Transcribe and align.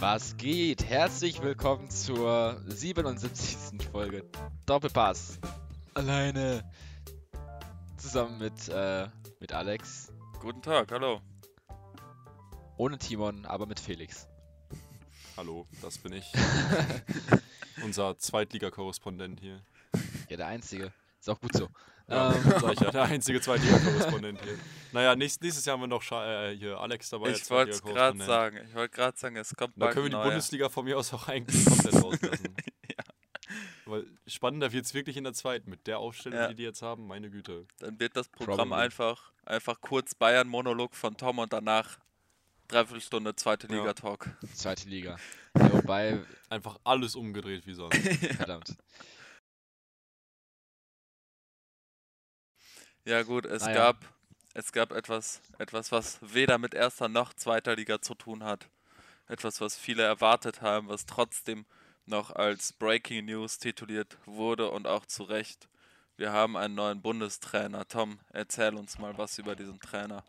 Was 0.00 0.38
geht? 0.38 0.82
Herzlich 0.88 1.42
willkommen 1.42 1.90
zur 1.90 2.58
77. 2.66 3.86
Folge 3.92 4.24
Doppelpass. 4.64 5.38
Alleine. 5.92 6.64
Zusammen 7.98 8.38
mit, 8.38 8.70
äh, 8.70 9.08
mit 9.40 9.52
Alex. 9.52 10.10
Guten 10.40 10.62
Tag, 10.62 10.90
hallo. 10.90 11.20
Ohne 12.78 12.96
Timon, 12.96 13.44
aber 13.44 13.66
mit 13.66 13.78
Felix. 13.78 14.26
Hallo, 15.36 15.66
das 15.82 15.98
bin 15.98 16.14
ich. 16.14 16.32
Unser 17.84 18.16
Zweitliga-Korrespondent 18.16 19.38
hier. 19.38 19.60
Ja, 20.30 20.38
der 20.38 20.46
Einzige. 20.46 20.94
Ist 21.20 21.28
auch 21.28 21.40
gut 21.40 21.52
so. 21.54 21.68
Ja, 22.08 22.32
Ähm, 22.34 22.42
sag 22.60 22.72
ich 22.72 22.80
ja, 22.80 22.90
der 22.90 23.02
einzige 23.04 23.40
Zweitliga-Korrespondent 23.42 24.42
hier. 24.42 24.58
Naja, 24.92 25.14
nächst, 25.14 25.40
nächstes 25.42 25.64
Jahr 25.64 25.74
haben 25.74 25.82
wir 25.82 25.86
noch 25.86 26.02
Scha 26.02 26.48
äh, 26.48 26.56
hier 26.56 26.80
Alex 26.80 27.10
dabei. 27.10 27.30
ich 27.30 27.48
wollte 27.50 27.70
es 27.72 27.82
gerade 27.82 28.18
sagen. 28.24 28.58
Ich 28.68 28.74
wollte 28.74 28.96
gerade 28.96 29.16
sagen, 29.18 29.36
es 29.36 29.54
kommt 29.54 29.74
Da 29.76 29.90
können 29.92 30.06
wir 30.06 30.10
die 30.10 30.16
neuer. 30.16 30.24
Bundesliga 30.24 30.68
von 30.68 30.84
mir 30.84 30.98
aus 30.98 31.12
auch 31.14 31.28
eigentlich 31.28 31.64
komplett 31.64 31.94
rauslassen. 32.02 32.56
Weil 33.86 34.06
spannender 34.26 34.72
wird 34.72 34.84
es 34.86 34.94
wirklich 34.94 35.16
in 35.16 35.24
der 35.24 35.32
zweiten 35.34 35.68
mit 35.70 35.86
der 35.86 35.98
Aufstellung, 35.98 36.38
Ja. 36.38 36.48
die 36.48 36.54
die 36.54 36.62
jetzt 36.62 36.82
haben. 36.82 37.06
Meine 37.06 37.28
Güte. 37.30 37.66
Dann 37.80 37.98
wird 37.98 38.16
das 38.16 38.28
Programm 38.28 38.68
Probably. 38.70 38.84
einfach, 38.84 39.32
einfach 39.44 39.80
kurz 39.80 40.14
Bayern-Monolog 40.14 40.94
von 40.94 41.16
Tom 41.16 41.38
und 41.38 41.52
danach 41.52 41.98
Dreiviertelstunde 42.68 43.34
zweite 43.34 43.66
Ja. 43.66 43.74
Liga-Talk. 43.80 44.30
Zweite 44.54 44.88
Liga. 44.88 45.16
Ja, 45.58 45.72
wobei, 45.72 46.20
Einfach 46.48 46.78
alles 46.84 47.16
umgedreht 47.16 47.66
wie 47.66 47.74
sonst. 47.74 47.96
verdammt. 48.36 48.76
Ja 53.04 53.22
gut, 53.22 53.46
es 53.46 53.62
Ah, 53.62 53.68
ja. 53.68 53.74
gab 53.74 53.96
es 54.52 54.72
gab 54.72 54.90
etwas, 54.92 55.40
etwas, 55.58 55.92
was 55.92 56.18
weder 56.20 56.58
mit 56.58 56.74
erster 56.74 57.08
noch 57.08 57.32
zweiter 57.34 57.76
Liga 57.76 58.02
zu 58.02 58.14
tun 58.14 58.42
hat. 58.42 58.68
Etwas, 59.28 59.60
was 59.60 59.76
viele 59.76 60.02
erwartet 60.02 60.60
haben, 60.60 60.88
was 60.88 61.06
trotzdem 61.06 61.66
noch 62.04 62.32
als 62.32 62.72
Breaking 62.72 63.26
News 63.26 63.58
tituliert 63.58 64.18
wurde 64.26 64.70
und 64.70 64.88
auch 64.88 65.06
zu 65.06 65.22
Recht. 65.22 65.68
Wir 66.16 66.32
haben 66.32 66.56
einen 66.56 66.74
neuen 66.74 67.00
Bundestrainer. 67.00 67.86
Tom, 67.86 68.18
erzähl 68.32 68.74
uns 68.74 68.98
mal 68.98 69.16
was 69.16 69.38
über 69.38 69.54
diesen 69.54 69.78
Trainer. 69.78 70.24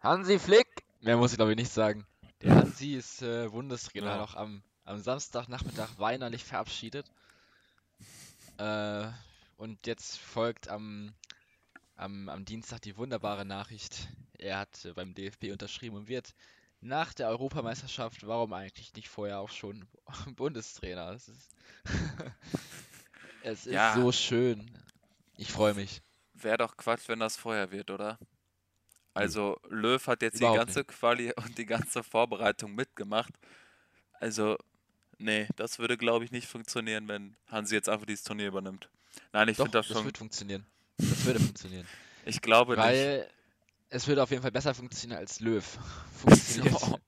Hansi 0.00 0.40
Flick! 0.40 0.66
Mehr 1.00 1.16
muss 1.16 1.30
ich 1.30 1.36
glaube 1.36 1.52
ich 1.52 1.56
nicht 1.56 1.72
sagen. 1.72 2.04
Der 2.42 2.56
Hansi 2.56 2.94
ist 2.94 3.22
äh, 3.22 3.48
Bundestrainer 3.48 4.06
Ja. 4.08 4.16
noch 4.18 4.34
am, 4.34 4.64
am 4.84 4.98
Samstagnachmittag 5.00 5.88
weinerlich 5.98 6.42
verabschiedet. 6.44 7.06
Äh, 8.58 9.06
und 9.56 9.86
jetzt 9.86 10.18
folgt 10.18 10.66
am, 10.68 11.14
am, 12.02 12.28
am 12.28 12.44
Dienstag 12.44 12.82
die 12.82 12.96
wunderbare 12.96 13.44
Nachricht. 13.44 14.08
Er 14.38 14.58
hat 14.58 14.84
äh, 14.84 14.92
beim 14.92 15.14
DFB 15.14 15.52
unterschrieben 15.52 15.96
und 15.96 16.08
wird 16.08 16.34
nach 16.80 17.14
der 17.14 17.28
Europameisterschaft, 17.28 18.26
warum 18.26 18.52
eigentlich 18.52 18.92
nicht 18.94 19.08
vorher 19.08 19.38
auch 19.38 19.50
schon 19.50 19.86
Bundestrainer? 20.36 21.10
Es 21.12 21.28
ist, 21.28 21.50
es 23.44 23.66
ist 23.66 23.72
Ja. 23.74 23.94
so 23.94 24.12
schön. 24.12 24.70
Ich 25.36 25.52
freue 25.52 25.74
mich. 25.74 26.02
Wäre 26.34 26.58
doch 26.58 26.76
Quatsch, 26.76 27.08
wenn 27.08 27.20
das 27.20 27.36
vorher 27.36 27.70
wird, 27.70 27.90
oder? 27.90 28.18
Also 29.14 29.58
Löw 29.68 30.04
hat 30.06 30.22
jetzt 30.22 30.38
Überhaupt 30.38 30.56
die 30.56 30.64
ganze 30.66 30.84
Quali 30.84 31.32
und 31.36 31.58
die 31.58 31.66
ganze 31.66 32.02
Vorbereitung 32.02 32.74
mitgemacht. 32.74 33.32
Also, 34.14 34.56
nee, 35.18 35.46
das 35.56 35.78
würde 35.78 35.96
glaube 35.98 36.24
ich 36.24 36.30
nicht 36.32 36.48
funktionieren, 36.48 37.08
wenn 37.08 37.36
Hansi 37.48 37.74
jetzt 37.74 37.88
einfach 37.88 38.06
dieses 38.06 38.24
Turnier 38.24 38.48
übernimmt. 38.48 38.88
Nein, 39.32 39.48
ich 39.48 39.56
finde 39.56 39.72
das 39.72 39.88
das 39.88 39.96
schon. 39.96 40.06
wird 40.06 40.18
funktionieren. 40.18 40.66
Das 41.10 41.24
würde 41.24 41.40
funktionieren. 41.40 41.86
Ich 42.24 42.40
glaube 42.40 42.72
nicht. 42.76 42.84
Weil 42.84 43.28
es 43.90 44.06
würde 44.06 44.22
auf 44.22 44.30
jeden 44.30 44.42
Fall 44.42 44.52
besser 44.52 44.74
funktionieren 44.74 45.18
als 45.18 45.40
Löw. 45.40 45.64
Funktioniert. 46.22 46.76
Oh. 46.82 46.98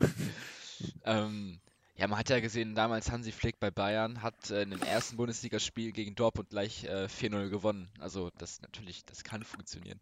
ähm, 1.04 1.60
ja, 1.96 2.08
man 2.08 2.18
hat 2.18 2.30
ja 2.30 2.40
gesehen, 2.40 2.74
damals 2.74 3.10
Hansi 3.10 3.32
Flick 3.32 3.60
bei 3.60 3.70
Bayern 3.70 4.22
hat 4.22 4.50
äh, 4.50 4.62
in 4.62 4.70
dem 4.70 4.82
ersten 4.82 5.16
Bundesligaspiel 5.16 5.92
gegen 5.92 6.14
Dortmund 6.14 6.50
gleich 6.50 6.84
äh, 6.84 7.06
4-0 7.06 7.48
gewonnen. 7.50 7.90
Also 7.98 8.30
das 8.38 8.62
natürlich, 8.62 9.04
das 9.04 9.24
kann 9.24 9.44
funktionieren. 9.44 10.00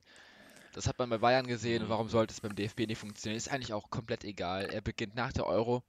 Das 0.73 0.87
hat 0.87 0.99
man 0.99 1.11
bei 1.11 1.19
Bayern 1.19 1.47
gesehen, 1.47 1.85
Mhm. 1.85 1.89
warum 1.89 2.09
sollte 2.09 2.33
es 2.33 2.41
beim 2.41 2.55
DFB 2.55 2.87
nicht 2.87 2.99
funktionieren? 2.99 3.37
Ist 3.37 3.51
eigentlich 3.51 3.73
auch 3.73 3.91
komplett 3.91 4.25
egal. 4.25 4.67
Er 4.67 4.81
beginnt 4.81 5.17
nach 5.17 5.33
der 5.33 5.47
Euro, 5.47 5.83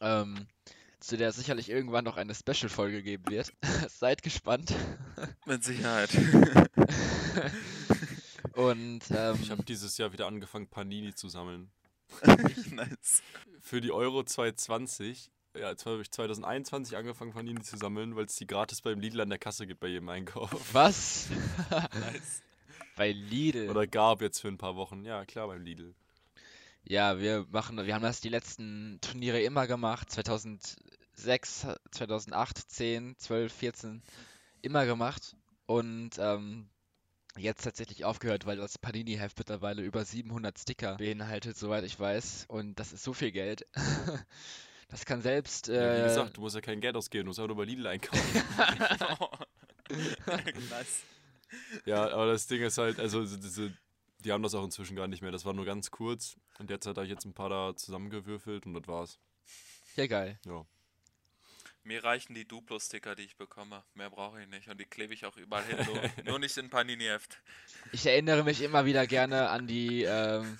ähm, 0.00 0.46
zu 1.04 1.16
der 1.18 1.32
sicherlich 1.32 1.68
irgendwann 1.68 2.04
noch 2.04 2.16
eine 2.16 2.34
Special-Folge 2.34 3.02
geben 3.02 3.24
wird. 3.28 3.52
Seid 3.88 4.22
gespannt. 4.22 4.74
Mit 5.44 5.62
Sicherheit. 5.62 6.10
Und 8.54 9.02
ähm, 9.10 9.38
Ich 9.42 9.50
habe 9.50 9.62
dieses 9.64 9.98
Jahr 9.98 10.12
wieder 10.12 10.26
angefangen, 10.26 10.68
Panini 10.68 11.14
zu 11.14 11.28
sammeln. 11.28 11.70
nice. 12.70 13.22
Für 13.60 13.80
die 13.80 13.92
Euro 13.92 14.22
2020, 14.22 15.30
ja, 15.56 15.70
jetzt 15.70 15.84
habe 15.84 16.00
ich 16.00 16.10
2021 16.10 16.96
angefangen, 16.96 17.32
Panini 17.32 17.60
zu 17.62 17.76
sammeln, 17.76 18.16
weil 18.16 18.24
es 18.24 18.36
die 18.36 18.46
gratis 18.46 18.80
beim 18.80 19.00
Lidl 19.00 19.20
an 19.20 19.28
der 19.28 19.38
Kasse 19.38 19.66
gibt 19.66 19.80
bei 19.80 19.88
jedem 19.88 20.08
Einkauf. 20.08 20.72
was? 20.72 21.28
nice. 21.70 22.42
Bei 22.96 23.12
Lidl. 23.12 23.68
Oder 23.68 23.86
gab 23.86 24.22
jetzt 24.22 24.40
für 24.40 24.48
ein 24.48 24.58
paar 24.58 24.76
Wochen. 24.76 25.04
Ja, 25.04 25.24
klar, 25.26 25.48
beim 25.48 25.62
Lidl. 25.62 25.94
Ja, 26.86 27.18
wir 27.18 27.46
machen, 27.50 27.76
wir 27.84 27.94
haben 27.94 28.02
das 28.02 28.20
die 28.20 28.28
letzten 28.28 28.98
Turniere 29.00 29.40
immer 29.42 29.66
gemacht. 29.66 30.10
2006, 30.10 31.66
2008, 31.92 32.58
10, 32.70 33.16
12, 33.18 33.52
14 33.52 34.02
immer 34.62 34.84
gemacht. 34.86 35.34
Und 35.66 36.10
ähm, 36.18 36.68
jetzt 37.38 37.64
tatsächlich 37.64 38.04
aufgehört, 38.04 38.44
weil 38.46 38.58
das 38.58 38.76
Panini-Heft 38.78 39.38
mittlerweile 39.38 39.82
über 39.82 40.04
700 40.04 40.58
Sticker 40.58 40.96
beinhaltet, 40.96 41.56
soweit 41.56 41.84
ich 41.84 41.98
weiß. 41.98 42.44
Und 42.48 42.78
das 42.78 42.92
ist 42.92 43.02
so 43.04 43.12
viel 43.12 43.32
Geld. 43.32 43.66
Das 44.88 45.06
kann 45.06 45.22
selbst. 45.22 45.66
Ja, 45.68 45.74
wie 45.96 46.00
Äh, 46.02 46.04
gesagt, 46.04 46.36
du 46.36 46.42
musst 46.42 46.54
ja 46.54 46.60
kein 46.60 46.80
Geld 46.80 46.94
ausgeben, 46.94 47.24
du 47.24 47.30
musst 47.30 47.40
auch 47.40 47.46
nur 47.48 47.56
bei 47.56 47.64
Lidl 47.64 47.86
einkaufen. 47.86 48.42
nice. 50.70 51.02
ja, 51.84 52.10
aber 52.10 52.26
das 52.26 52.46
Ding 52.46 52.62
ist 52.62 52.78
halt, 52.78 53.00
also 53.00 53.24
so 53.24 53.36
diese, 53.36 53.72
die 54.24 54.32
haben 54.32 54.42
das 54.42 54.54
auch 54.54 54.64
inzwischen 54.64 54.96
gar 54.96 55.06
nicht 55.06 55.22
mehr. 55.22 55.32
Das 55.32 55.44
war 55.44 55.52
nur 55.52 55.64
ganz 55.64 55.90
kurz. 55.90 56.36
Und 56.58 56.70
jetzt 56.70 56.86
hat 56.86 56.96
er 56.96 57.04
jetzt 57.04 57.24
ein 57.24 57.34
paar 57.34 57.48
da 57.48 57.76
zusammengewürfelt 57.76 58.66
und 58.66 58.74
das 58.74 58.86
war's. 58.86 59.18
ja, 59.96 60.06
geil. 60.06 60.38
Ja. 60.46 60.64
Mir 61.86 62.02
reichen 62.02 62.32
die 62.34 62.48
Duplo-Sticker, 62.48 63.14
die 63.14 63.24
ich 63.24 63.36
bekomme. 63.36 63.84
Mehr 63.92 64.08
brauche 64.08 64.40
ich 64.40 64.48
nicht. 64.48 64.68
Und 64.70 64.80
die 64.80 64.86
klebe 64.86 65.12
ich 65.12 65.26
auch 65.26 65.36
überall 65.36 65.64
hin. 65.64 65.86
Nur, 65.86 66.00
nur 66.24 66.38
nicht 66.38 66.56
in 66.56 66.70
Panini-Heft. 66.70 67.42
Ich 67.92 68.06
erinnere 68.06 68.42
mich 68.42 68.62
immer 68.62 68.86
wieder 68.86 69.06
gerne 69.06 69.50
an 69.50 69.66
die 69.66 70.04
ähm, 70.04 70.58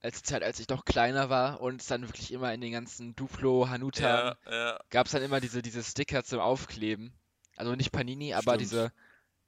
als 0.00 0.22
Zeit, 0.22 0.44
als 0.44 0.60
ich 0.60 0.68
noch 0.68 0.84
kleiner 0.84 1.28
war 1.28 1.60
und 1.60 1.80
es 1.80 1.88
dann 1.88 2.02
wirklich 2.02 2.32
immer 2.32 2.54
in 2.54 2.60
den 2.60 2.72
ganzen 2.72 3.16
Duplo, 3.16 3.68
Hanuta 3.68 4.38
Ja, 4.46 4.50
ja. 4.50 4.80
gab 4.90 5.06
es 5.06 5.12
dann 5.12 5.22
immer 5.22 5.40
diese, 5.40 5.60
diese 5.60 5.82
Sticker 5.82 6.22
zum 6.22 6.38
Aufkleben. 6.38 7.12
Also 7.56 7.74
nicht 7.74 7.90
Panini, 7.90 8.32
aber 8.32 8.54
Stimmt. 8.54 8.60
diese 8.60 8.92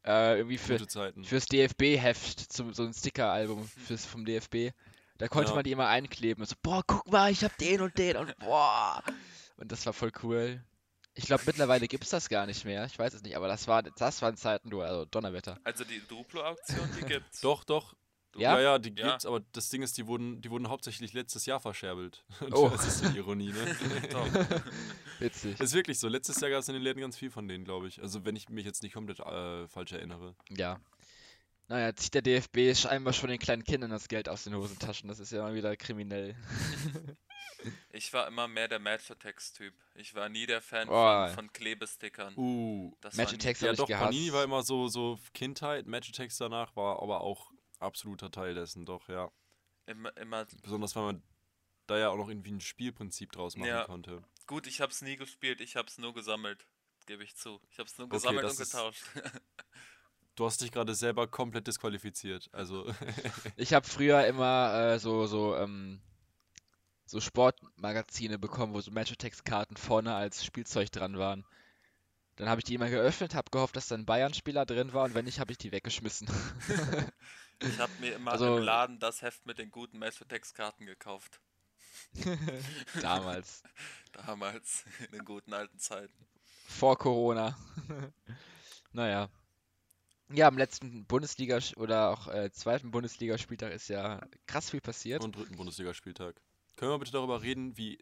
äh, 0.05 0.37
irgendwie 0.39 0.59
für, 0.59 0.79
fürs 1.25 1.47
DFB-Heft, 1.47 2.53
zum, 2.53 2.73
so 2.75 2.83
ein 2.85 2.93
Sticker-Album 2.93 3.69
fürs, 3.87 4.05
vom 4.05 4.25
DFB. 4.25 4.73
Da 5.19 5.29
konnte 5.29 5.51
Ja. 5.51 5.55
man 5.55 5.65
die 5.65 5.73
immer 5.73 5.89
einkleben. 5.89 6.43
Und 6.43 6.49
so, 6.49 6.57
boah, 6.63 6.83
guck 6.87 7.11
mal, 7.11 7.31
ich 7.31 7.45
hab 7.45 7.57
den 7.59 7.81
und 7.81 7.97
den 7.99 8.17
und 8.17 8.37
boah. 8.39 9.03
Und 9.57 9.71
das 9.71 9.87
war 9.87 9.93
voll 9.93 10.11
cool. 10.23 10.61
Ich 11.15 11.27
glaube, 11.27 11.43
mittlerweile 11.47 11.87
gibt 11.89 12.05
es 12.05 12.11
das 12.11 12.29
gar 12.29 12.47
nicht 12.47 12.65
mehr. 12.65 12.87
Ich 12.87 12.99
weiß 12.99 13.13
es 13.13 13.23
nicht, 13.23 13.37
aber 13.37 13.47
das, 13.47 13.69
war, 13.69 13.83
das 13.83 14.23
waren 14.23 14.37
Zeiten, 14.37 14.71
du, 14.71 14.81
also 14.81 15.05
Donnerwetter. 15.05 15.59
Also 15.63 15.85
die 15.85 16.01
Duplo-Auktion, 16.09 16.89
die 16.99 17.05
gibt's. 17.05 17.41
Doch, 17.43 17.65
doch. 17.65 17.95
Ja? 18.37 18.57
Ja, 18.57 18.61
ja, 18.63 18.79
die 18.79 18.93
Ja. 18.99 19.11
gibt's, 19.11 19.27
aber 19.27 19.41
das 19.53 19.69
Ding 19.69 19.83
ist, 19.83 19.97
die 19.99 20.07
wurden, 20.07 20.41
die 20.41 20.51
wurden 20.51 20.69
hauptsächlich 20.69 21.13
letztes 21.13 21.45
Jahr 21.47 21.61
verscherbelt. 21.61 22.25
Und 22.41 22.55
Oh. 22.55 22.69
Das 22.71 22.87
ist 22.87 23.05
die 23.13 23.19
Ironie, 23.19 23.53
ne? 23.53 23.77
Witzig. 25.19 25.61
ist 25.61 25.75
wirklich 25.75 25.99
so. 25.99 26.09
Letztes 26.09 26.41
Jahr 26.41 26.51
gab 26.51 26.61
es 26.61 26.69
in 26.69 26.75
den 26.75 26.83
Läden 26.83 27.01
ganz 27.01 27.17
viel 27.17 27.31
von 27.31 27.47
denen, 27.49 27.65
glaube 27.65 27.89
ich. 27.89 28.01
Also 28.03 28.25
wenn 28.25 28.37
ich 28.37 28.49
mich 28.49 28.65
jetzt 28.65 28.83
nicht 28.83 28.95
komplett 28.95 29.21
äh, 29.21 29.69
falsch 29.69 29.93
erinnere. 29.93 30.35
Ja. 30.51 30.81
Naja, 31.69 31.95
zieht 31.95 32.15
der 32.15 32.23
DFB 32.23 32.75
scheinbar 32.77 33.13
schon 33.13 33.31
den 33.31 33.39
kleinen 33.39 33.65
Kindern 33.65 33.91
das 33.91 34.09
Geld 34.09 34.29
aus 34.29 34.45
den 34.45 34.55
Hosentaschen. 34.55 35.09
Das 35.09 35.21
ist 35.21 35.31
ja 35.33 35.43
mal 35.43 35.55
wieder 35.55 35.75
kriminell. 35.77 36.35
Ich 37.93 38.13
war 38.13 38.27
immer 38.27 38.49
mehr 38.49 38.67
der 38.67 38.81
Match-Attacks-Typ. 38.81 39.73
Ich 39.95 40.15
war 40.15 40.29
nie 40.29 40.47
der 40.47 40.61
Fan 40.61 40.89
Boah. 40.89 41.29
von, 41.29 41.35
von 41.47 41.53
Klebestickern. 41.53 42.35
Uh. 42.37 42.93
Das 43.01 43.17
war 43.17 43.25
Match 43.25 43.35
Attacks 43.35 43.61
Ja, 43.61 43.69
habe 43.69 43.75
ich 43.75 43.79
doch, 43.79 43.87
gehasst. 43.87 44.05
Panini 44.11 44.33
war 44.33 44.43
immer 44.43 44.63
so, 44.65 44.89
so 44.89 45.19
Kindheit. 45.33 45.87
Match 45.87 46.11
Attacks 46.11 46.37
danach 46.39 46.75
war 46.75 47.01
aber 47.01 47.21
auch 47.21 47.53
absoluter 47.83 48.31
Teil 48.31 48.55
dessen, 48.55 48.85
doch, 48.87 49.09
ja. 49.09 49.31
Immer, 49.87 50.17
immer. 50.17 50.47
Besonders 50.63 50.95
weil 50.97 51.05
man 51.05 51.23
da 51.87 51.99
ja 51.99 52.09
auch 52.11 52.17
noch 52.17 52.29
irgendwie 52.29 52.53
ein 52.53 52.61
Spielprinzip 52.61 53.33
draus 53.33 53.57
machen 53.57 53.69
Ja. 53.69 53.85
konnte. 53.85 54.23
Gut, 54.47 54.67
ich 54.67 54.81
hab's 54.81 55.03
nie 55.03 55.17
gespielt, 55.17 55.61
ich 55.61 55.77
hab's 55.77 55.99
nur 55.99 56.15
gesammelt. 56.15 56.67
Gebe 57.07 57.25
ich 57.25 57.35
zu. 57.37 57.61
Ich 57.71 57.79
hab's 57.79 57.99
nur 57.99 58.07
Okay, 58.07 58.17
gesammelt 58.17 58.45
und 58.45 58.59
getauscht. 58.59 59.03
Du 60.35 60.47
hast 60.47 60.63
dich 60.63 60.73
gerade 60.73 60.95
selber 60.95 61.27
komplett 61.29 61.67
disqualifiziert. 61.67 62.49
Also, 62.53 62.87
Ich 63.57 63.75
habe 63.75 63.87
früher 63.87 64.27
immer 64.27 64.73
äh, 64.95 64.99
so, 64.99 65.27
so, 65.27 65.55
ähm, 65.57 66.01
so 67.05 67.21
Sportmagazine 67.21 68.39
bekommen, 68.39 68.73
wo 68.73 68.81
so 68.81 68.91
Match-Attacks-Karten 68.93 69.77
vorne 69.77 70.15
als 70.15 70.43
Spielzeug 70.43 70.91
dran 70.91 71.19
waren. 71.19 71.45
Dann 72.37 72.49
habe 72.49 72.61
ich 72.61 72.65
die 72.65 72.75
immer 72.75 72.89
geöffnet, 72.89 73.35
habe 73.35 73.51
gehofft, 73.51 73.77
dass 73.77 73.89
da 73.89 73.95
ein 73.95 74.07
Bayern-Spieler 74.07 74.65
drin 74.65 74.95
war 74.95 75.05
und 75.05 75.15
wenn 75.15 75.27
nicht, 75.27 75.39
habe 75.39 75.53
ich 75.53 75.59
die 75.59 75.71
weggeschmissen. 75.71 76.27
Ich 77.63 77.79
habe 77.79 77.93
mir 78.01 78.15
immer 78.15 78.33
Also- 78.33 78.57
im 78.59 78.63
Laden 78.65 78.99
das 78.99 79.23
Heft 79.23 79.47
mit 79.47 79.59
den 79.59 79.71
guten 79.71 79.99
Match-Attacks-Karten 79.99 80.87
gekauft. 80.87 81.41
Damals. 83.01 83.63
Damals, 84.13 84.85
in 85.07 85.13
den 85.13 85.25
guten 85.25 85.53
alten 85.55 85.79
Zeiten. 85.79 86.27
Vor 86.67 86.97
Corona. 86.99 87.57
naja. 88.93 89.29
Ja, 90.31 90.49
am 90.49 90.57
letzten 90.57 91.07
Bundesliga- 91.07 91.77
oder 91.77 92.11
auch 92.11 92.29
äh, 92.29 92.51
zweiten 92.53 92.91
Bundesligaspieltag 92.91 93.73
ist 93.73 93.89
ja 93.89 94.21
krass 94.47 94.71
viel 94.71 94.81
passiert. 94.81 95.23
Und 95.23 95.37
dritten 95.37 95.57
Bundesligaspieltag. 95.57 96.41
Können 96.77 96.93
wir 96.93 96.99
bitte 96.99 97.13
darüber 97.13 97.43
reden, 97.43 97.77
wie 97.77 97.99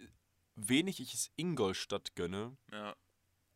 wenig 0.55 1.01
ich 1.01 1.13
es 1.15 1.31
Ingolstadt 1.37 2.15
gönne, 2.15 2.57
Ja, 2.71 2.95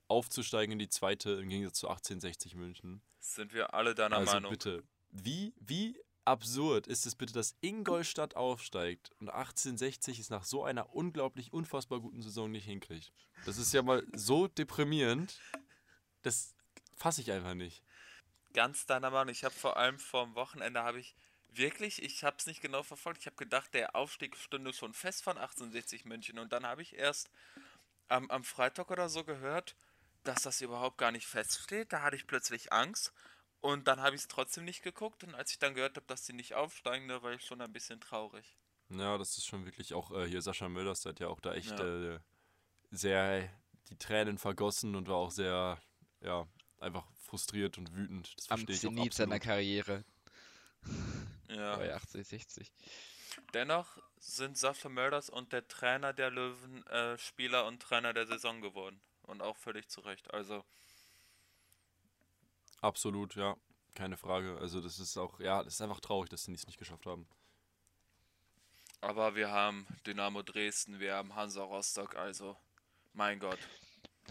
aufzusteigen 0.09 0.73
in 0.73 0.79
die 0.81 0.89
zweite 0.89 1.31
im 1.33 1.49
Gegensatz 1.49 1.79
zu 1.79 1.89
1860 1.89 2.55
München? 2.57 3.01
sind 3.21 3.55
wir 3.55 3.73
alle 3.75 3.95
deiner 3.95 4.17
also 4.19 4.33
Meinung. 4.33 4.51
bitte, 4.51 4.83
wie, 5.15 5.55
wie 5.61 5.99
absurd 6.25 6.87
ist 6.87 7.07
es 7.07 7.15
bitte, 7.15 7.33
dass 7.33 7.57
Ingolstadt 7.61 8.35
aufsteigt 8.35 9.11
und 9.21 9.29
1860 9.29 10.19
es 10.19 10.29
nach 10.29 10.45
so 10.45 10.65
einer 10.65 10.95
unglaublich 10.95 11.53
unfassbar 11.53 12.01
guten 12.01 12.21
Saison 12.21 12.51
nicht 12.51 12.65
hinkriegt? 12.65 13.13
Das 13.47 13.57
ist 13.57 13.73
ja 13.73 13.83
mal 13.83 14.05
so 14.13 14.49
deprimierend, 14.49 15.39
das 16.23 16.55
fasse 16.97 17.21
ich 17.21 17.31
einfach 17.31 17.55
nicht. 17.55 17.83
Ganz 18.55 18.87
deiner 18.87 19.11
Meinung. 19.11 19.33
Ich 19.33 19.45
habe 19.45 19.55
vor 19.55 19.77
allem 19.77 19.99
vorm 19.99 20.35
Wochenende 20.35 20.83
habe 20.83 21.01
ich 21.01 21.15
wirklich, 21.53 22.03
ich 22.03 22.25
habe 22.25 22.37
es 22.39 22.47
nicht 22.47 22.61
genau 22.61 22.83
verfolgt. 22.83 23.21
Ich 23.21 23.27
habe 23.27 23.37
gedacht, 23.37 23.73
der 23.73 23.95
Aufstieg 23.95 24.37
stünde 24.37 24.73
schon 24.73 24.95
fest 24.95 25.23
von 25.23 25.39
1860 25.39 26.05
München 26.05 26.39
und 26.39 26.53
dann 26.53 26.67
habe 26.67 26.83
ich 26.83 26.97
erst 26.97 27.31
am, 28.09 28.31
am 28.31 28.43
Freitag 28.43 28.91
oder 28.91 29.09
so 29.09 29.23
gehört, 29.25 29.77
dass 30.25 30.43
das 30.43 30.61
überhaupt 30.61 30.99
gar 30.99 31.13
nicht 31.13 31.27
feststeht. 31.27 31.93
Da 31.93 32.03
hatte 32.03 32.17
ich 32.17 32.27
plötzlich 32.27 32.73
Angst 32.73 33.13
und 33.65 33.89
dann 33.89 34.03
habe 34.03 34.15
ich 34.15 34.21
es 34.21 34.29
trotzdem 34.29 34.67
nicht 34.67 34.83
geguckt 34.83 35.25
und 35.25 35.35
als 35.35 35.53
ich 35.53 35.59
dann 35.59 35.73
gehört 35.75 35.97
habe, 35.97 36.07
dass 36.07 36.25
die 36.27 36.35
nicht 36.35 36.53
aufsteigen, 36.55 37.09
da 37.09 37.23
war 37.23 37.33
ich 37.33 37.43
schon 37.47 37.63
ein 37.63 37.73
bisschen 37.73 37.99
traurig. 37.99 38.59
Ja, 38.91 39.17
das 39.17 39.39
ist 39.39 39.47
schon 39.47 39.65
wirklich 39.65 39.95
auch 39.95 40.11
äh, 40.11 40.29
hier 40.29 40.43
Sascha 40.43 40.69
Mölders, 40.69 41.01
der 41.01 41.11
hat 41.11 41.21
ja 41.21 41.29
auch 41.29 41.41
da 41.41 41.55
echt 41.55 41.71
Ja. 41.71 42.15
äh, 42.15 42.21
sehr 42.91 43.49
die 43.89 43.97
Tränen 43.97 44.37
vergossen 44.37 44.95
und 44.95 45.09
war 45.09 45.17
auch 45.17 45.31
sehr, 45.31 45.81
ja, 46.21 46.47
einfach 46.79 47.07
frustriert 47.17 47.79
und 47.79 47.95
wütend. 47.95 48.35
Das 48.37 48.51
Am 48.51 48.59
verstehe 48.59 48.77
ich 48.77 48.87
auch 48.87 48.91
Zenit 49.01 49.15
seiner. 49.15 49.41
Karriere 49.41 50.05
Ja. 51.49 51.77
bei 51.77 51.93
1860. 51.95 52.71
Dennoch 53.55 53.97
sind 54.19 54.59
Sascha 54.59 54.91
Mölders 54.91 55.31
und 55.31 55.55
der 55.55 55.67
Trainer 55.69 56.13
der 56.13 56.31
Löwen 56.31 56.87
äh, 56.89 57.17
Spieler 57.17 57.67
und 57.67 57.81
Trainer 57.81 58.13
der 58.13 58.27
Saison 58.27 58.61
geworden. 58.61 59.01
Und 59.23 59.41
auch 59.41 59.57
völlig 59.57 59.89
zu 59.89 60.03
Recht. 60.03 60.35
Also, 60.35 60.65
Absolut, 62.85 63.35
ja, 63.35 63.57
keine 63.95 64.17
Frage. 64.17 64.59
Also 64.61 64.81
das 64.81 64.99
ist 64.99 65.17
auch, 65.17 65.41
ja, 65.41 65.63
das 65.65 65.75
ist 65.75 65.81
einfach 65.81 66.01
traurig, 66.01 66.29
dass 66.31 66.45
sie 66.45 66.53
es 66.53 66.67
nicht 66.67 66.79
geschafft 66.79 67.07
haben. 67.07 67.27
aber 69.01 69.35
wir 69.35 69.51
haben 69.51 69.87
Dynamo 70.07 70.43
Dresden, 70.43 70.99
wir 71.01 71.15
haben 71.15 71.35
Hansa 71.35 71.63
Rostock, 71.63 72.17
also, 72.17 72.57
mein 73.13 73.39
Gott. 73.39 73.59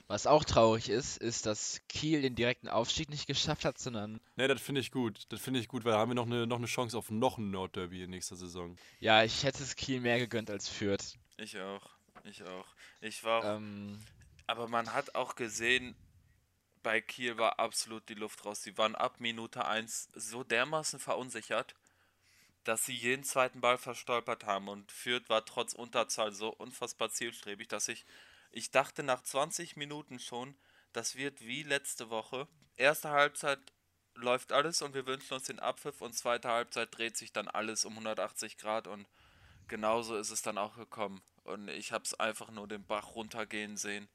Was 0.07 0.25
auch 0.27 0.43
traurig 0.43 0.89
ist, 0.89 1.17
ist, 1.17 1.45
dass 1.45 1.81
Kiel 1.87 2.21
den 2.21 2.35
direkten 2.35 2.67
Aufstieg 2.67 3.09
nicht 3.09 3.27
geschafft 3.27 3.63
hat, 3.65 3.77
sondern 3.77 4.19
Ne, 4.35 4.47
das 4.47 4.61
finde 4.61 4.81
ich 4.81 4.91
gut. 4.91 5.23
Das 5.29 5.39
finde 5.39 5.59
ich 5.59 5.67
gut, 5.67 5.85
weil 5.85 5.93
da 5.93 5.99
haben 5.99 6.09
wir 6.09 6.15
noch 6.15 6.25
eine, 6.25 6.47
noch 6.47 6.57
eine 6.57 6.65
Chance 6.65 6.97
auf 6.97 7.11
noch 7.11 7.37
ein 7.37 7.51
Nordderby 7.51 8.03
in 8.03 8.09
nächster 8.09 8.35
Saison. 8.35 8.75
ja, 8.99 9.23
ich 9.23 9.43
hätte 9.43 9.61
es 9.63 9.75
Kiel 9.75 10.01
mehr 10.01 10.17
gegönnt 10.19 10.49
als 10.49 10.67
Fürth. 10.67 11.17
Ich 11.37 11.59
auch. 11.59 11.89
Ich 12.23 12.43
auch. 12.43 12.65
Ich 13.01 13.23
war 13.23 13.39
auch, 13.39 13.57
Ähm, 13.57 13.99
aber 14.47 14.67
man 14.67 14.93
hat 14.93 15.15
auch 15.15 15.35
gesehen, 15.35 15.95
bei 16.83 17.01
Kiel 17.01 17.37
war 17.37 17.59
absolut 17.59 18.07
die 18.09 18.13
Luft 18.13 18.45
raus. 18.45 18.61
Sie 18.61 18.77
waren 18.77 18.95
ab 18.95 19.19
Minute 19.19 19.65
1 19.65 20.09
so 20.13 20.43
dermaßen 20.43 20.99
verunsichert, 20.99 21.75
dass 22.63 22.85
sie 22.85 22.95
jeden 22.95 23.23
zweiten 23.23 23.61
Ball 23.61 23.77
verstolpert 23.77 24.45
haben. 24.45 24.67
Und 24.67 24.91
Fürth 24.91 25.29
war 25.29 25.45
trotz 25.45 25.73
Unterzahl 25.73 26.31
so 26.31 26.49
unfassbar 26.49 27.09
zielstrebig, 27.09 27.67
dass 27.69 27.87
ich, 27.87 28.05
ich 28.51 28.71
dachte 28.71 29.03
nach 29.03 29.23
20 29.23 29.75
Minuten 29.77 30.19
schon, 30.19 30.55
das 30.91 31.15
wird 31.15 31.41
wie 31.41 31.63
letzte 31.63 32.09
Woche. 32.09 32.47
Erste 32.75 33.09
Halbzeit 33.09 33.59
läuft 34.15 34.51
alles 34.51 34.81
und 34.81 34.93
wir 34.93 35.07
wünschen 35.07 35.33
uns 35.33 35.45
den 35.45 35.59
Abpfiff 35.59 36.01
und 36.01 36.13
zweite 36.13 36.49
Halbzeit 36.49 36.95
dreht 36.95 37.17
sich 37.17 37.31
dann 37.31 37.47
alles 37.47 37.85
um 37.85 37.93
180 37.93 38.57
Grad 38.57 38.87
und 38.87 39.07
genauso 39.67 40.15
ist 40.15 40.29
es 40.29 40.41
dann 40.41 40.57
auch 40.57 40.75
gekommen. 40.75 41.21
Und 41.43 41.67
ich 41.69 41.91
habe 41.91 42.03
es 42.03 42.13
einfach 42.19 42.51
nur 42.51 42.67
den 42.67 42.85
Bach 42.85 43.15
runtergehen 43.15 43.75
sehen 43.77 44.07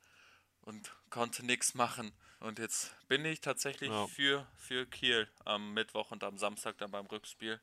und 0.62 0.92
konnte 1.10 1.44
nichts 1.44 1.74
machen. 1.74 2.12
Und 2.40 2.58
jetzt 2.58 2.94
bin 3.08 3.24
ich 3.24 3.40
tatsächlich 3.40 3.90
Ja. 3.90 4.06
für, 4.06 4.46
für 4.56 4.86
Kiel 4.86 5.28
am 5.44 5.74
Mittwoch 5.74 6.10
und 6.10 6.22
am 6.22 6.38
Samstag 6.38 6.78
dann 6.78 6.90
beim 6.90 7.06
Rückspiel. 7.06 7.60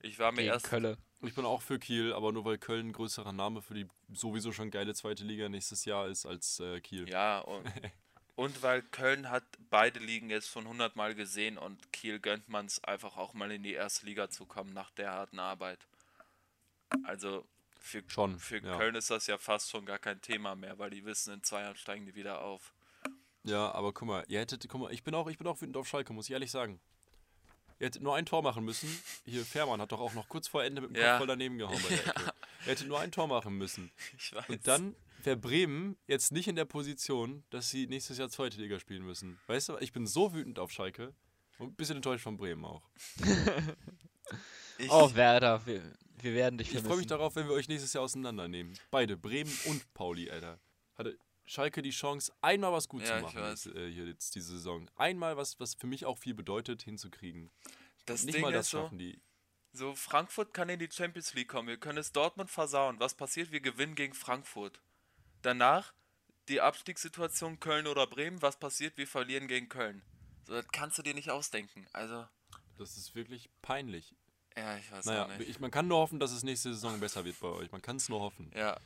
Ich 0.00 0.18
war 0.18 0.30
mir 0.30 0.42
gegen 0.42 0.48
erst 0.52 0.66
Kölle. 0.68 0.98
Ich 1.22 1.34
bin 1.34 1.44
auch 1.44 1.62
für 1.62 1.78
Kiel, 1.78 2.12
aber 2.12 2.30
nur 2.30 2.44
weil 2.44 2.58
Köln 2.58 2.88
ein 2.88 2.92
größerer 2.92 3.32
Name 3.32 3.62
für 3.62 3.74
die 3.74 3.88
sowieso 4.12 4.52
schon 4.52 4.70
geile 4.70 4.94
zweite 4.94 5.24
Liga 5.24 5.48
nächstes 5.48 5.84
Jahr 5.84 6.06
ist 6.06 6.26
als 6.26 6.60
äh, 6.60 6.80
Kiel. 6.80 7.08
Ja, 7.08 7.40
und, 7.40 7.64
und 8.36 8.62
weil 8.62 8.82
Köln 8.82 9.30
hat 9.30 9.42
beide 9.70 9.98
Ligen 9.98 10.30
jetzt 10.30 10.50
schon 10.50 10.68
hundertmal 10.68 11.14
gesehen 11.14 11.58
und 11.58 11.92
Kiel 11.92 12.20
gönnt 12.20 12.48
man 12.48 12.66
es 12.66 12.84
einfach 12.84 13.16
auch 13.16 13.32
mal 13.34 13.50
in 13.50 13.62
die 13.62 13.72
erste 13.72 14.06
Liga 14.06 14.28
zu 14.30 14.44
kommen 14.46 14.72
nach 14.72 14.90
der 14.90 15.10
harten 15.10 15.40
Arbeit. 15.40 15.80
Also 17.04 17.44
für, 17.80 18.02
Schon, 18.08 18.38
für 18.38 18.58
ja. 18.58 18.76
Köln 18.76 18.94
ist 18.94 19.10
das 19.10 19.26
ja 19.26 19.38
fast 19.38 19.70
schon 19.70 19.86
gar 19.86 19.98
kein 19.98 20.20
Thema 20.20 20.54
mehr, 20.54 20.78
weil 20.78 20.90
die 20.90 21.04
wissen, 21.04 21.34
in 21.34 21.42
zwei 21.42 21.62
Jahren 21.62 21.76
steigen 21.76 22.04
die 22.06 22.14
wieder 22.14 22.42
auf. 22.42 22.72
Ja, 23.46 23.72
aber 23.72 23.92
guck 23.92 24.08
mal, 24.08 24.24
ihr 24.28 24.40
hättet, 24.40 24.66
guck 24.68 24.80
mal, 24.80 24.92
ich 24.92 25.02
bin 25.04 25.14
auch, 25.14 25.28
ich 25.28 25.38
bin 25.38 25.46
auch 25.46 25.60
wütend 25.60 25.76
auf 25.76 25.86
Schalke, 25.88 26.12
muss 26.12 26.26
ich 26.26 26.32
ehrlich 26.32 26.50
sagen. 26.50 26.80
Ihr 27.78 27.86
hättet 27.86 28.02
nur 28.02 28.14
ein 28.16 28.24
Tor 28.26 28.42
machen 28.42 28.64
müssen. 28.64 28.88
Hier, 29.24 29.44
Fährmann 29.44 29.80
hat 29.80 29.92
doch 29.92 30.00
auch 30.00 30.14
noch 30.14 30.28
kurz 30.28 30.48
vor 30.48 30.64
Ende 30.64 30.80
mit 30.80 30.90
dem 30.90 30.96
Ja. 30.96 31.10
Kopf 31.12 31.18
voll 31.18 31.26
daneben 31.26 31.58
gehauen 31.58 31.78
bei 31.82 31.88
der 31.96 32.06
Ecke. 32.06 32.32
Ihr 32.60 32.66
hättet 32.72 32.88
nur 32.88 32.98
ein 33.00 33.12
Tor 33.12 33.26
machen 33.28 33.54
müssen. 33.56 33.90
Ich 34.18 34.34
weiß. 34.34 34.48
Und 34.48 34.66
dann 34.66 34.96
wäre 35.22 35.36
Bremen 35.36 35.96
jetzt 36.06 36.32
nicht 36.32 36.48
in 36.48 36.56
der 36.56 36.64
Position, 36.64 37.44
dass 37.50 37.68
sie 37.70 37.86
nächstes 37.86 38.18
Jahr 38.18 38.28
zweite 38.30 38.58
Liga 38.60 38.78
spielen 38.80 39.04
müssen. 39.04 39.38
Weißt 39.46 39.68
du, 39.68 39.76
ich 39.78 39.92
bin 39.92 40.06
so 40.06 40.32
wütend 40.34 40.58
auf 40.58 40.70
Schalke. 40.72 41.14
Und 41.58 41.68
ein 41.68 41.74
bisschen 41.74 41.96
enttäuscht 41.96 42.22
von 42.24 42.36
Bremen 42.36 42.64
auch. 42.64 42.82
ich, 44.78 44.90
Oh, 44.90 45.14
Werder, 45.14 45.64
wir, 45.66 45.82
wir 46.20 46.34
werden 46.34 46.58
dich 46.58 46.68
Ich 46.68 46.72
freue 46.74 46.82
mich 46.82 46.88
vermissen. 46.88 47.08
darauf, 47.08 47.36
wenn 47.36 47.46
wir 47.46 47.54
euch 47.54 47.68
nächstes 47.68 47.92
Jahr 47.92 48.04
auseinandernehmen. 48.04 48.74
Beide, 48.90 49.16
Bremen 49.16 49.52
und 49.66 49.92
Pauli, 49.94 50.30
Alter. 50.30 50.58
Hatte 50.96 51.18
Schalke 51.46 51.80
die 51.82 51.90
Chance, 51.90 52.32
einmal 52.42 52.72
was 52.72 52.88
gut 52.88 53.02
Ja, 53.02 53.16
zu 53.18 53.22
machen 53.22 53.42
jetzt, 53.44 53.66
äh, 53.66 53.90
hier 53.90 54.06
jetzt 54.06 54.34
diese 54.34 54.52
Saison. 54.52 54.90
Einmal 54.96 55.36
was, 55.36 55.58
was 55.60 55.74
für 55.74 55.86
mich 55.86 56.04
auch 56.04 56.18
viel 56.18 56.34
bedeutet, 56.34 56.82
hinzukriegen. 56.82 57.50
das 58.06 58.24
Nicht 58.24 58.34
Ding 58.36 58.42
mal 58.42 58.52
das 58.52 58.66
ist 58.66 58.70
so, 58.72 58.82
schaffen 58.82 58.98
die. 58.98 59.20
so, 59.72 59.94
Frankfurt 59.94 60.52
kann 60.52 60.68
in 60.68 60.78
die 60.80 60.90
Champions 60.90 61.34
League 61.34 61.48
kommen. 61.48 61.68
Wir 61.68 61.76
können 61.78 61.98
es 61.98 62.12
Dortmund 62.12 62.50
versauen. 62.50 62.98
Was 62.98 63.14
passiert? 63.14 63.52
Wir 63.52 63.60
gewinnen 63.60 63.94
gegen 63.94 64.14
Frankfurt. 64.14 64.80
Danach 65.42 65.92
die 66.48 66.60
Abstiegssituation 66.60 67.60
Köln 67.60 67.86
oder 67.86 68.06
Bremen. 68.06 68.42
Was 68.42 68.58
passiert? 68.58 68.96
Wir 68.96 69.06
verlieren 69.06 69.46
gegen 69.48 69.68
Köln. 69.68 70.02
So, 70.44 70.52
das 70.54 70.66
kannst 70.72 70.98
du 70.98 71.02
dir 71.02 71.14
nicht 71.14 71.30
ausdenken. 71.30 71.86
Also, 71.92 72.26
Das 72.78 72.96
ist 72.96 73.14
wirklich 73.14 73.50
peinlich. 73.62 74.14
ja, 74.56 74.76
ich 74.78 74.90
weiß 74.90 75.04
Naja, 75.06 75.26
nicht. 75.38 75.48
ich, 75.48 75.60
man 75.60 75.70
kann 75.70 75.88
nur 75.88 75.98
hoffen, 75.98 76.18
dass 76.20 76.30
es 76.32 76.42
nächste 76.42 76.72
Saison 76.74 76.98
besser 77.00 77.24
wird 77.24 77.38
bei 77.40 77.48
euch. 77.48 77.70
Man 77.72 77.82
kann 77.82 77.96
es 77.96 78.08
nur 78.08 78.20
hoffen. 78.20 78.50
Ja. 78.54 78.76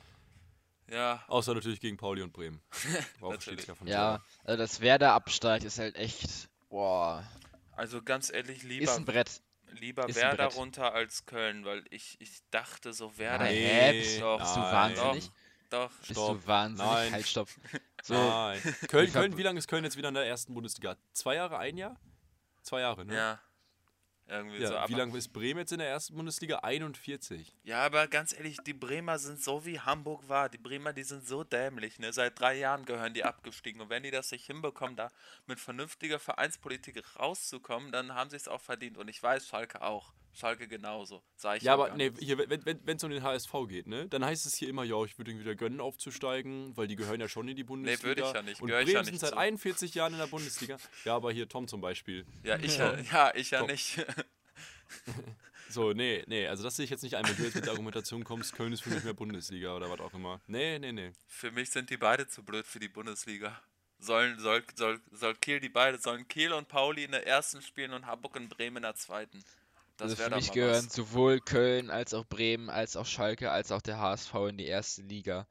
Ja, 0.91 1.23
Außer 1.29 1.55
natürlich 1.55 1.81
gegen 1.81 1.97
Pauli 1.97 2.23
und 2.23 2.33
Bremen. 2.33 2.61
Steht's 3.41 3.67
ja 3.67 3.75
von 3.75 3.87
Ja, 3.87 4.11
selber. 4.13 4.25
also 4.45 4.57
das 4.63 4.81
Werder-Absteig 4.81 5.63
ist 5.65 5.79
halt 5.79 5.95
echt, 5.97 6.49
boah, 6.69 7.25
also 7.77 8.03
ganz 8.03 8.31
ehrlich, 8.33 8.59
ist 8.59 8.65
lieber, 8.65 8.95
ein 8.95 9.05
Brett. 9.05 9.41
lieber 9.79 10.09
ist 10.09 10.17
ein 10.17 10.23
Werder 10.23 10.47
Brett. 10.49 10.57
runter 10.57 10.93
als 10.93 11.27
Köln, 11.27 11.65
weil 11.65 11.85
ich, 11.91 12.17
ich 12.21 12.41
dachte 12.51 12.93
so, 12.93 13.17
Werder. 13.19 13.45
Nein, 13.45 13.93
bist, 13.93 14.21
doch, 14.21 14.39
bist 14.41 14.57
du 14.57 14.61
wahnsinnig? 14.61 15.31
Doch, 15.71 15.91
Bist 15.99 16.11
Stopp. 16.11 16.41
du 16.43 16.47
wahnsinnig? 16.49 16.93
Nein. 16.93 17.13
Halt, 17.13 17.27
stopp. 17.29 17.49
So, 18.03 18.15
Nein. 18.15 18.61
Köln, 18.89 19.13
Köln, 19.13 19.37
wie 19.37 19.43
lange 19.43 19.59
ist 19.59 19.69
Köln 19.69 19.85
jetzt 19.85 19.97
wieder 19.97 20.09
in 20.09 20.15
der 20.15 20.27
ersten 20.27 20.53
Bundesliga? 20.55 20.97
Zwei 21.13 21.35
Jahre, 21.37 21.59
ein 21.59 21.77
Jahr? 21.77 22.01
Zwei 22.63 22.81
Jahre, 22.81 23.05
ne? 23.05 23.15
ja. 23.15 23.41
Irgendwie 24.31 24.59
Ja, 24.63 24.83
so. 24.83 24.89
wie 24.89 24.95
lange 24.95 25.19
ist 25.19 25.33
Bremen 25.33 25.59
jetzt 25.61 25.73
in 25.73 25.81
der 25.81 25.89
ersten 25.89 26.15
Bundesliga? 26.15 26.61
41. 26.61 27.53
ja, 27.65 27.83
aber 27.85 28.07
ganz 28.07 28.33
ehrlich, 28.33 28.59
die 28.65 28.73
Bremer 28.73 29.19
sind 29.19 29.43
so 29.43 29.65
wie 29.67 29.81
Hamburg 29.81 30.29
war. 30.29 30.49
Die 30.49 30.59
Bremer, 30.59 30.93
die 30.93 31.03
sind 31.03 31.27
so 31.27 31.43
dämlich. 31.43 31.99
Ne? 31.99 32.13
Seit 32.13 32.39
drei 32.39 32.57
Jahren 32.57 32.85
gehören 32.85 33.13
die 33.13 33.25
abgestiegen. 33.25 33.81
Und 33.81 33.91
wenn 33.91 34.05
die 34.05 34.13
das 34.13 34.31
nicht 34.31 34.47
hinbekommen, 34.47 34.95
da 34.95 35.11
mit 35.47 35.59
vernünftiger 35.59 36.21
Vereinspolitik 36.21 37.03
rauszukommen, 37.19 37.91
dann 37.91 38.15
haben 38.15 38.31
sie 38.31 38.37
es 38.37 38.47
auch 38.47 38.61
verdient. 38.61 38.99
Und 38.99 39.09
ich 39.09 39.21
weiß, 39.21 39.49
Schalke 39.49 39.83
auch. 39.83 40.13
Schalke 40.33 40.69
genauso. 40.69 41.23
Sag 41.37 41.59
ich 41.59 41.63
Ja, 41.63 41.75
aber 41.75 41.95
nee, 41.97 42.13
hier, 42.19 42.39
wenn 42.39 42.97
es 42.97 43.05
um 43.05 43.11
den 43.11 43.23
HSV 43.23 43.53
geht, 43.69 43.87
ne, 43.87 44.09
dann 44.09 44.25
heißt 44.25 44.47
es 44.47 44.55
hier 44.55 44.69
immer, 44.69 44.85
ja, 44.85 45.05
ich 45.05 45.19
würde 45.19 45.31
ihnen 45.31 45.41
wieder 45.41 45.55
gönnen, 45.55 45.81
aufzusteigen, 45.81 46.77
weil 46.77 46.87
die 46.87 46.97
gehören 46.97 47.21
ja 47.21 47.29
schon 47.29 47.49
in 47.49 47.57
die 47.57 47.65
Bundesliga. 47.65 48.05
würde 48.05 48.23
ich 48.23 48.33
ja 48.33 48.43
nicht, 48.43 48.61
Und 48.61 48.69
gehöre 48.69 48.81
ich 48.81 48.87
Bremen 48.87 48.97
ja 48.97 49.05
sind 49.05 49.13
nicht 49.13 49.21
seit 49.21 49.31
zu. 49.31 49.39
41 49.39 49.95
Jahren 49.95 50.13
in 50.13 50.19
der 50.19 50.27
Bundesliga. 50.27 50.79
Ja, 51.05 51.17
aber 51.17 51.33
hier 51.33 51.49
Tom 51.49 51.69
zum 51.69 51.81
Beispiel. 51.81 52.25
Ja, 52.43 52.57
ich 52.57 52.79
ja, 52.79 52.99
ja, 53.01 53.33
ich 53.35 53.51
ja 53.51 53.67
nicht. 53.67 54.05
So, 55.71 55.93
nee, 55.93 56.25
nee, 56.27 56.49
also 56.49 56.65
das 56.65 56.75
sehe 56.75 56.85
ich 56.85 56.91
jetzt 56.91 57.05
nicht 57.05 57.17
ein, 57.17 57.25
wenn 57.29 57.37
du 57.37 57.45
jetzt 57.45 57.55
mit 57.55 57.65
der 57.65 57.73
Argumentation 57.73 58.25
kommst, 58.25 58.55
Köln 58.55 58.73
ist 58.73 58.83
für 58.83 58.91
mich 58.91 59.05
mehr 59.05 59.15
Bundesliga 59.15 59.77
oder 59.77 59.89
was 59.89 60.01
auch 60.01 60.13
immer. 60.15 60.41
Nee, 60.49 60.81
nee, 60.81 60.91
nee. 60.91 61.13
Für 61.29 61.53
mich 61.53 61.71
sind 61.71 61.91
die 61.91 61.97
beide 61.97 62.27
zu 62.27 62.43
blöd 62.43 62.67
für 62.67 62.81
die 62.81 62.89
Bundesliga. 62.89 63.63
Sollen, 64.01 64.41
soll, 64.41 64.65
soll, 64.75 65.01
soll 65.13 65.37
Kiel 65.37 65.61
die 65.61 65.69
beide, 65.69 65.99
sollen 65.99 66.27
Kiel 66.27 66.53
und 66.53 66.67
Pauli 66.67 67.05
in 67.05 67.13
der 67.13 67.25
ersten 67.25 67.63
spielen 67.63 67.93
und 67.93 68.07
Hamburg 68.07 68.35
und 68.35 68.49
Bremen 68.49 68.79
in 68.79 68.83
der 68.83 68.97
zweiten. 68.97 69.45
Das 70.01 70.11
also 70.13 70.23
für 70.23 70.35
mich 70.35 70.49
mal 70.49 70.55
gehören 70.55 70.87
was. 70.87 70.95
sowohl 70.95 71.41
Köln 71.41 71.91
als 71.91 72.15
auch 72.15 72.27
Bremen, 72.27 72.71
als 72.71 72.97
auch 72.97 73.07
Schalke, 73.07 73.51
als 73.51 73.73
auch 73.73 73.83
der 73.83 73.99
HSV 73.99 74.35
in 74.49 74.59
die 74.59 74.67
erste 74.67 75.03
Liga. 75.03 75.47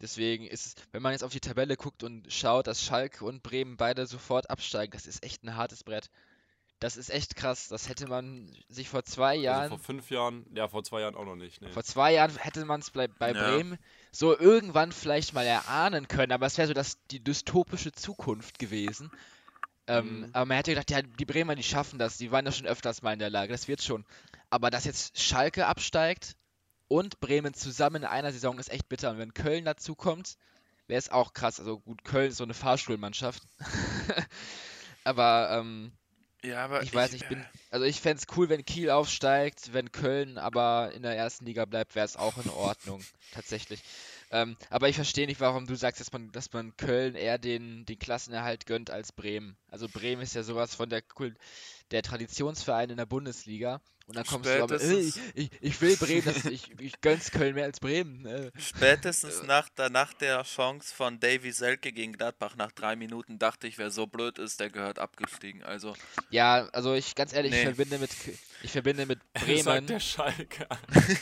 Deswegen 0.00 0.46
ist 0.46 0.66
es, 0.66 0.74
wenn 0.90 1.02
man 1.02 1.12
jetzt 1.12 1.22
auf 1.22 1.32
die 1.32 1.40
Tabelle 1.40 1.76
guckt 1.76 2.02
und 2.02 2.30
schaut, 2.32 2.66
dass 2.66 2.82
Schalke 2.82 3.24
und 3.24 3.42
Bremen 3.42 3.76
beide 3.76 4.06
sofort 4.06 4.50
absteigen, 4.50 4.92
das 4.92 5.06
ist 5.06 5.22
echt 5.22 5.44
ein 5.44 5.56
hartes 5.56 5.84
Brett. 5.84 6.10
Das 6.80 6.96
ist 6.96 7.10
echt 7.10 7.36
krass. 7.36 7.68
Das 7.68 7.88
hätte 7.88 8.08
man 8.08 8.50
sich 8.68 8.88
vor 8.88 9.04
zwei 9.04 9.34
Also 9.34 9.42
Jahren, 9.44 9.68
vor 9.68 9.78
fünf 9.78 10.10
Jahren, 10.10 10.44
ja, 10.52 10.66
vor 10.66 10.82
zwei 10.82 11.02
Jahren 11.02 11.14
auch 11.14 11.24
noch 11.24 11.36
nicht. 11.36 11.62
Nee. 11.62 11.68
vor 11.68 11.84
zwei 11.84 12.12
Jahren 12.12 12.34
hätte 12.36 12.64
man 12.64 12.80
es 12.80 12.90
bei, 12.90 13.06
bei 13.06 13.30
Ja. 13.32 13.40
Bremen 13.40 13.78
so 14.10 14.36
irgendwann 14.36 14.90
vielleicht 14.90 15.32
mal 15.32 15.46
erahnen 15.46 16.08
können, 16.08 16.32
aber 16.32 16.46
es 16.46 16.58
wäre 16.58 16.66
so 16.66 16.74
das, 16.74 16.98
die 17.12 17.22
dystopische 17.22 17.92
Zukunft 17.92 18.58
gewesen. 18.58 19.12
Ähm, 19.92 20.20
Mhm. 20.20 20.30
aber 20.32 20.46
man 20.46 20.56
hätte 20.56 20.72
gedacht, 20.72 20.90
ja, 20.90 21.02
die 21.02 21.24
Bremer, 21.24 21.54
die 21.54 21.62
schaffen 21.62 21.98
das, 21.98 22.16
die 22.18 22.30
waren 22.30 22.46
ja 22.46 22.52
schon 22.52 22.66
öfters 22.66 23.02
mal 23.02 23.12
in 23.12 23.18
der 23.18 23.30
Lage, 23.30 23.52
das 23.52 23.68
wird 23.68 23.82
schon. 23.82 24.04
Aber 24.50 24.70
dass 24.70 24.84
jetzt 24.84 25.20
Schalke 25.20 25.66
absteigt 25.66 26.36
und 26.88 27.20
Bremen 27.20 27.54
zusammen 27.54 27.96
in 28.02 28.04
einer 28.04 28.32
Saison 28.32 28.58
ist 28.58 28.70
echt 28.70 28.88
bitter. 28.88 29.10
Und 29.10 29.18
wenn 29.18 29.34
Köln 29.34 29.64
dazu 29.64 29.94
kommt, 29.94 30.36
wäre 30.86 30.98
es 30.98 31.10
auch 31.10 31.32
krass. 31.34 31.60
Also 31.60 31.80
gut, 31.80 32.04
Köln 32.04 32.30
ist 32.30 32.38
so 32.38 32.44
eine 32.44 32.54
Fahrstuhlmannschaft. 32.54 33.42
aber 35.04 35.50
ähm, 35.52 35.92
Ja, 36.44 36.64
aber 36.64 36.82
ich 36.82 36.92
weiß 36.94 37.12
nicht, 37.12 37.22
ich 37.22 37.28
bin, 37.28 37.44
also 37.70 37.84
ich 37.86 38.00
fände 38.00 38.22
es 38.22 38.36
cool, 38.36 38.48
wenn 38.48 38.64
Kiel 38.64 38.90
aufsteigt, 38.90 39.72
wenn 39.72 39.92
Köln 39.92 40.38
aber 40.38 40.92
in 40.92 41.02
der 41.02 41.16
ersten 41.16 41.44
Liga 41.44 41.64
bleibt, 41.64 41.94
wäre 41.94 42.06
es 42.06 42.16
auch 42.16 42.38
in 42.38 42.48
Ordnung, 42.50 43.04
tatsächlich. 43.30 43.80
Ähm, 44.32 44.56
aber 44.70 44.88
ich 44.88 44.96
verstehe 44.96 45.26
nicht, 45.26 45.40
warum 45.40 45.66
du 45.66 45.76
sagst, 45.76 46.00
dass 46.00 46.10
man, 46.12 46.32
dass 46.32 46.52
man 46.52 46.74
Köln 46.78 47.14
eher 47.14 47.36
den, 47.36 47.84
den 47.84 47.98
Klassenerhalt 47.98 48.64
gönnt 48.64 48.90
als 48.90 49.12
Bremen. 49.12 49.56
Also 49.68 49.88
Bremen 49.88 50.22
ist 50.22 50.34
ja 50.34 50.42
sowas 50.42 50.74
von 50.74 50.88
der 50.88 51.02
der 51.90 52.02
Traditionsverein 52.02 52.88
in 52.88 52.96
der 52.96 53.06
Bundesliga. 53.06 53.82
Und 54.12 54.16
dann 54.16 54.26
kommst 54.26 54.50
du 54.50 54.62
aber, 54.62 54.74
äh, 54.74 54.76
ich, 54.76 55.14
Spätestens- 55.14 55.20
ich, 55.34 55.50
ich 55.62 55.80
will 55.80 55.96
Bremen, 55.96 56.22
das, 56.24 56.44
ich, 56.44 56.70
ich 56.78 57.00
gönn's 57.00 57.30
Köln 57.30 57.54
mehr 57.54 57.64
als 57.64 57.80
Bremen. 57.80 58.26
Äh. 58.26 58.50
Spätestens 58.60 59.42
nach 59.44 59.70
der, 59.70 59.88
nach 59.88 60.12
der 60.12 60.42
Chance 60.42 60.94
von 60.94 61.18
Davy 61.18 61.50
Selke 61.50 61.92
gegen 61.92 62.12
Gladbach 62.12 62.54
nach 62.56 62.72
drei 62.72 62.94
Minuten 62.94 63.38
dachte 63.38 63.66
ich, 63.66 63.78
wer 63.78 63.90
so 63.90 64.06
blöd 64.06 64.38
ist, 64.38 64.60
der 64.60 64.68
gehört 64.68 64.98
abgestiegen. 64.98 65.62
Also, 65.62 65.94
Ja, 66.28 66.68
also 66.72 66.92
ich 66.94 67.14
ganz 67.14 67.32
ehrlich, 67.32 67.52
ich 67.52 67.58
Nee. 67.58 67.64
verbinde 67.64 67.98
mit 67.98 68.10
ich 68.62 68.70
verbinde 68.70 69.06
mit 69.06 69.18
Sagt 69.34 69.46
Bremen. 69.46 69.86
der 69.86 70.00
Schalke. 70.00 70.66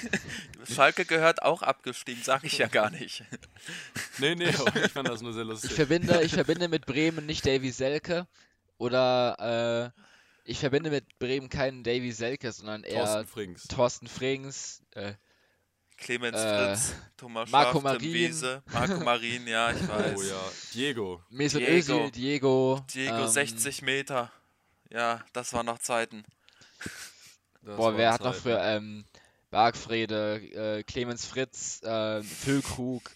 Schalke 0.75 1.05
gehört 1.05 1.43
auch 1.43 1.63
abgestiegen, 1.63 2.23
sag 2.25 2.43
ich 2.45 2.59
ja 2.59 2.67
gar 2.67 2.91
nicht. 2.91 3.23
nee, 4.19 4.35
nee, 4.35 4.49
ich 4.49 4.57
fand 4.93 5.09
das 5.09 5.23
nur 5.23 5.33
sehr 5.33 5.43
Ich 5.45 5.49
lustig. 5.49 5.73
verbinde, 5.73 6.23
ich 6.23 6.33
verbinde 6.33 6.69
mit 6.69 6.87
Bremen 6.87 7.27
nicht 7.27 7.47
Davy 7.47 7.71
Selke 7.71 8.27
oder 8.79 9.93
äh, 9.95 10.01
ich 10.45 10.59
verbinde 10.59 10.91
mit 10.91 11.19
Bremen 11.19 11.49
keinen 11.49 11.83
Davy 11.83 12.13
Selke, 12.13 12.53
sondern 12.53 12.85
eher 12.85 13.05
Thorsten 13.05 13.27
Frings. 13.27 13.69
Thorsten 13.69 14.07
Frings. 14.07 14.83
Äh, 14.93 15.15
Clemens 15.97 16.37
Äh, 16.39 16.67
Fritz, 16.77 16.95
Thomas 17.17 17.51
Marco 17.51 17.81
Marin. 17.81 18.01
Wiese, 18.13 18.63
Marco 18.73 18.97
Marin, 19.05 19.47
ja, 19.47 19.71
ich 19.71 19.87
weiß. 19.87 20.19
Oh 20.19 20.23
ja, 20.23 20.41
Diego. 20.73 21.23
Mesut 21.29 21.61
Diego. 21.61 21.73
Özil, 21.77 22.11
Diego. 22.11 22.85
Diego, 22.93 23.23
ähm, 23.25 23.29
60 23.29 23.83
Meter. 23.83 24.33
Ja, 24.89 25.23
das 25.33 25.53
waren 25.53 25.67
noch 25.67 25.79
Zeiten. 25.79 26.25
Das 27.63 27.77
Boah, 27.77 27.97
wer 27.97 28.13
hat 28.13 28.23
Zeit. 28.23 28.33
noch 28.33 28.35
für 28.35 28.59
ähm, 28.59 29.05
Bargfrede, 29.51 30.79
äh, 30.79 30.83
Clemens 30.85 31.27
Fritz, 31.27 31.83
äh, 31.83 32.23
Füllkrug. 32.23 33.11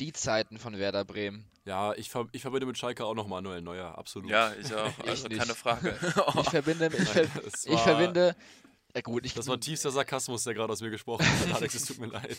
Die 0.00 0.12
Zeiten 0.12 0.58
von 0.58 0.78
Werder 0.78 1.04
Bremen. 1.04 1.46
Ja, 1.64 1.94
ich, 1.94 2.10
ver 2.10 2.26
ich 2.32 2.42
verbinde 2.42 2.66
mit 2.66 2.76
Schalke 2.78 3.04
auch 3.04 3.14
noch 3.14 3.26
Manuel 3.26 3.62
Neuer, 3.62 3.96
absolut. 3.96 4.30
Ja, 4.30 4.52
ich 4.54 4.72
auch. 4.74 4.92
Ich 5.04 5.08
Also 5.10 5.28
nicht. 5.28 5.38
keine 5.40 5.54
Frage. 5.54 5.96
Ich 6.40 6.50
verbinde, 6.50 6.86
ich, 6.96 7.08
ver 7.08 7.26
Das 7.44 7.64
ich 7.64 7.72
war- 7.72 7.78
verbinde. 7.78 8.36
Ja 8.94 9.02
gut, 9.02 9.26
ich, 9.26 9.34
Das 9.34 9.46
war 9.46 9.60
tiefster 9.60 9.90
Sarkasmus, 9.90 10.44
der 10.44 10.54
gerade 10.54 10.72
aus 10.72 10.80
mir 10.80 10.88
gesprochen 10.88 11.26
hat. 11.26 11.56
Alex, 11.56 11.74
es 11.74 11.84
tut 11.84 11.98
mir 11.98 12.06
leid. 12.06 12.38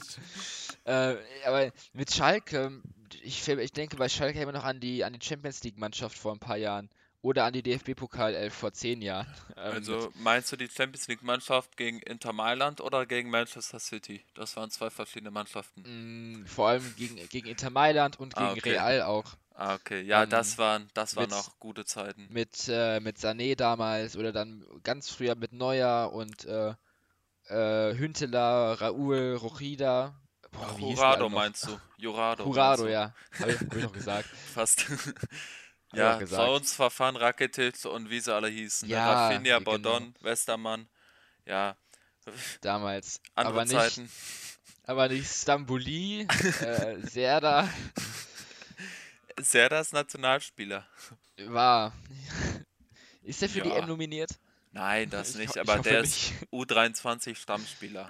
Äh, 0.86 1.16
aber 1.46 1.72
mit 1.94 2.12
Schalke, 2.12 2.82
ich, 3.22 3.48
ich 3.48 3.74
denke 3.74 3.96
bei 3.98 4.10
Schalke 4.10 4.42
immer 4.42 4.54
noch 4.54 4.64
an 4.64 4.80
die, 4.80 5.04
an 5.04 5.14
die 5.14 5.24
Champions 5.24 5.64
League-Mannschaft 5.64 6.18
vor 6.18 6.32
ein 6.34 6.40
paar 6.40 6.58
Jahren. 6.58 6.90
Oder 7.28 7.44
an 7.44 7.52
die 7.52 7.62
DFB-Pokal 7.62 8.36
11 8.36 8.54
vor 8.54 8.72
zehn 8.72 9.02
Jahren. 9.02 9.28
Ähm, 9.58 9.74
Also 9.74 10.12
meinst 10.16 10.50
du 10.52 10.56
die 10.56 10.70
Champions 10.70 11.08
League 11.10 11.24
Mannschaft 11.24 11.76
gegen 11.76 12.00
Inter 12.00 12.32
Mailand 12.32 12.80
oder 12.80 13.06
gegen 13.06 13.30
Manchester 13.30 13.80
City? 13.80 14.24
Das 14.36 14.56
waren 14.56 14.70
zwei 14.70 14.90
verschiedene 14.90 15.32
Mannschaften. 15.32 15.82
mh, 16.44 16.48
vor 16.48 16.70
allem 16.70 16.94
gegen, 16.96 17.16
gegen 17.28 17.48
Inter 17.48 17.70
Mailand 17.70 18.18
und 18.18 18.34
gegen 18.36 18.46
Ah, 18.46 18.52
okay. 18.54 18.70
Real 18.78 19.02
auch. 19.02 19.26
Ah, 19.56 19.74
okay. 19.76 20.02
Ja, 20.04 20.24
Ähm, 20.24 20.30
das 20.30 20.58
waren, 20.58 20.88
das 20.94 21.16
waren 21.18 21.24
mit- 21.24 21.32
noch 21.32 21.60
gute 21.60 21.84
Zeiten. 21.86 22.28
Mit, 22.30 22.70
äh, 22.70 23.00
mit 23.02 23.18
Sané 23.18 23.56
damals 23.56 24.16
oder 24.16 24.32
dann 24.32 24.64
ganz 24.84 25.10
früher 25.10 25.36
mit 25.36 25.52
Neuer 25.52 26.14
und 26.14 26.46
äh, 26.46 26.76
äh, 27.50 27.98
Hünteler, 27.98 28.80
Raúl, 28.80 29.36
Rochida. 29.36 30.14
Boah, 30.52 30.80
Jurado 30.80 31.30
meinst 31.30 31.68
du? 31.68 31.78
Jurado. 31.98 32.46
Jurado, 32.46 32.88
ja. 32.88 33.14
Habe 33.40 33.52
ich, 33.52 33.60
hab 33.60 33.76
ich 33.76 33.84
noch 33.84 33.94
gesagt. 33.94 34.30
Fast. 34.54 34.86
ja, 35.98 36.18
bei 36.18 36.46
uns 36.48 36.74
Verfahren 36.74 37.16
Rakitic 37.16 37.86
und 37.86 38.10
wie 38.10 38.20
sie 38.20 38.34
alle 38.34 38.48
hießen. 38.50 38.88
ne? 38.88 38.94
Ja, 38.96 39.28
Rafinha, 39.28 39.60
genau. 39.60 39.72
Bordon, 39.72 40.16
Westermann. 40.22 40.88
Ja, 41.46 41.76
Damals. 42.62 43.22
andere 43.36 43.54
aber 43.54 43.66
nicht, 43.66 43.74
Zeiten. 43.96 44.12
aber 44.84 45.08
nicht 45.10 45.32
Stambuli, 45.32 46.22
äh, 46.62 46.98
Serda. 47.08 47.70
Serdas 49.40 49.92
Nationalspieler. 49.94 50.86
War. 51.46 51.94
Ist 53.24 53.42
der 53.42 53.50
für 53.50 53.62
die 53.62 53.70
Ja. 53.70 53.78
M 53.78 53.88
nominiert? 53.88 54.32
Nein, 54.72 55.10
das 55.10 55.32
Ich 55.32 55.36
nicht, 55.38 55.56
ich 55.56 55.62
aber 55.62 55.80
der 55.80 56.02
nicht. 56.02 56.32
ist 56.42 56.52
U23 56.52 57.36
Stammspieler. 57.36 58.10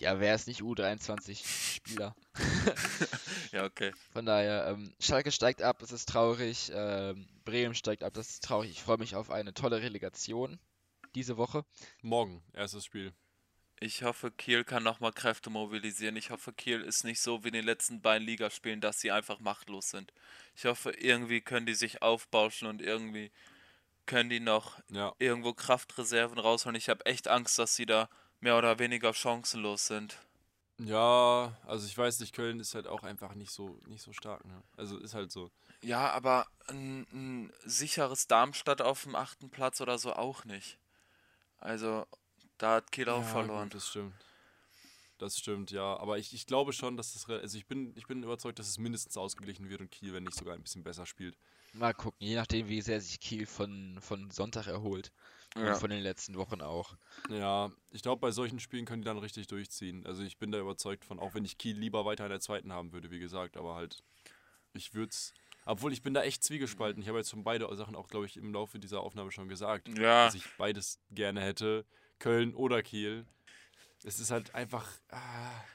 Ja, 0.00 0.18
wer 0.18 0.34
ist 0.34 0.46
nicht 0.48 0.62
U23-Spieler? 0.62 2.16
Ja, 3.52 3.64
okay. 3.64 3.92
Von 4.12 4.26
daher, 4.26 4.68
ähm, 4.68 4.94
Schalke 5.00 5.32
steigt 5.32 5.60
ab, 5.60 5.78
das 5.80 5.90
ist 5.90 6.08
traurig. 6.08 6.70
Ähm, 6.72 7.28
Bremen 7.44 7.74
steigt 7.74 8.04
ab, 8.04 8.14
das 8.14 8.30
ist 8.30 8.44
traurig. 8.44 8.70
Ich 8.70 8.82
freue 8.82 8.98
mich 8.98 9.16
auf 9.16 9.30
eine 9.30 9.52
tolle 9.52 9.82
Relegation 9.82 10.58
diese 11.16 11.36
Woche. 11.36 11.64
Morgen, 12.00 12.42
erstes 12.52 12.84
Spiel. 12.84 13.12
Ich 13.80 14.02
hoffe, 14.04 14.30
Kiel 14.30 14.62
kann 14.62 14.84
nochmal 14.84 15.12
Kräfte 15.12 15.50
mobilisieren. 15.50 16.14
Ich 16.16 16.30
hoffe, 16.30 16.52
Kiel 16.52 16.80
ist 16.80 17.02
nicht 17.04 17.20
so 17.20 17.42
wie 17.42 17.48
in 17.48 17.54
den 17.54 17.64
letzten 17.64 18.00
beiden 18.00 18.26
Ligaspielen, 18.26 18.80
dass 18.80 19.00
sie 19.00 19.10
einfach 19.10 19.40
machtlos 19.40 19.90
sind. 19.90 20.12
Ich 20.54 20.64
hoffe, 20.66 20.92
irgendwie 20.92 21.40
können 21.40 21.66
die 21.66 21.74
sich 21.74 22.02
aufbauschen 22.02 22.68
und 22.68 22.82
irgendwie 22.82 23.32
können 24.06 24.30
die 24.30 24.40
noch 24.40 24.78
Ja, 24.90 25.12
irgendwo 25.18 25.54
Kraftreserven 25.54 26.38
rausholen. 26.38 26.76
Ich 26.76 26.88
habe 26.88 27.04
echt 27.06 27.26
Angst, 27.26 27.58
dass 27.58 27.74
sie 27.74 27.86
da 27.86 28.08
mehr 28.40 28.56
oder 28.58 28.78
weniger 28.78 29.12
chancenlos 29.14 29.86
sind. 29.86 30.18
ja, 30.78 31.56
also 31.66 31.86
ich 31.86 31.96
weiß 31.96 32.20
nicht, 32.20 32.34
Köln 32.34 32.60
ist 32.60 32.74
halt 32.74 32.86
auch 32.86 33.02
einfach 33.02 33.34
nicht 33.34 33.52
so, 33.52 33.78
nicht 33.86 34.02
so 34.02 34.12
stark. 34.12 34.44
Ne? 34.44 34.62
Also 34.76 34.98
ist 34.98 35.14
halt 35.14 35.30
so. 35.30 35.50
Ja, 35.82 36.10
aber 36.10 36.46
ein, 36.68 37.06
ein 37.12 37.52
sicheres 37.64 38.26
Darmstadt 38.26 38.82
auf 38.82 39.04
dem 39.04 39.14
achten 39.14 39.50
Platz 39.50 39.80
oder 39.80 39.98
so 39.98 40.12
auch 40.12 40.44
nicht. 40.44 40.78
Also, 41.58 42.06
da 42.58 42.76
hat 42.76 42.92
Kiel 42.92 43.08
auch 43.08 43.22
ja, 43.22 43.28
verloren. 43.28 43.64
Gut, 43.64 43.74
das 43.76 43.88
stimmt. 43.88 44.14
Das 45.20 45.38
stimmt, 45.38 45.70
ja. 45.70 45.98
Aber 45.98 46.16
ich, 46.16 46.32
ich 46.32 46.46
glaube 46.46 46.72
schon, 46.72 46.96
dass 46.96 47.12
das. 47.12 47.28
Also 47.28 47.58
ich 47.58 47.66
bin, 47.66 47.92
ich 47.94 48.06
bin 48.06 48.22
überzeugt, 48.22 48.58
dass 48.58 48.66
es 48.66 48.78
mindestens 48.78 49.18
ausgeglichen 49.18 49.68
wird 49.68 49.82
und 49.82 49.90
Kiel, 49.90 50.14
wenn 50.14 50.24
nicht 50.24 50.34
sogar 50.34 50.54
ein 50.54 50.62
bisschen 50.62 50.82
besser 50.82 51.04
spielt. 51.04 51.36
Mal 51.74 51.92
gucken, 51.92 52.26
je 52.26 52.36
nachdem, 52.36 52.68
wie 52.68 52.80
sehr 52.80 53.02
sich 53.02 53.20
Kiel 53.20 53.44
von, 53.44 53.98
von 54.00 54.30
Sonntag 54.30 54.66
erholt. 54.66 55.12
Ja. 55.56 55.74
Und 55.74 55.78
von 55.78 55.90
den 55.90 56.02
letzten 56.02 56.36
Wochen 56.36 56.62
auch. 56.62 56.96
Ja, 57.28 57.70
ich 57.90 58.00
glaube, 58.00 58.18
bei 58.20 58.30
solchen 58.30 58.60
Spielen 58.60 58.86
können 58.86 59.02
die 59.02 59.06
dann 59.06 59.18
richtig 59.18 59.46
durchziehen. 59.46 60.06
Also 60.06 60.22
ich 60.22 60.38
bin 60.38 60.52
da 60.52 60.58
überzeugt 60.58 61.04
von, 61.04 61.18
auch 61.18 61.34
wenn 61.34 61.44
ich 61.44 61.58
Kiel 61.58 61.76
lieber 61.76 62.06
weiter 62.06 62.24
in 62.24 62.30
der 62.30 62.40
zweiten 62.40 62.72
haben 62.72 62.92
würde, 62.92 63.10
wie 63.10 63.18
gesagt, 63.18 63.58
aber 63.58 63.74
halt, 63.74 64.02
ich 64.72 64.94
würde 64.94 65.10
es. 65.10 65.34
Obwohl 65.66 65.92
ich 65.92 66.02
bin 66.02 66.14
da 66.14 66.22
echt 66.22 66.42
zwiegespalten. 66.42 67.02
Ich 67.02 67.08
habe 67.08 67.18
jetzt 67.18 67.28
schon 67.28 67.44
beide 67.44 67.68
Sachen 67.76 67.94
auch, 67.94 68.08
glaube 68.08 68.24
ich, 68.24 68.38
im 68.38 68.54
Laufe 68.54 68.78
dieser 68.78 69.02
Aufnahme 69.02 69.32
schon 69.32 69.48
gesagt. 69.48 69.86
Ja. 69.98 70.24
Dass 70.24 70.34
ich 70.34 70.44
beides 70.56 70.98
gerne 71.10 71.42
hätte. 71.42 71.84
Köln 72.18 72.54
oder 72.54 72.82
Kiel. 72.82 73.26
Es 74.02 74.18
ist 74.18 74.30
halt 74.30 74.54
einfach 74.54 74.86
ah, 75.10 75.18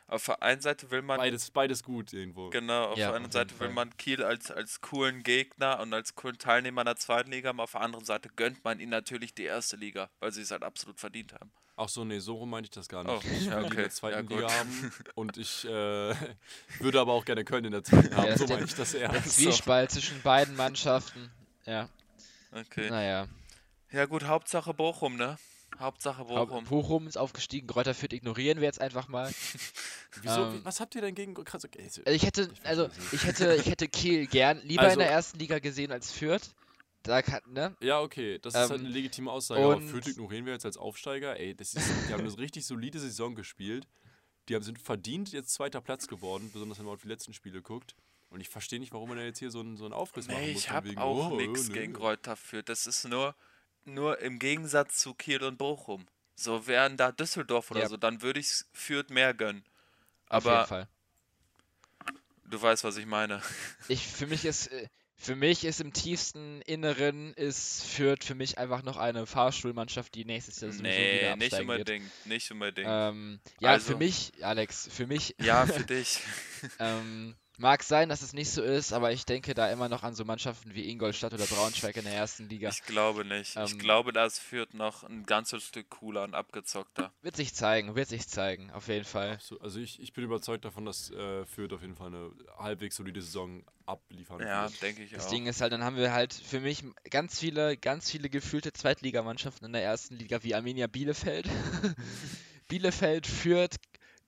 Auf 0.07 0.25
der 0.25 0.41
einen 0.41 0.59
Seite 0.61 0.89
will 0.89 1.03
man 1.03 1.17
beides, 1.17 1.51
beides 1.51 1.83
gut 1.83 2.11
irgendwo. 2.11 2.49
Genau, 2.49 2.85
auf 2.85 2.97
Ja, 2.97 3.07
der 3.09 3.17
einen 3.17 3.31
Seite 3.31 3.59
will 3.59 3.69
man 3.69 3.95
Kiel 3.97 4.23
als, 4.23 4.49
als 4.49 4.81
coolen 4.81 5.21
Gegner 5.21 5.79
und 5.79 5.93
als 5.93 6.15
coolen 6.15 6.37
Teilnehmer 6.39 6.81
in 6.81 6.85
der 6.85 6.95
zweiten 6.95 7.31
Liga 7.31 7.49
haben, 7.49 7.59
auf 7.59 7.73
der 7.73 7.81
anderen 7.81 8.03
Seite 8.05 8.29
gönnt 8.35 8.63
man 8.63 8.79
ihnen 8.79 8.89
natürlich 8.91 9.35
die 9.35 9.43
erste 9.43 9.75
Liga, 9.75 10.09
weil 10.19 10.31
sie 10.31 10.41
es 10.41 10.49
halt 10.51 10.63
absolut 10.63 10.99
verdient 10.99 11.33
haben. 11.33 11.51
Ach 11.77 11.89
so, 11.89 12.05
nee, 12.05 12.19
so 12.19 12.35
rum 12.37 12.49
meinte 12.49 12.67
ich 12.67 12.71
das 12.71 12.87
gar 12.87 13.03
nicht. 13.03 13.13
Oh, 13.13 13.19
ich 13.21 13.31
will 13.31 13.39
die 13.41 13.45
in 13.47 13.65
okay. 13.65 13.75
der 13.75 13.89
zweiten 13.91 14.31
Ja. 14.31 14.35
Liga 14.37 14.51
haben 14.51 14.93
und 15.15 15.37
ich 15.37 15.65
äh, 15.65 15.69
würde 16.79 16.99
aber 17.01 17.13
auch 17.13 17.25
gerne 17.25 17.43
Köln 17.45 17.65
in 17.65 17.73
der 17.73 17.83
zweiten 17.83 18.15
haben. 18.15 18.27
Ja, 18.27 18.37
so 18.37 18.47
meine 18.47 18.65
ich 18.65 18.73
das 18.75 18.93
eher. 18.93 19.09
Der 19.09 19.23
Zwiespalt 19.23 19.91
zwischen 19.91 20.21
beiden 20.21 20.55
Mannschaften. 20.55 21.29
Ja, 21.65 21.89
Okay. 22.51 22.89
naja. 22.89 23.27
Ja 23.91 24.05
gut, 24.05 24.23
Hauptsache 24.23 24.73
Bochum, 24.73 25.15
ne? 25.17 25.37
Hauptsache 25.79 26.25
Bochum. 26.25 26.63
Bochum. 26.65 27.07
Ist 27.07 27.17
aufgestiegen, 27.17 27.67
Kräuter 27.67 27.93
Fürth 27.93 28.13
ignorieren 28.13 28.59
wir 28.59 28.65
jetzt 28.65 28.81
einfach 28.81 29.07
mal. 29.07 29.31
Wieso? 30.21 30.45
Ähm, 30.45 30.61
was 30.63 30.79
habt 30.79 30.95
ihr 30.95 31.01
denn 31.01 31.15
gegen 31.15 31.33
krass, 31.33 31.65
okay, 31.65 31.83
Also 31.83 32.01
ich 32.05 32.23
hätte, 32.23 32.49
also 32.63 32.89
ich 33.11 33.23
hätte, 33.23 33.55
ich 33.55 33.65
hätte 33.67 33.87
Kiel 33.87 34.27
gern 34.31 34.61
lieber 34.63 34.83
in 34.83 34.87
Also- 34.89 34.99
der 34.99 35.11
ersten 35.11 35.39
Liga 35.39 35.59
gesehen 35.59 35.91
als 35.91 36.11
Fürth. 36.11 36.53
da 37.03 37.21
kann, 37.21 37.41
ne? 37.47 37.75
Ja, 37.81 38.01
okay, 38.01 38.39
das 38.39 38.53
ist 38.55 38.59
halt 38.59 38.71
Ähm, 38.71 38.79
eine 38.85 38.89
legitime 38.89 39.31
Aussage. 39.31 39.63
Aber 39.63 39.79
Fürth 39.81 40.07
ignorieren 40.07 40.45
wir 40.45 40.53
jetzt 40.53 40.65
als 40.65 40.77
Aufsteiger. 40.77 41.39
Ey, 41.39 41.53
das 41.55 41.73
ist, 41.75 41.87
die 42.07 42.13
haben 42.13 42.21
eine 42.21 42.37
richtig 42.37 42.65
solide 42.65 42.99
Saison 42.99 43.35
gespielt. 43.35 43.87
Die 44.49 44.55
haben, 44.55 44.63
sind 44.63 44.79
verdient 44.79 45.31
jetzt 45.31 45.53
zweiter 45.53 45.81
Platz 45.81 46.07
geworden, 46.07 46.49
besonders 46.53 46.77
wenn 46.79 46.85
man 46.85 46.95
auf 46.95 47.01
die 47.01 47.07
letzten 47.07 47.33
Spiele 47.33 47.61
guckt. 47.61 47.95
Und 48.29 48.41
ich 48.41 48.49
verstehe 48.49 48.79
nicht, 48.79 48.91
warum 48.91 49.09
man 49.09 49.17
da 49.17 49.23
jetzt 49.23 49.39
hier 49.39 49.49
so 49.51 49.59
einen, 49.59 49.77
so 49.77 49.85
einen 49.85 49.93
Aufriss 49.93 50.27
machen 50.27 50.41
Nee, 50.41 50.53
muss. 50.53 50.61
ich 50.61 50.71
habe 50.71 50.97
auch 50.97 51.31
oh, 51.31 51.35
nichts 51.35 51.69
oh, 51.69 51.73
gegen. 51.73 51.93
Kräuter 51.93 52.35
Fürth. 52.35 52.67
Das 52.67 52.85
ist 52.87 53.07
nur, 53.07 53.35
nur 53.85 54.19
im 54.19 54.39
Gegensatz 54.39 54.97
zu 54.97 55.13
Kiel 55.13 55.43
und 55.43 55.57
Bochum. 55.57 56.05
So 56.35 56.67
wären 56.67 56.97
da 56.97 57.11
Düsseldorf 57.11 57.71
oder 57.71 57.81
Ja. 57.81 57.89
so, 57.89 57.97
dann 57.97 58.21
würde 58.21 58.39
ich 58.39 58.51
Fürth 58.73 59.09
mehr 59.09 59.33
gönnen. 59.33 59.63
Auf 60.27 60.43
jeden 60.43 60.55
Aber 60.57 60.67
Fall. 60.67 60.87
du 62.45 62.61
weißt, 62.61 62.83
was 62.83 62.97
ich 62.97 63.05
meine. 63.05 63.41
Ich, 63.87 64.05
für 64.05 64.27
mich 64.27 64.43
ist, 64.45 64.67
äh, 64.67 64.87
für 65.17 65.35
mich 65.35 65.63
ist 65.63 65.79
im 65.79 65.93
tiefsten 65.93 66.61
Inneren 66.63 67.33
ist 67.35 67.83
Fürth 67.85 68.23
für 68.25 68.35
mich 68.35 68.57
einfach 68.57 68.83
noch 68.83 68.97
eine 68.97 69.25
Fahrstuhlmannschaft, 69.25 70.13
die 70.15 70.25
nächstes 70.25 70.59
Jahr 70.59 70.71
sowieso 70.71 70.83
wieder 70.83 70.91
Nee, 70.97 71.35
nicht 71.35 71.43
absteigen 71.53 71.67
wird. 71.69 71.79
unbedingt. 71.79 72.11
Nicht 72.25 72.51
unbedingt. 72.51 72.87
Ähm, 72.89 73.39
ja, 73.61 73.69
Also- 73.69 73.93
für 73.93 73.97
mich, 73.97 74.33
Alex, 74.41 74.89
für 74.91 75.07
mich 75.07 75.35
Ja, 75.39 75.65
für 75.67 75.83
dich. 75.85 76.19
ähm, 76.79 77.35
mag 77.57 77.83
sein, 77.83 78.09
dass 78.09 78.21
es 78.21 78.33
nicht 78.33 78.49
so 78.49 78.61
ist, 78.61 78.93
aber 78.93 79.11
ich 79.11 79.25
denke 79.25 79.53
da 79.53 79.71
immer 79.71 79.89
noch 79.89 80.03
an 80.03 80.15
so 80.15 80.25
Mannschaften 80.25 80.73
wie 80.73 80.89
Ingolstadt 80.89 81.33
oder 81.33 81.45
Braunschweig 81.45 81.95
in 81.97 82.03
der 82.05 82.13
ersten 82.13 82.49
Liga. 82.49 82.69
Ich 82.69 82.83
glaube 82.83 83.25
nicht. 83.25 83.55
ich 83.55 83.71
Ähm, 83.71 83.77
glaube, 83.79 84.11
das 84.13 84.39
Fürth 84.39 84.73
noch 84.73 85.03
ein 85.03 85.25
ganzes 85.25 85.63
Stück 85.63 85.89
cooler 85.89 86.23
und 86.23 86.33
abgezockter. 86.35 87.11
Wird 87.21 87.35
sich 87.35 87.53
zeigen, 87.53 87.95
wird 87.95 88.09
sich 88.09 88.27
zeigen, 88.27 88.71
auf 88.71 88.87
jeden 88.87 89.05
Fall. 89.05 89.33
Absolut. 89.33 89.63
Also 89.63 89.79
ich, 89.79 89.99
ich 90.01 90.13
bin 90.13 90.23
überzeugt 90.23 90.65
davon, 90.65 90.85
dass 90.85 91.11
äh, 91.11 91.45
Fürth 91.45 91.73
auf 91.73 91.81
jeden 91.81 91.95
Fall 91.95 92.07
eine 92.07 92.31
halbwegs 92.57 92.95
solide 92.95 93.21
Saison 93.21 93.63
abliefern 93.85 94.39
Ja, 94.41 94.63
wird. 94.63 94.81
denke 94.81 95.03
ich 95.03 95.11
Das 95.11 95.27
auch. 95.27 95.29
Ding 95.29 95.45
ist 95.47 95.61
halt, 95.61 95.71
dann 95.71 95.83
haben 95.83 95.95
wir 95.97 96.11
halt 96.13 96.33
für 96.33 96.59
mich 96.59 96.83
ganz 97.09 97.39
viele, 97.39 97.77
ganz 97.77 98.09
viele 98.09 98.29
gefühlte 98.29 98.73
Zweitligamannschaften 98.73 99.65
in 99.67 99.73
der 99.73 99.83
ersten 99.83 100.15
Liga, 100.15 100.43
wie 100.43 100.55
Arminia 100.55 100.87
Bielefeld. 100.87 101.47
Bielefeld, 102.67 103.27
Fürth, 103.27 103.75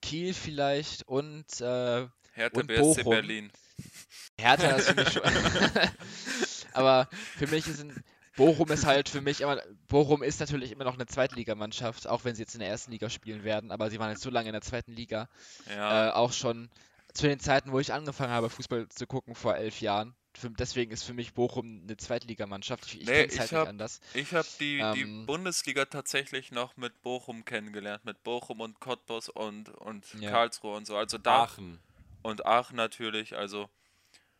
Kiel 0.00 0.32
vielleicht 0.32 1.02
und 1.08 1.60
äh, 1.60 2.06
Hertha 2.38 2.60
und 2.60 2.66
BSC 2.66 2.80
Bochum. 3.02 3.10
Berlin. 3.10 3.50
Hertha 4.38 4.70
ist 4.76 4.88
für 4.88 4.94
mich 4.94 5.08
schon. 5.12 5.22
Aber 6.72 7.08
für 7.36 7.46
mich 7.48 7.66
ist 7.66 7.80
ein, 7.80 8.04
Bochum 8.36 8.70
ist 8.70 8.86
halt 8.86 9.08
für 9.08 9.20
mich 9.20 9.40
immer. 9.40 9.60
Bochum 9.88 10.22
ist 10.22 10.38
natürlich 10.40 10.70
immer 10.70 10.84
noch 10.84 10.94
eine 10.94 11.06
Zweitligamannschaft, 11.06 12.06
auch 12.06 12.24
wenn 12.24 12.34
sie 12.34 12.42
jetzt 12.42 12.54
in 12.54 12.60
der 12.60 12.68
ersten 12.68 12.92
Liga 12.92 13.10
spielen 13.10 13.42
werden, 13.42 13.72
aber 13.72 13.90
sie 13.90 13.98
waren 13.98 14.10
jetzt 14.10 14.22
so 14.22 14.30
lange 14.30 14.48
in 14.48 14.52
der 14.52 14.62
zweiten 14.62 14.92
Liga. 14.92 15.28
Ja, 15.68 16.08
Äh, 16.08 16.12
auch 16.12 16.32
schon 16.32 16.70
zu 17.14 17.26
den 17.26 17.40
Zeiten, 17.40 17.72
wo 17.72 17.80
ich 17.80 17.92
angefangen 17.92 18.32
habe, 18.32 18.48
Fußball 18.50 18.88
zu 18.90 19.06
gucken, 19.06 19.34
vor 19.34 19.56
elf 19.56 19.80
Jahren. 19.80 20.14
Für, 20.36 20.50
deswegen 20.50 20.92
ist 20.92 21.02
für 21.02 21.14
mich 21.14 21.34
Bochum 21.34 21.80
eine 21.82 21.96
Zweitligamannschaft. 21.96 22.86
Ich, 22.86 23.00
ich 23.00 23.06
Nee, 23.08 23.26
kenne 23.26 23.26
es 23.32 23.38
halt 23.40 23.46
ich 23.46 23.52
nicht 23.52 23.60
hab- 23.60 23.68
anders. 23.68 24.00
ich 24.14 24.34
habe 24.34 24.46
die, 24.60 24.76
die 24.94 25.00
ähm, 25.02 25.26
Bundesliga 25.26 25.86
tatsächlich 25.86 26.52
noch 26.52 26.76
mit 26.76 27.02
Bochum 27.02 27.44
kennengelernt. 27.44 28.04
Mit 28.04 28.22
Bochum 28.22 28.60
und 28.60 28.78
Cottbus 28.78 29.30
und, 29.30 29.70
und 29.70 30.04
Ja. 30.20 30.30
Karlsruhe 30.30 30.76
und 30.76 30.86
so. 30.86 30.96
Also 30.96 31.18
da 31.18 31.42
Aachen. 31.44 31.80
Und 32.22 32.46
Aachen 32.46 32.76
natürlich. 32.76 33.36
Also 33.36 33.68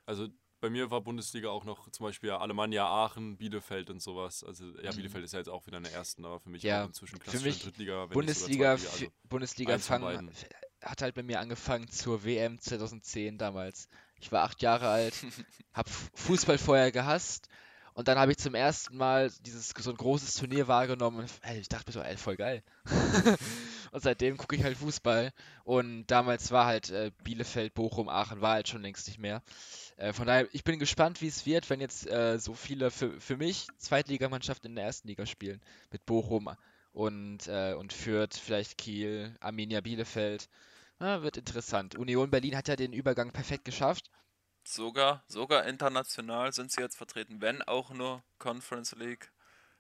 Also 0.07 0.29
bei 0.61 0.71
mir 0.71 0.91
war 0.91 1.01
Bundesliga 1.01 1.51
auch 1.51 1.65
noch 1.65 1.89
zum 1.91 2.05
Beispiel 2.05 2.31
Alemannia 2.31 2.85
Aachen, 2.87 3.37
Bielefeld 3.37 3.91
und 3.91 4.01
sowas. 4.01 4.43
Also 4.43 4.65
ja, 4.83 4.91
Mhm. 4.91 4.97
Bielefeld 4.97 5.25
ist 5.25 5.33
ja 5.33 5.39
jetzt 5.39 5.49
auch 5.49 5.67
wieder 5.67 5.77
in 5.79 5.85
der 5.85 5.93
ersten, 5.93 6.25
aber 6.25 6.41
für 6.41 6.51
mich 6.51 6.65
Ja, 6.65 6.83
auch 6.83 6.89
inzwischen 6.89 7.19
für 7.19 7.25
klassisch 7.25 7.43
mich 7.43 7.63
Drittliga, 7.63 8.01
wenn 8.01 8.07
nicht 8.09 8.15
Bundesliga, 8.15 8.77
Zweitliga. 8.77 9.13
Bundesliga 9.29 9.79
fang, 9.79 10.33
hat 10.83 11.03
halt 11.03 11.15
bei 11.15 11.23
mir 11.23 11.41
angefangen 11.41 11.89
zur 11.89 12.25
WM 12.25 12.59
2010 12.59 13.39
damals. 13.39 13.89
Ich 14.21 14.33
war 14.33 14.43
acht 14.45 14.63
Jahre 14.63 14.89
alt, 14.89 15.15
habe 15.75 15.91
Fußball 16.15 16.59
vorher 16.59 16.91
gehasst 16.91 17.49
und 17.95 18.09
dann 18.09 18.19
habe 18.19 18.33
ich 18.33 18.39
zum 18.39 18.55
ersten 18.55 18.97
Mal 18.97 19.31
dieses 19.43 19.69
so 19.69 19.91
ein 19.91 19.97
großes 19.97 20.35
Turnier 20.37 20.67
wahrgenommen 20.67 21.21
und 21.21 21.31
ey, 21.43 21.59
ich 21.61 21.69
dachte 21.69 21.89
mir 21.89 21.93
so, 21.93 22.01
ey, 22.01 22.17
voll 22.17 22.37
geil. 22.37 22.63
und 23.93 24.03
seitdem 24.03 24.37
gucke 24.37 24.57
ich 24.57 24.65
halt 24.65 24.77
Fußball 24.79 25.33
und 25.65 26.07
damals 26.07 26.51
war 26.51 26.67
halt 26.67 26.91
äh, 26.91 27.11
Bielefeld, 27.25 27.75
Bochum, 27.75 28.09
Aachen 28.09 28.41
war 28.41 28.53
halt 28.53 28.69
schon 28.69 28.83
längst 28.83 29.07
nicht 29.09 29.19
mehr. 29.19 29.43
Äh, 29.97 30.13
von 30.13 30.27
daher, 30.27 30.49
ich 30.53 30.65
bin 30.65 30.79
gespannt, 30.79 31.21
wie 31.21 31.29
es 31.29 31.47
wird, 31.47 31.71
wenn 31.71 31.81
jetzt 31.81 32.07
äh, 32.09 32.39
so 32.39 32.55
viele 32.55 32.91
für, 32.91 33.21
für 33.21 33.37
mich 33.37 33.67
Zweitligamannschaften 33.79 34.71
in 34.71 34.77
der 34.77 34.85
ersten 34.85 35.09
Liga 35.09 35.27
spielen. 35.27 35.61
Mit 35.91 36.07
Bochum 36.07 36.51
und, 36.93 37.47
äh, 37.49 37.75
und 37.75 37.93
Fürth, 37.93 38.37
vielleicht 38.37 38.79
Kiel, 38.79 39.35
Arminia 39.41 39.81
Bielefeld. 39.81 40.49
Ja, 41.01 41.23
wird 41.23 41.37
interessant. 41.37 41.95
Union 41.97 42.31
Berlin 42.31 42.57
hat 42.57 42.69
ja 42.69 42.77
den 42.77 42.93
Übergang 42.93 43.33
perfekt 43.33 43.65
geschafft. 43.65 44.11
sogar, 44.65 45.25
sogar 45.27 45.67
international 45.67 46.53
sind 46.53 46.71
sie 46.73 46.81
jetzt 46.81 46.97
vertreten. 46.97 47.41
Wenn 47.41 47.63
auch 47.63 47.91
nur 47.91 48.23
Conference 48.39 48.95
League. 48.97 49.33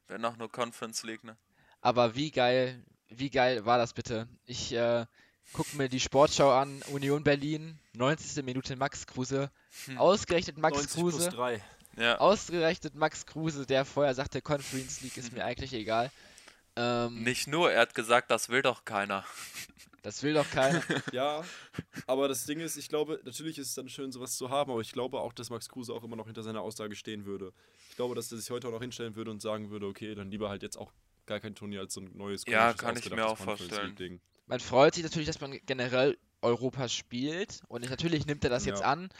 Wenn 0.08 0.24
auch 0.24 0.36
nur 0.36 0.50
Conference 0.50 1.02
League, 1.04 1.24
ne? 1.24 1.36
Aber 1.80 2.14
wie 2.14 2.30
geil, 2.30 2.84
wie 3.08 3.30
geil 3.30 3.64
war 3.64 3.78
das 3.78 3.92
bitte? 3.92 4.28
Ich 4.46 4.72
äh, 4.72 5.06
gucke 5.52 5.76
mir 5.76 5.88
die 5.88 6.00
Sportschau 6.00 6.50
an, 6.52 6.82
Union 6.92 7.24
Berlin, 7.24 7.78
90. 7.94 8.44
Minute 8.44 8.76
Max 8.76 9.06
Kruse. 9.06 9.50
Hm. 9.86 9.98
Ausgerechnet 9.98 10.58
Max 10.58 10.76
90 10.76 11.00
plus 11.00 11.14
Kruse. 11.14 11.30
3. 11.30 11.62
Ja. 11.96 12.18
Ausgerechnet 12.18 12.94
Max 12.94 13.26
Kruse, 13.26 13.66
der 13.66 13.84
vorher 13.84 14.14
sagte, 14.14 14.40
Conference 14.40 15.00
League 15.00 15.16
ist 15.16 15.32
mir 15.32 15.44
eigentlich 15.44 15.72
egal. 15.72 16.10
Ähm, 16.76 17.24
Nicht 17.24 17.48
nur, 17.48 17.72
er 17.72 17.80
hat 17.80 17.94
gesagt, 17.94 18.30
das 18.30 18.48
will 18.48 18.62
doch 18.62 18.84
keiner. 18.84 19.24
Das 20.02 20.22
will 20.22 20.32
doch 20.32 20.48
keiner. 20.48 20.80
Ja, 21.12 21.42
aber 22.06 22.28
das 22.28 22.46
Ding 22.46 22.60
ist, 22.60 22.76
ich 22.76 22.88
glaube, 22.88 23.20
natürlich 23.24 23.58
ist 23.58 23.70
es 23.70 23.74
dann 23.74 23.88
schön, 23.88 24.12
sowas 24.12 24.36
zu 24.36 24.48
haben, 24.48 24.70
aber 24.70 24.80
ich 24.80 24.92
glaube 24.92 25.20
auch, 25.20 25.32
dass 25.32 25.50
Max 25.50 25.68
Kruse 25.68 25.92
auch 25.92 26.04
immer 26.04 26.14
noch 26.14 26.26
hinter 26.26 26.44
seiner 26.44 26.62
Aussage 26.62 26.94
stehen 26.94 27.26
würde. 27.26 27.52
Ich 27.90 27.96
glaube, 27.96 28.14
dass 28.14 28.30
er 28.30 28.38
sich 28.38 28.48
heute 28.48 28.68
auch 28.68 28.72
noch 28.72 28.80
hinstellen 28.80 29.16
würde 29.16 29.32
und 29.32 29.42
sagen 29.42 29.70
würde, 29.70 29.86
okay, 29.86 30.14
dann 30.14 30.30
lieber 30.30 30.48
halt 30.48 30.62
jetzt 30.62 30.76
auch 30.76 30.92
gar 31.28 31.40
kein 31.40 31.54
Turnier 31.54 31.80
als 31.80 31.94
so 31.94 32.00
ein 32.00 32.10
neues 32.16 32.44
Ja, 32.46 32.72
kann 32.72 32.96
ich 32.96 33.08
mir 33.10 33.26
auch 33.26 33.38
vorstellen. 33.38 34.20
Man 34.46 34.60
freut 34.60 34.94
sich 34.94 35.04
natürlich, 35.04 35.26
dass 35.26 35.40
man 35.40 35.58
generell 35.66 36.18
Europa 36.42 36.88
spielt 36.88 37.62
und 37.68 37.84
ich, 37.84 37.90
natürlich 37.90 38.26
nimmt 38.26 38.42
er 38.44 38.50
das 38.50 38.64
jetzt 38.64 38.80
Ja. 38.80 38.86
an. 38.92 39.10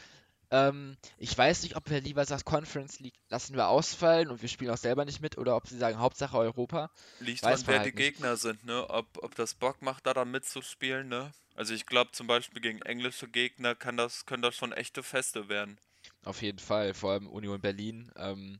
Ähm, 0.51 0.97
ich 1.17 1.37
weiß 1.37 1.61
nicht, 1.63 1.75
ob 1.75 1.89
er 1.91 2.01
lieber 2.01 2.25
sagt, 2.25 2.43
Conference 2.45 2.99
League 2.99 3.19
lassen 3.29 3.55
wir 3.55 3.67
ausfallen 3.67 4.29
und 4.29 4.41
wir 4.41 4.49
spielen 4.49 4.71
auch 4.71 4.77
selber 4.77 5.05
nicht 5.05 5.21
mit 5.21 5.37
oder 5.37 5.55
ob 5.55 5.67
sie 5.67 5.77
sagen, 5.77 5.99
Hauptsache 5.99 6.35
Europa. 6.37 6.89
Liegt 7.19 7.43
Weiß 7.43 7.59
an, 7.59 7.65
man 7.67 7.67
wer 7.67 7.79
halt 7.79 7.93
die 7.93 7.97
nicht. 7.97 8.15
Gegner 8.15 8.35
sind, 8.37 8.65
ne? 8.65 8.89
Ob, 8.89 9.23
ob 9.23 9.35
das 9.35 9.53
Bock 9.53 9.81
macht, 9.83 10.07
da 10.07 10.13
dann 10.15 10.31
mitzuspielen, 10.31 11.07
ne? 11.07 11.31
Also 11.55 11.75
ich 11.75 11.85
glaube 11.85 12.11
zum 12.13 12.25
Beispiel 12.25 12.61
gegen 12.61 12.81
englische 12.81 13.27
Gegner 13.27 13.75
kann 13.75 13.97
das, 13.97 14.25
können 14.25 14.41
das 14.41 14.55
schon 14.55 14.71
echte 14.71 15.03
Feste 15.03 15.49
werden. 15.49 15.77
Auf 16.23 16.41
jeden 16.41 16.59
Fall, 16.59 16.93
vor 16.93 17.11
allem 17.11 17.27
Union 17.27 17.61
Berlin. 17.61 18.11
Ähm, 18.15 18.59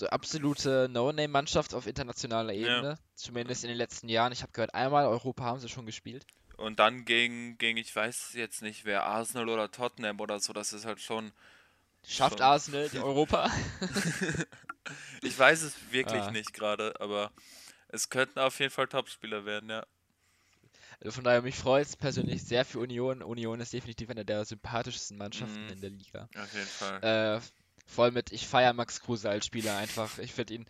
so 0.00 0.06
absolute 0.08 0.88
No-Name-Mannschaft 0.90 1.74
auf 1.74 1.86
internationaler 1.86 2.52
Ja. 2.52 2.78
Ebene, 2.78 2.98
zumindest 3.14 3.62
in 3.64 3.68
den 3.68 3.76
letzten 3.76 4.08
Jahren. 4.08 4.32
Ich 4.32 4.42
habe 4.42 4.52
gehört, 4.52 4.74
einmal 4.74 5.06
Europa 5.06 5.44
haben 5.44 5.60
sie 5.60 5.68
schon 5.68 5.86
gespielt. 5.86 6.26
Und 6.56 6.78
dann 6.78 7.04
gegen, 7.04 7.56
gegen, 7.58 7.78
ich 7.78 7.94
weiß 7.94 8.32
jetzt 8.34 8.62
nicht, 8.62 8.84
wer 8.84 9.04
Arsenal 9.04 9.48
oder 9.48 9.70
Tottenham 9.70 10.20
oder 10.20 10.40
so, 10.40 10.52
das 10.52 10.72
ist 10.72 10.84
halt 10.84 11.00
schon. 11.00 11.32
Schafft 12.06 12.38
Schon. 12.38 12.46
Arsenal 12.46 12.88
die 12.88 12.98
Europa? 12.98 13.50
Ich 15.22 15.38
weiß 15.38 15.62
es 15.62 15.74
wirklich 15.90 16.22
Ah. 16.22 16.30
nicht 16.30 16.52
gerade, 16.54 16.98
aber 17.00 17.30
es 17.88 18.08
könnten 18.08 18.38
auf 18.38 18.58
jeden 18.58 18.72
Fall 18.72 18.88
Topspieler 18.88 19.44
werden, 19.44 19.68
ja. 19.70 19.84
Also 21.00 21.12
von 21.12 21.24
daher, 21.24 21.42
mich 21.42 21.56
freut 21.56 21.86
es 21.86 21.96
persönlich 21.96 22.42
sehr 22.42 22.64
für 22.64 22.78
Union. 22.80 23.22
Union 23.22 23.60
ist 23.60 23.72
definitiv 23.72 24.10
eine 24.10 24.24
der 24.24 24.44
sympathischsten 24.44 25.16
Mannschaften 25.18 25.66
Mhm. 25.66 25.72
in 25.72 25.80
der 25.82 25.90
Liga. 25.90 26.28
Auf 26.36 26.52
jeden 26.54 26.66
Fall. 26.66 27.02
Äh, 27.04 27.40
voll 27.90 28.10
mit, 28.12 28.32
ich 28.32 28.46
feiere 28.46 28.72
Max 28.72 29.00
Kruse 29.00 29.28
als 29.28 29.46
Spieler 29.46 29.76
einfach. 29.76 30.18
Ich 30.18 30.32
finde 30.32 30.54
ihn 30.54 30.66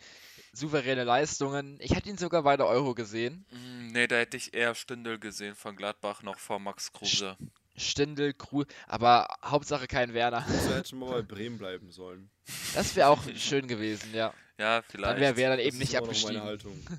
souveräne 0.53 1.03
Leistungen. 1.05 1.77
Ich 1.79 1.95
hätte 1.95 2.09
ihn 2.09 2.17
sogar 2.17 2.43
bei 2.43 2.57
der 2.57 2.65
Euro 2.67 2.93
gesehen. 2.93 3.45
Mm, 3.51 3.87
Nee, 3.93 4.07
da 4.07 4.17
hätte 4.17 4.37
ich 4.37 4.53
eher 4.53 4.73
Stündel 4.75 5.19
gesehen 5.19 5.55
von 5.55 5.75
Gladbach 5.75 6.23
noch 6.23 6.39
vor 6.39 6.59
Max 6.59 6.91
Kruse. 6.91 7.37
Stindel, 7.77 8.33
Kruse, 8.33 8.67
aber 8.87 9.27
Hauptsache 9.43 9.87
kein 9.87 10.13
Werner. 10.13 10.41
Kruse 10.41 10.75
hätte 10.75 10.89
schon 10.89 10.99
mal 10.99 11.09
bei 11.11 11.21
Bremen 11.21 11.57
bleiben 11.57 11.91
sollen. 11.91 12.29
Das 12.73 12.95
wäre 12.95 13.07
auch 13.09 13.21
schön 13.35 13.67
gewesen, 13.67 14.13
ja. 14.13 14.33
Ja, 14.57 14.81
Dann 14.81 14.83
vielleicht. 14.89 15.19
wäre 15.19 15.37
Werner 15.37 15.57
Das 15.57 15.65
eben 15.65 15.75
ist 15.75 15.79
nicht 15.79 15.93
immer 15.93 16.01
noch 16.01 16.07
abgestiegen. 16.09 16.35
meine 16.35 16.45
Haltung. 16.47 16.85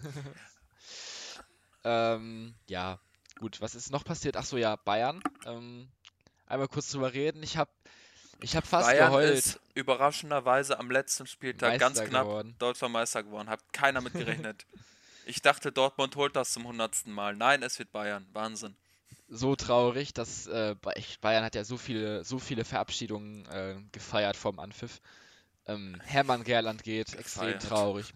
Ähm, 1.85 2.55
ja, 2.69 3.01
gut, 3.41 3.61
was 3.61 3.75
ist 3.75 3.91
noch 3.91 4.05
passiert? 4.05 4.37
Ach 4.37 4.45
so, 4.45 4.57
ja, 4.57 4.77
Bayern. 4.77 5.21
Ähm, 5.47 5.89
einmal 6.47 6.69
kurz 6.69 6.91
drüber 6.91 7.13
reden. 7.13 7.43
Ich 7.43 7.57
habe 7.57 7.71
ich 8.43 8.57
hab 8.57 8.67
fast 8.67 8.89
Bayern 8.89 9.11
geheult. 9.11 9.39
ist 9.39 9.61
überraschenderweise 9.75 10.79
am 10.79 10.91
letzten 10.91 11.27
Spieltag 11.27 11.79
ganz 11.79 11.97
Meister 11.97 12.11
knapp 12.11 12.27
geworden. 12.27 12.55
deutscher 12.59 12.89
Meister 12.89 13.23
geworden. 13.23 13.49
Hat 13.49 13.61
keiner 13.73 14.01
mit 14.01 14.13
gerechnet. 14.13 14.67
ich 15.27 15.43
dachte, 15.43 15.73
Dortmund 15.73 16.17
holt 16.17 16.37
das 16.37 16.53
zum 16.53 16.67
hundertsten 16.67 17.13
Mal. 17.13 17.35
Nein, 17.35 17.63
es 17.63 17.79
wird 17.79 17.93
Bayern. 17.93 18.27
Wahnsinn. 18.33 18.75
so 19.29 19.57
traurig, 19.57 20.13
dass 20.13 20.47
äh, 20.47 20.75
Bayern 21.21 21.45
hat 21.45 21.55
ja 21.55 21.65
so 21.65 21.77
viele, 21.77 22.25
so 22.25 22.39
viele 22.39 22.65
Verabschiedungen 22.65 23.47
äh, 23.47 23.77
gefeiert 23.93 24.37
vom 24.37 24.59
Anpfiff. 24.59 25.01
Ähm, 25.67 26.01
Hermann 26.05 26.45
Gerland 26.45 26.83
geht, 26.83 27.15
extrem 27.15 27.53
Gefeiert. 27.53 27.63
traurig. 27.63 28.13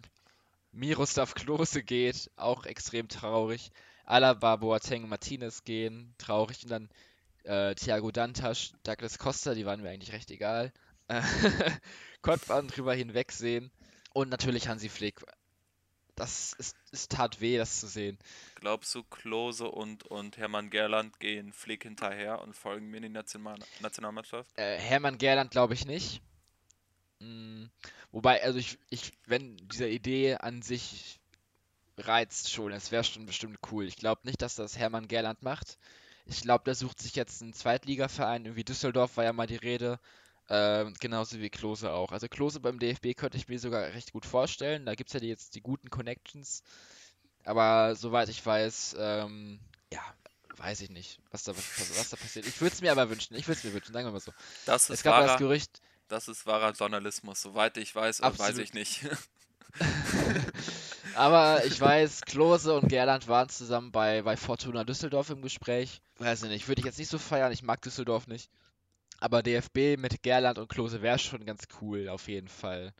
Miroslav 0.72 1.34
Klose 1.34 1.82
geht, 1.82 2.30
auch 2.36 2.66
extrem 2.66 3.08
traurig. 3.08 3.70
Alaba, 4.04 4.56
Boateng, 4.56 5.08
Martinez 5.08 5.64
gehen, 5.64 6.14
traurig. 6.18 6.62
Und 6.64 6.70
dann 6.70 6.88
äh, 7.46 7.74
Thiago 7.74 8.10
Dantas, 8.10 8.72
Douglas 8.82 9.18
Costa, 9.18 9.54
die 9.54 9.66
waren 9.66 9.80
mir 9.82 9.90
eigentlich 9.90 10.12
recht 10.12 10.30
egal. 10.30 10.72
Äh, 11.08 11.22
Konnte 12.22 12.48
man 12.48 12.68
drüber 12.68 12.94
hinwegsehen. 12.94 13.70
Und 14.12 14.30
natürlich 14.30 14.68
Hansi 14.68 14.88
Flick. 14.88 15.20
Das 16.14 16.54
ist, 16.54 16.74
es 16.92 17.08
tat 17.08 17.42
weh, 17.42 17.58
das 17.58 17.80
zu 17.80 17.86
sehen. 17.86 18.18
Glaubst 18.54 18.94
du, 18.94 19.04
Klose 19.04 19.68
und, 19.68 20.04
und 20.04 20.38
Hermann 20.38 20.70
Gerland 20.70 21.20
gehen 21.20 21.52
Flick 21.52 21.82
hinterher 21.82 22.40
und 22.40 22.56
folgen 22.56 22.88
mir 22.88 22.96
in 22.96 23.02
die 23.02 23.08
National 23.10 23.58
Nationalmannschaft? 23.80 24.58
Äh, 24.58 24.78
Hermann 24.78 25.18
Gerland 25.18 25.50
glaube 25.50 25.74
ich 25.74 25.84
nicht. 25.84 26.22
Mm, 27.20 27.66
wobei, 28.12 28.42
also 28.42 28.58
ich, 28.58 28.78
ich, 28.88 29.12
wenn 29.26 29.58
diese 29.68 29.88
Idee 29.88 30.36
an 30.36 30.62
sich 30.62 31.20
reizt 31.98 32.50
schon, 32.50 32.72
es 32.72 32.90
wäre 32.90 33.04
schon 33.04 33.26
bestimmt 33.26 33.58
cool. 33.70 33.84
Ich 33.86 33.96
glaube 33.96 34.22
nicht, 34.24 34.40
dass 34.40 34.54
das 34.54 34.78
Hermann 34.78 35.08
Gerland 35.08 35.42
macht. 35.42 35.78
Ich 36.26 36.40
glaube, 36.42 36.64
der 36.64 36.74
sucht 36.74 37.00
sich 37.00 37.14
jetzt 37.14 37.42
einen 37.42 37.52
Zweitligaverein, 37.52 38.44
irgendwie 38.44 38.64
Düsseldorf 38.64 39.16
war 39.16 39.24
ja 39.24 39.32
mal 39.32 39.46
die 39.46 39.56
Rede. 39.56 39.98
Äh, 40.48 40.92
genauso 41.00 41.38
wie 41.40 41.50
Klose 41.50 41.92
auch. 41.92 42.12
Also 42.12 42.28
Klose 42.28 42.60
beim 42.60 42.78
DFB 42.78 43.16
könnte 43.16 43.36
ich 43.36 43.48
mir 43.48 43.58
sogar 43.58 43.82
recht 43.82 44.12
gut 44.12 44.26
vorstellen. 44.26 44.86
Da 44.86 44.94
gibt 44.94 45.10
es 45.10 45.14
ja 45.14 45.20
die, 45.20 45.28
jetzt 45.28 45.54
die 45.54 45.60
guten 45.60 45.90
Connections. 45.90 46.62
Aber 47.44 47.94
soweit 47.96 48.28
ich 48.28 48.44
weiß, 48.44 48.96
ähm, 48.98 49.60
ja, 49.92 50.00
weiß 50.56 50.80
ich 50.82 50.90
nicht, 50.90 51.20
was 51.30 51.44
da, 51.44 51.56
was, 51.56 51.98
was 51.98 52.10
da 52.10 52.16
passiert. 52.16 52.46
Ich 52.46 52.60
würde 52.60 52.74
es 52.74 52.80
mir 52.80 52.92
aber 52.92 53.10
wünschen. 53.10 53.36
Ich 53.36 53.46
würde 53.48 53.58
es 53.58 53.64
mir 53.64 53.72
wünschen, 53.72 53.92
sagen 53.92 54.06
wir 54.06 54.12
mal 54.12 54.20
so. 54.20 54.32
Das 54.66 54.84
ist 54.84 54.90
es 54.90 55.02
gab 55.02 55.14
wahrer, 55.14 55.26
das 55.26 55.38
Gerücht. 55.38 55.80
Das 56.08 56.28
ist 56.28 56.46
wahrer 56.46 56.72
Journalismus. 56.72 57.42
Soweit 57.42 57.76
ich 57.76 57.94
weiß, 57.94 58.20
äh, 58.20 58.38
weiß 58.38 58.58
ich 58.58 58.72
nicht. 58.72 59.00
aber 61.16 61.64
ich 61.64 61.80
weiß, 61.80 62.22
Klose 62.22 62.74
und 62.74 62.88
Gerland 62.88 63.26
waren 63.28 63.48
zusammen 63.48 63.90
bei, 63.92 64.22
bei 64.22 64.36
Fortuna 64.36 64.84
Düsseldorf 64.84 65.30
im 65.30 65.42
Gespräch. 65.42 66.00
Weiß 66.18 66.42
ich 66.42 66.50
nicht, 66.50 66.68
würde 66.68 66.80
ich 66.80 66.86
jetzt 66.86 66.98
nicht 66.98 67.10
so 67.10 67.18
feiern. 67.18 67.52
Ich 67.52 67.62
mag 67.62 67.82
Düsseldorf 67.82 68.26
nicht. 68.26 68.50
Aber 69.18 69.42
DFB 69.42 69.98
mit 69.98 70.22
Gerland 70.22 70.58
und 70.58 70.68
Klose 70.68 71.02
wäre 71.02 71.18
schon 71.18 71.46
ganz 71.46 71.64
cool, 71.80 72.08
auf 72.08 72.28
jeden 72.28 72.48
Fall. 72.48 72.92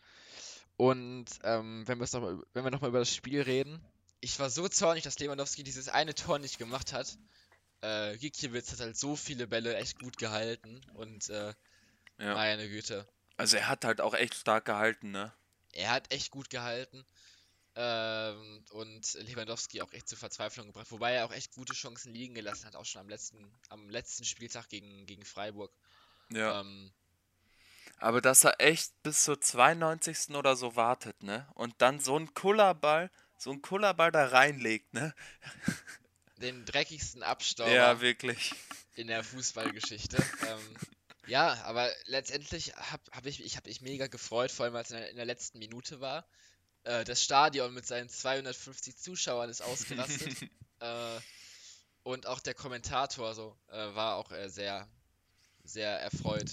Und 0.77 1.27
ähm, 1.43 1.87
wenn, 1.87 1.99
noch 1.99 2.13
mal, 2.13 2.43
wenn 2.53 2.65
wir 2.65 2.71
nochmal 2.71 2.91
über 2.91 2.99
das 2.99 3.15
Spiel 3.15 3.43
reden. 3.43 3.81
Ich 4.21 4.39
war 4.39 4.51
so 4.51 4.69
zornig, 4.69 5.05
dass 5.05 5.19
Lewandowski 5.19 5.63
dieses 5.63 5.89
eine 5.89 6.15
Tor 6.15 6.39
nicht 6.39 6.59
gemacht 6.59 6.93
hat. 6.93 7.19
Äh, 7.83 8.17
Gikiewicz 8.17 8.73
hat 8.73 8.81
halt 8.81 8.97
so 8.97 9.17
viele 9.17 9.47
Bälle 9.47 9.77
echt 9.77 9.99
gut 9.99 10.17
gehalten. 10.17 10.81
Und 10.95 11.29
äh, 11.29 11.55
ja. 12.19 12.35
meine 12.35 12.69
Güte. 12.69 13.07
Also 13.37 13.57
er 13.57 13.69
hat 13.69 13.85
halt 13.85 14.01
auch 14.01 14.15
echt 14.15 14.35
stark 14.35 14.65
gehalten, 14.65 15.11
ne? 15.11 15.33
Er 15.73 15.91
hat 15.91 16.13
echt 16.13 16.31
gut 16.31 16.49
gehalten. 16.49 17.05
Ähm, 17.79 18.65
und 18.71 19.15
Lewandowski 19.15 19.83
auch 19.83 19.93
echt 19.93 20.09
zur 20.09 20.17
Verzweiflung 20.17 20.69
gebracht. 20.69 20.91
Wobei 20.91 21.13
er 21.13 21.27
auch 21.27 21.33
echt 21.33 21.55
gute 21.55 21.75
Chancen 21.75 22.15
liegen 22.15 22.35
gelassen 22.35 22.67
hat, 22.67 22.75
auch 22.75 22.87
schon 22.87 23.03
am 23.03 23.09
letzten, 23.09 23.53
am 23.69 23.91
letzten 23.91 24.25
Spieltag 24.25 24.69
gegen, 24.69 25.07
gegen 25.07 25.25
Freiburg. 25.25 25.71
Ja. 26.31 26.61
Ähm, 26.61 26.91
aber 27.99 28.21
dass 28.21 28.45
er 28.45 28.61
echt 28.61 29.03
bis 29.03 29.25
zur 29.25 29.41
92. 29.41 30.35
oder 30.35 30.57
so 30.57 30.77
wartet, 30.77 31.23
ne? 31.23 31.49
Und 31.55 31.75
dann 31.79 32.01
so 32.01 32.19
ein 32.19 32.35
Kullerball, 32.35 33.11
so 33.39 33.51
ein 33.51 33.63
Kullerball 33.63 34.13
da 34.13 34.27
reinlegt, 34.27 34.93
ne? 34.93 35.15
Den 36.39 36.67
dreckigsten 36.67 37.23
Abstauber. 37.23 37.71
Ja, 37.71 38.01
wirklich. 38.01 38.55
In 38.95 39.07
der 39.07 39.25
Fußballgeschichte. 39.25 40.17
ähm, 40.47 40.77
ja, 41.27 41.55
aber 41.65 41.91
letztendlich 42.05 42.75
habe 42.77 43.03
hab 43.13 43.27
ich, 43.27 43.43
ich, 43.43 43.57
hab 43.57 43.67
ich 43.67 43.81
mega 43.81 44.07
gefreut, 44.07 44.51
vor 44.51 44.65
allem 44.65 44.77
als 44.77 44.91
es 44.91 45.11
in 45.11 45.17
der, 45.17 45.25
letzten 45.25 45.59
Minute 45.59 46.01
war. 46.01 46.27
Äh, 46.87 47.05
das 47.05 47.23
Stadion 47.23 47.75
mit 47.75 47.85
seinen 47.85 48.09
250 48.09 48.97
Zuschauern 48.97 49.51
ist 49.51 49.61
ausgerastet. 49.61 50.43
äh, 50.81 51.19
und 52.05 52.27
auch 52.27 52.39
der 52.39 52.55
Kommentator 52.55 53.35
so 53.35 53.57
äh, 53.69 53.95
war 53.95 54.17
auch 54.17 54.31
äh, 54.31 54.49
sehr 54.49 54.89
sehr 55.65 56.01
erfreut. 56.01 56.51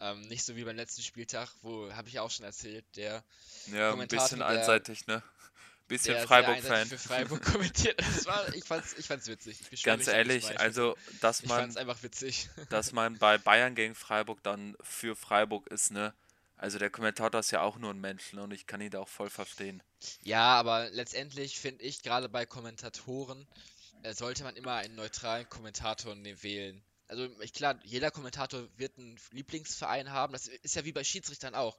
Ähm, 0.00 0.22
nicht 0.22 0.44
so 0.44 0.56
wie 0.56 0.64
beim 0.64 0.76
letzten 0.76 1.02
Spieltag, 1.02 1.50
wo, 1.60 1.92
habe 1.92 2.08
ich 2.08 2.18
auch 2.18 2.30
schon 2.30 2.46
erzählt, 2.46 2.84
der 2.96 3.22
Ja, 3.66 3.92
ein 3.92 4.08
bisschen 4.08 4.38
der, 4.38 4.48
einseitig, 4.48 5.06
ne? 5.06 5.22
Bisschen 5.88 6.18
Freiburg-Fan. 6.26 6.86
für 6.86 6.98
Freiburg 6.98 7.42
kommentiert. 7.52 7.98
Das 7.98 8.26
war, 8.26 8.54
ich 8.54 8.64
fand's, 8.64 8.94
ich 8.98 9.06
fand's 9.06 9.26
witzig. 9.26 9.58
Ich 9.70 9.82
Ganz 9.82 10.06
ehrlich, 10.06 10.60
also, 10.60 10.96
dass 11.22 11.42
man. 11.44 11.56
Ich 11.56 11.62
fand's 11.62 11.76
einfach 11.78 12.02
witzig. 12.02 12.50
Dass 12.68 12.92
man 12.92 13.18
bei 13.18 13.38
Bayern 13.38 13.74
gegen 13.74 13.94
Freiburg 13.94 14.42
dann 14.42 14.76
für 14.82 15.16
Freiburg 15.16 15.66
ist, 15.68 15.90
ne? 15.90 16.14
Also 16.58 16.78
der 16.78 16.90
Kommentator 16.90 17.40
ist 17.40 17.50
ja 17.50 17.62
auch 17.62 17.78
nur 17.78 17.90
ein 17.90 18.00
Mensch 18.00 18.32
ne? 18.32 18.42
und 18.42 18.52
ich 18.52 18.66
kann 18.66 18.80
ihn 18.80 18.90
da 18.90 19.00
auch 19.00 19.08
voll 19.08 19.30
verstehen. 19.30 19.82
Ja, 20.22 20.58
aber 20.58 20.90
letztendlich 20.90 21.58
finde 21.58 21.84
ich, 21.84 22.02
gerade 22.02 22.28
bei 22.28 22.46
Kommentatoren, 22.46 23.46
äh, 24.02 24.12
sollte 24.12 24.44
man 24.44 24.56
immer 24.56 24.74
einen 24.74 24.94
neutralen 24.94 25.48
Kommentator 25.48 26.14
ne, 26.14 26.42
wählen 26.42 26.82
also 27.08 27.26
ich, 27.40 27.54
klar, 27.54 27.78
jeder 27.84 28.10
Kommentator 28.10 28.68
wird 28.76 28.98
einen 28.98 29.18
Lieblingsverein 29.32 30.10
haben. 30.10 30.34
Das 30.34 30.46
ist 30.46 30.76
ja 30.76 30.84
wie 30.84 30.92
bei 30.92 31.04
Schiedsrichtern 31.04 31.54
auch. 31.54 31.78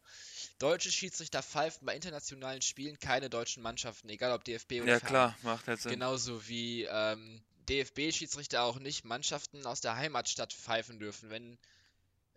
Deutsche 0.57 0.91
Schiedsrichter 0.91 1.43
pfeifen 1.43 1.85
bei 1.85 1.95
internationalen 1.95 2.61
Spielen 2.61 2.99
keine 2.99 3.29
deutschen 3.29 3.61
Mannschaften, 3.61 4.09
egal 4.09 4.31
ob 4.31 4.43
DFB 4.43 4.81
oder 4.81 4.85
Ja, 4.93 4.99
klar, 4.99 5.37
macht 5.43 5.67
halt 5.67 5.79
Sinn. 5.79 5.91
Genauso 5.91 6.47
wie 6.47 6.83
ähm, 6.83 7.41
DFB-Schiedsrichter 7.69 8.63
auch 8.63 8.79
nicht 8.79 9.05
Mannschaften 9.05 9.65
aus 9.67 9.81
der 9.81 9.95
Heimatstadt 9.95 10.51
pfeifen 10.51 10.97
dürfen. 10.97 11.29
Wenn, 11.29 11.59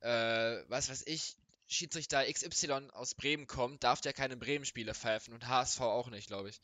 äh, 0.00 0.62
was 0.68 0.90
weiß 0.90 1.04
ich, 1.06 1.36
Schiedsrichter 1.72 2.24
XY 2.30 2.88
aus 2.92 3.14
Bremen 3.14 3.46
kommt, 3.46 3.84
darf 3.84 4.00
der 4.00 4.12
keine 4.12 4.36
Bremen-Spiele 4.36 4.94
pfeifen 4.94 5.34
und 5.34 5.48
HSV 5.48 5.80
auch 5.80 6.10
nicht, 6.10 6.28
glaube 6.28 6.50
ich. 6.50 6.60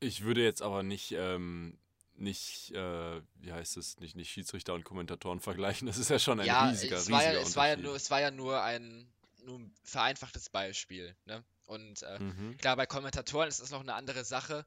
Ich 0.00 0.22
würde 0.22 0.42
jetzt 0.42 0.62
aber 0.62 0.82
nicht 0.82 1.12
ähm, 1.12 1.78
nicht, 2.20 2.72
äh, 2.72 3.20
wie 3.36 3.52
heißt 3.52 3.76
es, 3.76 3.98
nicht, 3.98 4.14
nicht 4.14 4.30
Schiedsrichter 4.30 4.74
und 4.74 4.84
Kommentatoren 4.84 5.40
vergleichen. 5.40 5.86
Das 5.86 5.98
ist 5.98 6.10
ja 6.10 6.18
schon 6.18 6.40
ein 6.40 6.46
ja, 6.46 6.68
riesiger, 6.68 6.96
es 6.96 7.08
riesiger 7.08 7.16
war 7.16 7.32
ja, 7.32 7.40
es 7.40 7.56
war 7.56 7.68
ja 7.68 7.76
nur, 7.76 7.94
Es 7.96 8.10
war 8.10 8.20
ja 8.20 8.30
nur 8.30 8.62
ein, 8.62 9.10
nur 9.44 9.58
ein 9.58 9.74
vereinfachtes 9.82 10.50
Beispiel. 10.50 11.16
Ne? 11.24 11.42
Und 11.64 12.02
äh, 12.02 12.18
mhm. 12.18 12.56
klar, 12.58 12.76
bei 12.76 12.86
Kommentatoren 12.86 13.48
ist 13.48 13.60
das 13.60 13.70
noch 13.70 13.80
eine 13.80 13.94
andere 13.94 14.24
Sache. 14.24 14.66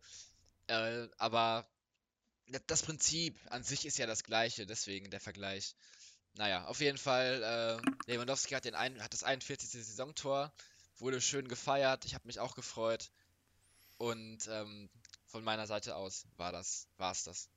Äh, 0.67 1.07
aber 1.17 1.67
das 2.67 2.83
Prinzip 2.83 3.39
an 3.49 3.63
sich 3.63 3.85
ist 3.85 3.97
ja 3.97 4.05
das 4.05 4.23
gleiche, 4.23 4.65
deswegen 4.65 5.09
der 5.09 5.19
Vergleich. 5.19 5.75
Naja, 6.35 6.65
auf 6.65 6.79
jeden 6.79 6.97
Fall, 6.97 7.81
äh, 8.07 8.11
Lewandowski 8.11 8.55
hat, 8.55 8.65
den 8.65 8.75
ein, 8.75 9.01
hat 9.03 9.13
das 9.13 9.23
41. 9.23 9.69
Saisontor, 9.69 10.51
wurde 10.97 11.21
schön 11.21 11.47
gefeiert, 11.47 12.05
ich 12.05 12.15
habe 12.15 12.27
mich 12.27 12.39
auch 12.39 12.55
gefreut. 12.55 13.11
Und 13.97 14.47
ähm, 14.47 14.89
von 15.27 15.43
meiner 15.43 15.67
Seite 15.67 15.95
aus 15.95 16.25
war 16.37 16.51
das, 16.51 16.87
war 16.97 17.11
es 17.11 17.23
das. 17.23 17.49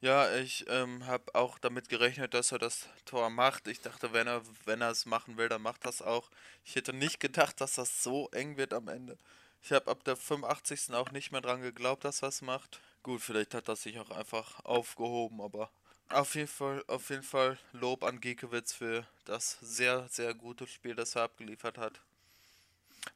Ja, 0.00 0.34
ich 0.34 0.64
ähm, 0.68 1.06
habe 1.06 1.32
auch 1.34 1.58
damit 1.60 1.88
gerechnet, 1.88 2.34
dass 2.34 2.50
er 2.50 2.58
das 2.58 2.88
Tor 3.04 3.30
macht. 3.30 3.68
Ich 3.68 3.80
dachte, 3.80 4.12
wenn 4.12 4.26
er, 4.26 4.42
wenn 4.64 4.80
er 4.80 4.90
es 4.90 5.06
machen 5.06 5.36
will, 5.36 5.48
dann 5.48 5.62
macht 5.62 5.86
das 5.86 6.02
auch. 6.02 6.28
Ich 6.64 6.74
hätte 6.74 6.92
nicht 6.92 7.20
gedacht, 7.20 7.60
dass 7.60 7.74
das 7.74 8.02
so 8.02 8.28
eng 8.30 8.56
wird 8.56 8.74
am 8.74 8.88
Ende. 8.88 9.16
Ich 9.62 9.70
habe 9.70 9.88
ab 9.88 10.02
der 10.02 10.16
85. 10.16 10.92
auch 10.94 11.12
nicht 11.12 11.30
mehr 11.30 11.40
dran 11.40 11.62
geglaubt, 11.62 12.04
dass 12.04 12.22
er 12.22 12.30
es 12.30 12.42
macht. 12.42 12.80
Gut, 13.04 13.20
vielleicht 13.20 13.54
hat 13.54 13.68
das 13.68 13.82
sich 13.84 14.00
auch 14.00 14.10
einfach 14.10 14.64
aufgehoben, 14.64 15.40
aber 15.40 15.70
auf 16.12 16.34
jeden 16.34 16.48
Fall, 16.48 16.84
auf 16.86 17.10
jeden 17.10 17.22
Fall 17.22 17.58
Lob 17.72 18.04
an 18.04 18.20
Giekewitz 18.20 18.72
für 18.72 19.06
das 19.24 19.58
sehr, 19.60 20.08
sehr 20.08 20.34
gute 20.34 20.66
Spiel, 20.66 20.94
das 20.94 21.16
er 21.16 21.22
abgeliefert 21.22 21.78
hat. 21.78 22.00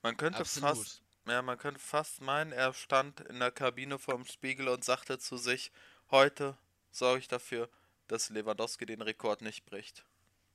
Man 0.02 0.16
könnte 0.16 0.40
Absolut. 0.40 0.76
fast 0.76 1.02
ja, 1.26 1.42
man 1.42 1.58
könnte 1.58 1.80
fast 1.80 2.20
meinen, 2.20 2.52
er 2.52 2.72
stand 2.72 3.20
in 3.20 3.40
der 3.40 3.50
Kabine 3.50 3.98
vorm 3.98 4.24
Spiegel 4.24 4.68
und 4.68 4.84
sagte 4.84 5.18
zu 5.18 5.36
sich, 5.36 5.72
heute 6.12 6.56
sorge 6.92 7.18
ich 7.18 7.26
dafür, 7.26 7.68
dass 8.06 8.30
Lewandowski 8.30 8.86
den 8.86 9.02
Rekord 9.02 9.42
nicht 9.42 9.66
bricht. 9.66 10.04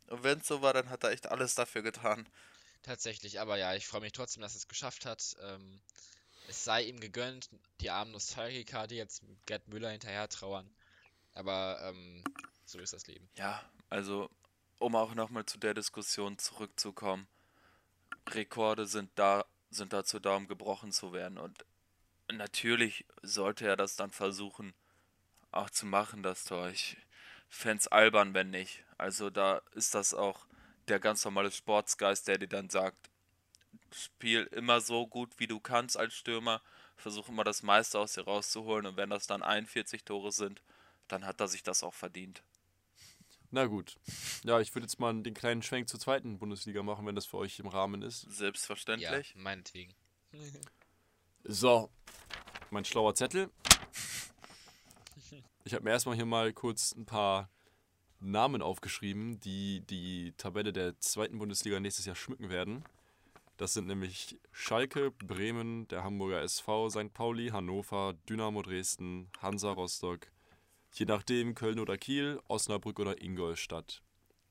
Und 0.08 0.24
wenn 0.24 0.40
es 0.40 0.48
so 0.48 0.62
war, 0.62 0.74
dann 0.74 0.90
hat 0.90 1.04
er 1.04 1.12
echt 1.12 1.28
alles 1.28 1.56
dafür 1.56 1.82
getan. 1.82 2.28
Tatsächlich, 2.84 3.42
aber 3.42 3.58
ja, 3.58 3.76
ich 3.76 3.86
freue 3.86 4.02
mich 4.02 4.14
trotzdem, 4.14 4.42
dass 4.42 4.54
er 4.54 4.60
es 4.60 4.68
geschafft 4.70 5.06
hat. 5.06 5.36
Ähm, 5.42 5.82
es 6.48 6.64
sei 6.64 6.84
ihm 6.84 7.02
gegönnt, 7.02 7.50
die 7.82 7.90
armen 7.90 8.12
Nostalgiker, 8.12 8.88
die 8.88 8.96
jetzt 8.96 9.24
Gerd 9.46 9.68
Müller 9.68 9.90
hinterher 9.90 10.30
trauern. 10.30 10.74
Aber 11.34 11.80
ähm, 11.84 12.24
so 12.66 12.80
ist 12.80 12.94
das 12.94 13.08
Leben. 13.08 13.30
Ja, 13.36 13.62
also 13.90 14.30
um 14.80 14.96
auch 14.96 15.14
nochmal 15.14 15.46
zu 15.46 15.58
der 15.58 15.74
Diskussion 15.74 16.38
zurückzukommen. 16.38 17.28
Rekorde 18.30 18.86
sind 18.86 19.12
da 19.16 19.46
sind 19.72 19.94
dazu 19.94 20.20
da, 20.20 20.36
um 20.36 20.48
gebrochen 20.48 20.92
zu 20.92 21.14
werden. 21.14 21.38
Und 21.38 21.66
natürlich 22.32 23.06
sollte 23.22 23.66
er 23.66 23.78
das 23.78 23.96
dann 23.96 24.12
versuchen, 24.12 24.74
auch 25.52 25.70
zu 25.70 25.86
machen, 25.86 26.24
das 26.24 26.44
Tor. 26.44 26.70
Ich 26.70 26.98
fände 27.50 27.92
albern, 27.92 28.34
wenn 28.34 28.52
nicht. 28.52 28.84
Also 28.98 29.30
da 29.30 29.62
ist 29.74 29.96
das 29.96 30.14
auch 30.14 30.46
der 30.88 31.00
ganz 31.00 31.26
normale 31.26 31.52
Sportsgeist, 31.52 32.28
der 32.28 32.38
dir 32.38 32.48
dann 32.48 32.70
sagt, 32.70 33.10
spiel 33.92 34.44
immer 34.52 34.82
so 34.82 35.08
gut, 35.08 35.34
wie 35.38 35.48
du 35.48 35.60
kannst 35.60 35.98
als 35.98 36.14
Stürmer, 36.14 36.62
versuch 36.96 37.30
immer 37.30 37.44
das 37.44 37.64
meiste 37.64 38.00
aus 38.00 38.14
dir 38.14 38.24
rauszuholen 38.24 38.86
und 38.86 38.98
wenn 38.98 39.10
das 39.10 39.28
dann 39.28 39.42
41 39.42 40.04
Tore 40.04 40.32
sind, 40.32 40.62
dann 41.12 41.26
hat 41.26 41.40
er 41.40 41.48
sich 41.48 41.64
das 41.64 41.84
auch 41.84 41.94
verdient. 41.94 42.44
Na 43.52 43.66
gut. 43.66 44.00
Ja, 44.44 44.62
ich 44.62 44.74
würde 44.74 44.86
jetzt 44.86 45.00
mal 45.00 45.14
den 45.22 45.34
kleinen 45.34 45.62
Schwenk 45.62 45.90
zur 45.90 46.00
zweiten 46.00 46.40
Bundesliga 46.40 46.84
machen, 46.84 47.06
wenn 47.06 47.16
das 47.16 47.26
für 47.26 47.38
euch 47.38 47.60
im 47.60 47.68
Rahmen 47.68 48.02
ist. 48.02 48.22
Selbstverständlich. 48.30 49.34
Ja, 49.36 49.42
meinetwegen. 49.42 49.94
so, 51.44 51.90
mein 52.70 52.86
schlauer 52.86 53.16
Zettel. 53.16 53.50
Ich 55.64 55.76
habe 55.76 55.84
mir 55.84 55.92
erstmal 55.92 56.16
hier 56.16 56.26
mal 56.26 56.52
kurz 56.54 56.92
ein 56.94 57.06
paar 57.06 57.48
Namen 58.20 58.64
aufgeschrieben, 58.64 59.40
die 59.40 59.82
die 59.82 60.34
Tabelle 60.36 60.74
der 60.74 61.00
zweiten 61.00 61.38
Bundesliga 61.38 61.80
nächstes 61.80 62.08
Jahr 62.08 62.16
schmücken 62.16 62.50
werden. 62.50 62.84
Das 63.58 63.74
sind 63.74 63.86
nämlich 63.86 64.40
Schalke, 64.52 65.12
Bremen, 65.12 65.88
der 65.90 66.04
Hamburger 66.04 66.42
SV, 66.42 66.90
St. 66.90 67.14
Pauli, 67.14 67.50
Hannover, 67.50 68.16
Dynamo 68.28 68.64
Dresden, 68.64 69.30
Hansa 69.40 69.72
Rostock, 69.72 70.32
je 70.94 71.06
nachdem 71.06 71.56
Köln 71.56 71.80
oder 71.80 71.98
Kiel, 71.98 72.40
Osnabrück 72.48 73.00
oder 73.00 73.22
Ingolstadt. 73.22 74.02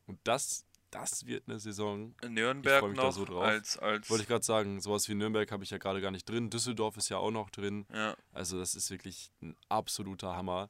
Und 0.06 0.18
das, 0.24 0.64
das 0.90 1.26
wird 1.26 1.44
eine 1.48 1.58
Saison. 1.60 2.14
Nürnberg 2.26 2.82
mich 2.88 2.96
da 2.96 3.04
noch 3.04 3.12
so 3.12 3.24
drauf. 3.24 3.42
als, 3.44 3.78
als 3.78 4.10
Wollte 4.10 4.22
ich 4.22 4.28
gerade 4.28 4.44
sagen, 4.44 4.80
sowas 4.80 5.08
wie 5.08 5.14
Nürnberg 5.14 5.50
habe 5.52 5.62
ich 5.64 5.70
ja 5.70 5.78
gerade 5.78 6.00
gar 6.00 6.10
nicht 6.10 6.28
drin. 6.28 6.50
Düsseldorf 6.50 6.96
ist 6.96 7.08
ja 7.10 7.18
auch 7.18 7.30
noch 7.30 7.50
drin. 7.50 7.86
ja, 7.92 8.16
Also 8.32 8.58
das 8.58 8.74
ist 8.74 8.90
wirklich 8.90 9.30
ein 9.42 9.56
absoluter 9.68 10.34
Hammer. 10.36 10.68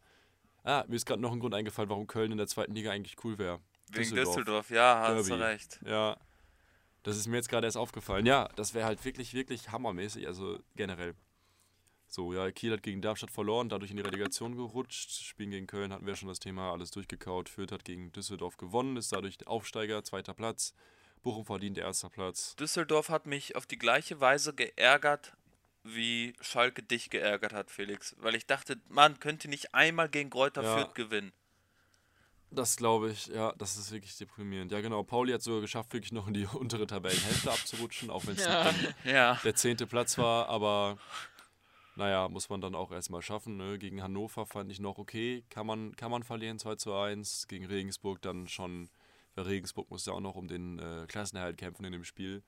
Ah, 0.62 0.84
mir 0.88 0.96
ist 0.96 1.06
gerade 1.06 1.22
noch 1.22 1.32
ein 1.32 1.40
Grund 1.40 1.54
eingefallen, 1.54 1.88
warum 1.88 2.06
Köln 2.06 2.32
in 2.32 2.38
der 2.38 2.46
zweiten 2.46 2.74
Liga 2.74 2.90
eigentlich 2.90 3.16
cool 3.24 3.38
wäre. 3.38 3.60
wegen 3.92 4.14
Düsseldorf. 4.14 4.68
Ja, 4.70 5.00
hast 5.08 5.28
du 5.30 5.36
Derby. 5.36 5.42
recht. 5.42 5.80
Ja. 5.86 6.16
Das 7.02 7.16
ist 7.16 7.26
mir 7.28 7.36
jetzt 7.36 7.48
gerade 7.48 7.66
erst 7.66 7.78
aufgefallen. 7.78 8.26
Ja, 8.26 8.46
das 8.56 8.74
wäre 8.74 8.84
halt 8.84 9.02
wirklich, 9.06 9.32
wirklich 9.32 9.70
hammermäßig, 9.70 10.26
also 10.26 10.58
generell. 10.76 11.14
So, 12.12 12.34
ja, 12.34 12.50
Kiel 12.50 12.72
hat 12.72 12.82
gegen 12.82 13.00
Darmstadt 13.00 13.30
verloren, 13.30 13.68
dadurch 13.68 13.92
in 13.92 13.96
die 13.96 14.02
Relegation 14.02 14.56
gerutscht. 14.56 15.12
Spielen 15.12 15.52
gegen 15.52 15.68
Köln 15.68 15.92
hatten 15.92 16.06
wir 16.06 16.16
schon 16.16 16.28
das 16.28 16.40
Thema, 16.40 16.72
alles 16.72 16.90
durchgekaut. 16.90 17.48
Fürth 17.48 17.70
hat 17.70 17.84
gegen 17.84 18.10
Düsseldorf 18.10 18.56
gewonnen, 18.56 18.96
ist 18.96 19.12
dadurch 19.12 19.46
Aufsteiger, 19.46 20.02
zweiter 20.02 20.34
Platz. 20.34 20.74
Bochum 21.22 21.44
verdient 21.44 21.78
erster 21.78 22.10
Platz. 22.10 22.56
Düsseldorf 22.56 23.10
hat 23.10 23.26
mich 23.26 23.54
auf 23.54 23.64
die 23.66 23.78
gleiche 23.78 24.18
Weise 24.20 24.52
geärgert, 24.54 25.34
wie 25.84 26.34
Schalke 26.40 26.82
dich 26.82 27.10
geärgert 27.10 27.52
hat, 27.52 27.70
Felix. 27.70 28.16
Weil 28.18 28.34
ich 28.34 28.46
dachte, 28.46 28.80
man 28.88 29.20
könnte 29.20 29.46
nicht 29.48 29.72
einmal 29.72 30.08
gegen 30.08 30.30
Greuther 30.30 30.64
Ja. 30.64 30.76
Fürth 30.78 30.94
gewinnen. 30.96 31.32
Das 32.52 32.76
glaube 32.76 33.12
ich, 33.12 33.28
ja, 33.28 33.52
das 33.58 33.76
ist 33.76 33.92
wirklich 33.92 34.16
deprimierend. 34.16 34.72
Ja, 34.72 34.80
genau, 34.80 35.04
Pauli 35.04 35.32
hat 35.32 35.40
sogar 35.40 35.60
geschafft, 35.60 35.92
wirklich 35.92 36.10
noch 36.10 36.26
in 36.26 36.34
die 36.34 36.46
untere 36.52 36.84
Tabellenhälfte 36.88 37.48
abzurutschen, 37.52 38.10
auch 38.10 38.26
wenn 38.26 38.34
es 38.34 38.44
Ja. 38.44 38.74
Ja. 39.04 39.40
der 39.44 39.54
zehnte 39.54 39.86
Platz 39.86 40.18
war, 40.18 40.48
aber 40.48 40.98
naja, 41.96 42.28
muss 42.28 42.48
man 42.48 42.60
dann 42.60 42.74
auch 42.74 42.92
erstmal 42.92 43.22
schaffen. 43.22 43.56
Ne? 43.56 43.78
Gegen 43.78 44.02
Hannover 44.02 44.46
fand 44.46 44.70
ich 44.70 44.80
noch 44.80 44.98
okay, 44.98 45.44
kann 45.50 45.66
man, 45.66 45.94
kann 45.96 46.10
man 46.10 46.22
verlieren 46.22 46.58
2 46.58 46.76
zu 46.76 46.94
1. 46.94 47.46
Gegen 47.48 47.66
Regensburg 47.66 48.22
dann 48.22 48.48
schon, 48.48 48.88
weil 49.34 49.44
Regensburg 49.44 49.90
muss 49.90 50.06
ja 50.06 50.12
auch 50.12 50.20
noch 50.20 50.36
um 50.36 50.48
den 50.48 50.78
äh, 50.78 51.06
Klassenerhalt 51.08 51.58
kämpfen 51.58 51.84
in 51.84 51.92
dem 51.92 52.04
Spiel. 52.04 52.42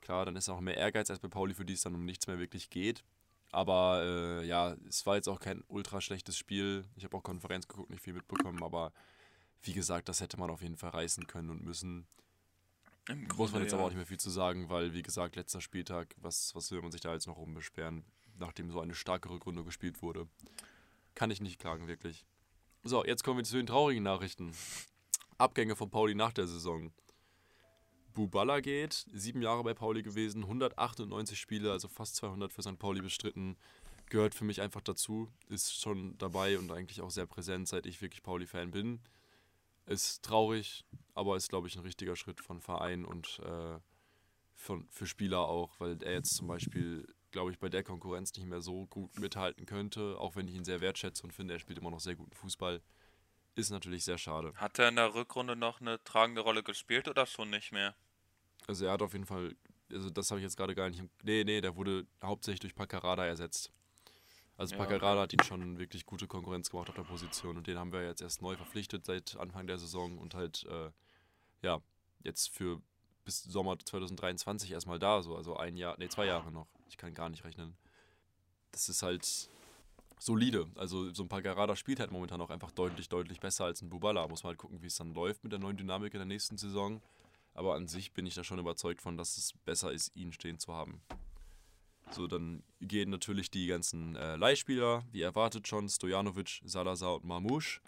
Klar, 0.00 0.24
dann 0.26 0.36
ist 0.36 0.48
auch 0.48 0.60
mehr 0.60 0.76
Ehrgeiz 0.76 1.10
als 1.10 1.20
bei 1.20 1.28
Pauli, 1.28 1.54
für 1.54 1.64
die 1.64 1.74
es 1.74 1.82
dann 1.82 1.94
um 1.94 2.04
nichts 2.04 2.26
mehr 2.26 2.38
wirklich 2.38 2.70
geht. 2.70 3.04
Aber 3.52 4.02
äh, 4.02 4.46
ja, 4.46 4.76
es 4.88 5.04
war 5.06 5.16
jetzt 5.16 5.28
auch 5.28 5.38
kein 5.38 5.62
ultra 5.68 6.00
schlechtes 6.00 6.36
Spiel. 6.36 6.84
Ich 6.96 7.04
habe 7.04 7.16
auch 7.16 7.22
Konferenz 7.22 7.68
geguckt, 7.68 7.90
nicht 7.90 8.02
viel 8.02 8.14
mitbekommen, 8.14 8.62
aber 8.62 8.92
wie 9.62 9.74
gesagt, 9.74 10.08
das 10.08 10.20
hätte 10.20 10.38
man 10.38 10.50
auf 10.50 10.62
jeden 10.62 10.76
Fall 10.76 10.90
reißen 10.90 11.26
können 11.26 11.50
und 11.50 11.62
müssen. 11.62 12.06
Im 13.08 13.28
Muss 13.36 13.52
man 13.52 13.62
jetzt 13.62 13.72
ja. 13.72 13.78
aber 13.78 13.86
auch 13.86 13.90
nicht 13.90 13.96
mehr 13.96 14.06
viel 14.06 14.18
zu 14.18 14.30
sagen, 14.30 14.68
weil, 14.70 14.94
wie 14.94 15.02
gesagt, 15.02 15.36
letzter 15.36 15.60
Spieltag, 15.60 16.14
was, 16.16 16.54
was 16.54 16.70
will 16.70 16.80
man 16.82 16.92
sich 16.92 17.00
da 17.00 17.12
jetzt 17.12 17.26
noch 17.26 17.36
rumbeschweren, 17.36 18.04
nachdem 18.38 18.70
so 18.70 18.80
eine 18.80 18.94
starke 18.94 19.30
Rückrunde 19.30 19.64
gespielt 19.64 20.02
wurde. 20.02 20.28
Kann 21.14 21.30
ich 21.30 21.40
nicht 21.40 21.58
klagen, 21.58 21.88
wirklich. 21.88 22.24
So, 22.84 23.04
jetzt 23.04 23.22
kommen 23.22 23.38
wir 23.38 23.44
zu 23.44 23.56
den 23.56 23.66
traurigen 23.66 24.02
Nachrichten. 24.02 24.52
Abgänge 25.38 25.76
von 25.76 25.90
Pauli 25.90 26.14
nach 26.14 26.32
der 26.32 26.46
Saison. 26.46 26.92
Buballa 28.14 28.60
geht, 28.60 29.06
sieben 29.12 29.42
Jahre 29.42 29.62
bei 29.62 29.74
Pauli 29.74 30.02
gewesen, 30.02 30.42
198 30.42 31.38
Spiele, 31.38 31.72
also 31.72 31.88
fast 31.88 32.16
200 32.16 32.52
für 32.52 32.62
St. 32.62 32.78
Pauli 32.78 33.00
bestritten. 33.00 33.56
Gehört 34.10 34.34
für 34.34 34.44
mich 34.44 34.60
einfach 34.60 34.82
dazu, 34.82 35.28
ist 35.48 35.80
schon 35.80 36.18
dabei 36.18 36.58
und 36.58 36.70
eigentlich 36.70 37.00
auch 37.00 37.10
sehr 37.10 37.26
präsent, 37.26 37.68
seit 37.68 37.86
ich 37.86 38.02
wirklich 38.02 38.22
Pauli-Fan 38.22 38.70
bin. 38.70 39.00
Ist 39.86 40.22
traurig, 40.22 40.84
aber 41.14 41.36
ist, 41.36 41.48
glaube 41.48 41.68
ich, 41.68 41.76
ein 41.76 41.82
richtiger 41.82 42.14
Schritt 42.14 42.40
von 42.40 42.60
Verein 42.60 43.04
und 43.04 43.40
äh, 43.44 43.78
von, 44.54 44.86
für 44.90 45.06
Spieler 45.06 45.40
auch, 45.40 45.80
weil 45.80 46.00
er 46.02 46.12
jetzt 46.12 46.36
zum 46.36 46.46
Beispiel, 46.46 47.06
glaube 47.32 47.50
ich, 47.50 47.58
bei 47.58 47.68
der 47.68 47.82
Konkurrenz 47.82 48.34
nicht 48.36 48.46
mehr 48.46 48.60
so 48.60 48.86
gut 48.86 49.18
mithalten 49.18 49.66
könnte, 49.66 50.16
auch 50.18 50.36
wenn 50.36 50.46
ich 50.46 50.54
ihn 50.54 50.64
sehr 50.64 50.80
wertschätze 50.80 51.24
und 51.24 51.32
finde, 51.32 51.54
er 51.54 51.60
spielt 51.60 51.78
immer 51.78 51.90
noch 51.90 52.00
sehr 52.00 52.14
guten 52.14 52.34
Fußball. 52.34 52.80
Ist 53.54 53.70
natürlich 53.70 54.04
sehr 54.04 54.18
schade. 54.18 54.52
Hat 54.54 54.78
er 54.78 54.88
in 54.88 54.96
der 54.96 55.14
Rückrunde 55.14 55.56
noch 55.56 55.80
eine 55.80 56.02
tragende 56.04 56.40
Rolle 56.42 56.62
gespielt 56.62 57.08
oder 57.08 57.26
schon 57.26 57.50
nicht 57.50 57.72
mehr? 57.72 57.94
Also 58.66 58.86
er 58.86 58.92
hat 58.92 59.02
auf 59.02 59.12
jeden 59.12 59.26
Fall, 59.26 59.54
also 59.90 60.08
das 60.08 60.30
habe 60.30 60.40
ich 60.40 60.44
jetzt 60.44 60.56
gerade 60.56 60.74
gar 60.74 60.88
nicht 60.88 61.02
Nee, 61.22 61.44
nee, 61.44 61.60
der 61.60 61.76
wurde 61.76 62.06
hauptsächlich 62.22 62.60
durch 62.60 62.74
Paccarada 62.74 63.26
ersetzt. 63.26 63.70
Also 64.56 64.74
Ja, 64.74 64.84
Paccarada 64.84 65.22
hat 65.22 65.32
ihn 65.32 65.42
schon 65.42 65.78
wirklich 65.78 66.06
gute 66.06 66.26
Konkurrenz 66.26 66.70
gemacht 66.70 66.88
auf 66.88 66.94
der 66.94 67.02
Position 67.02 67.56
und 67.56 67.66
den 67.66 67.78
haben 67.78 67.92
wir 67.92 68.04
jetzt 68.04 68.22
erst 68.22 68.42
neu 68.42 68.56
verpflichtet 68.56 69.04
seit 69.04 69.36
Anfang 69.36 69.66
der 69.66 69.78
Saison 69.78 70.18
und 70.18 70.34
halt, 70.34 70.64
äh, 70.64 70.90
ja, 71.62 71.80
jetzt 72.22 72.50
für 72.50 72.80
bis 73.24 73.42
Sommer 73.42 73.78
2023 73.78 74.70
erstmal 74.70 74.98
da, 74.98 75.22
so, 75.22 75.36
also 75.36 75.56
ein 75.56 75.76
Jahr, 75.76 75.96
nee, 75.98 76.08
zwei 76.08 76.26
Jahre 76.26 76.50
noch. 76.52 76.68
Ich 76.92 76.98
kann 76.98 77.14
gar 77.14 77.30
nicht 77.30 77.42
rechnen. 77.44 77.74
Das 78.70 78.90
ist 78.90 79.02
halt 79.02 79.48
solide. 80.18 80.68
Also 80.74 81.10
so 81.14 81.22
ein 81.22 81.28
Paccarada 81.28 81.74
spielt 81.74 82.00
halt 82.00 82.12
momentan 82.12 82.40
auch 82.42 82.50
einfach 82.50 82.70
deutlich, 82.70 83.08
deutlich 83.08 83.40
besser 83.40 83.64
als 83.64 83.80
ein 83.80 83.88
Bubala. 83.88 84.28
Muss 84.28 84.42
man 84.42 84.50
halt 84.50 84.58
gucken, 84.58 84.82
wie 84.82 84.88
es 84.88 84.96
dann 84.96 85.14
läuft 85.14 85.42
mit 85.42 85.52
der 85.52 85.58
neuen 85.58 85.78
Dynamik 85.78 86.12
in 86.12 86.18
der 86.18 86.26
nächsten 86.26 86.58
Saison. 86.58 87.00
Aber 87.54 87.76
an 87.76 87.88
sich 87.88 88.12
bin 88.12 88.26
ich 88.26 88.34
da 88.34 88.44
schon 88.44 88.58
überzeugt 88.58 89.00
von, 89.00 89.16
dass 89.16 89.38
es 89.38 89.54
besser 89.64 89.90
ist, 89.90 90.14
ihn 90.14 90.34
stehen 90.34 90.58
zu 90.58 90.74
haben. 90.74 91.00
So, 92.10 92.26
dann 92.26 92.62
gehen 92.82 93.08
natürlich 93.08 93.50
die 93.50 93.66
ganzen 93.68 94.16
äh, 94.16 94.36
Leihspieler, 94.36 95.02
wie 95.12 95.22
erwartet 95.22 95.66
schon, 95.66 95.88
Stojanovic, 95.88 96.60
Salazar 96.62 97.14
und 97.16 97.24
Mamouche. 97.24 97.80